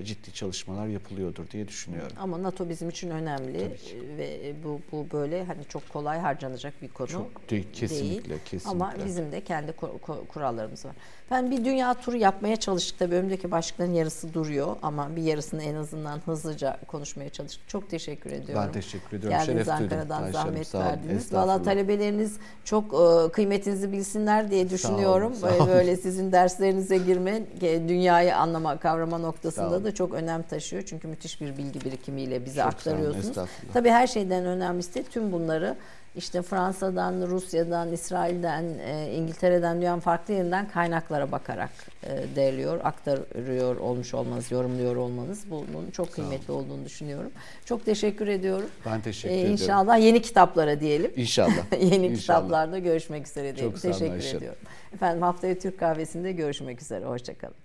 e, 0.00 0.04
ciddi 0.04 0.32
çalışmalar 0.32 0.86
yapılıyordur 0.86 1.50
diye 1.50 1.68
düşünüyorum. 1.68 2.12
Ama 2.20 2.42
NATO 2.42 2.68
bizim 2.68 2.88
için 2.88 3.10
önemli 3.10 3.76
ve 4.18 4.52
bu 4.64 4.80
bu 4.92 5.06
böyle 5.12 5.44
hani 5.44 5.64
çok 5.68 5.88
kolay 5.88 6.18
harcanacak 6.18 6.82
bir 6.82 6.88
konu 6.88 7.08
Çok 7.08 7.50
değil, 7.50 7.66
kesinlikle, 7.72 8.30
değil. 8.30 8.40
kesinlikle. 8.44 8.70
Ama 8.70 8.94
bizim 9.06 9.32
de 9.32 9.40
kendi 9.44 9.70
ku- 9.70 9.98
ku- 10.00 10.26
kurallarımız 10.26 10.84
var. 10.84 10.92
Ben 11.30 11.50
bir 11.50 11.64
dünya 11.64 11.94
turu 11.94 12.16
yapmaya 12.16 12.56
çalıştık. 12.56 12.98
Tabii 12.98 13.14
önümdeki 13.14 13.50
başlıkların 13.50 13.92
yarısı 13.92 14.34
duruyor 14.34 14.76
ama 14.82 15.16
bir 15.16 15.22
yarısını 15.22 15.62
en 15.62 15.74
azından 15.74 16.18
hızlıca 16.18 16.78
konuşmaya 16.86 17.30
çalıştık. 17.30 17.68
Çok 17.68 17.90
teşekkür 17.90 18.30
ediyorum. 18.32 18.64
Ben 18.66 18.72
teşekkür 18.72 19.16
ediyorum. 19.18 19.38
Geldiniz 19.38 19.66
Şeref 19.66 19.80
duydum. 19.80 19.98
Ankara'dan 19.98 20.20
Hanım, 20.20 20.32
zahmet 20.32 20.74
verdiniz. 20.74 21.32
Valla 21.42 21.62
talebeleriniz 21.62 22.36
çok 22.64 22.84
e, 22.94 23.32
kıymetinizi 23.32 23.92
bilsinler 23.92 24.50
diye 24.50 24.70
düşünüyorum. 24.70 25.34
sağ 25.34 25.46
Böyle- 25.46 25.62
olun. 25.62 25.68
Böyle 25.72 25.96
sizin 25.96 26.32
derslerinize 26.32 26.96
girme, 26.98 27.42
dünyayı 27.88 28.36
anlama, 28.36 28.76
kavrama 28.78 29.16
Sağ 29.16 29.22
noktasında 29.22 29.68
olun. 29.68 29.84
da 29.84 29.94
çok 29.94 30.14
önem 30.14 30.42
taşıyor. 30.42 30.82
Çünkü 30.86 31.08
müthiş 31.08 31.40
bir 31.40 31.56
bilgi 31.56 31.80
birikimiyle 31.84 32.44
bize 32.44 32.62
Çok 32.62 32.80
sağ 32.80 32.90
olun, 32.90 32.98
aktarıyorsunuz. 32.98 33.48
Tabii 33.72 33.90
her 33.90 34.06
şeyden 34.06 34.46
önemlisi 34.46 34.94
de 34.94 35.02
tüm 35.02 35.32
bunları 35.32 35.76
işte 36.16 36.42
Fransa'dan, 36.42 37.26
Rusya'dan, 37.26 37.92
İsrail'den, 37.92 38.64
e, 38.86 39.12
İngiltere'den 39.14 39.76
dünyanın 39.80 40.00
farklı 40.00 40.34
yerinden 40.34 40.68
kaynaklara 40.68 41.32
bakarak 41.32 41.70
e, 42.02 42.36
değerliyor, 42.36 42.80
aktarıyor 42.84 43.76
olmuş 43.76 44.14
olmanız, 44.14 44.50
yorumluyor 44.52 44.96
olmanız 44.96 45.44
bunun 45.50 45.90
çok 45.92 46.12
kıymetli 46.12 46.52
olduğunu 46.52 46.84
düşünüyorum. 46.84 47.30
Çok 47.64 47.84
teşekkür 47.84 48.26
ediyorum. 48.28 48.68
Ben 48.86 49.00
teşekkür 49.00 49.34
E, 49.34 49.38
ediyorum. 49.38 49.52
İnşallah 49.52 49.98
yeni 49.98 50.22
kitaplara 50.22 50.80
diyelim. 50.80 51.12
İnşallah. 51.16 51.72
Yeni 51.80 52.06
İnşallah. 52.06 52.16
kitaplarda 52.40 52.78
görüşmek 52.78 53.26
üzere 53.28 53.56
diyelim. 53.56 53.72
Çok 53.72 53.82
Teşekkür 53.82 54.36
ediyorum. 54.36 54.58
Efendim 54.94 55.22
haftaya 55.22 55.58
Türk 55.58 55.78
kahvesinde 55.78 56.32
görüşmek 56.32 56.82
üzere. 56.82 57.04
Hoşçakalın. 57.04 57.61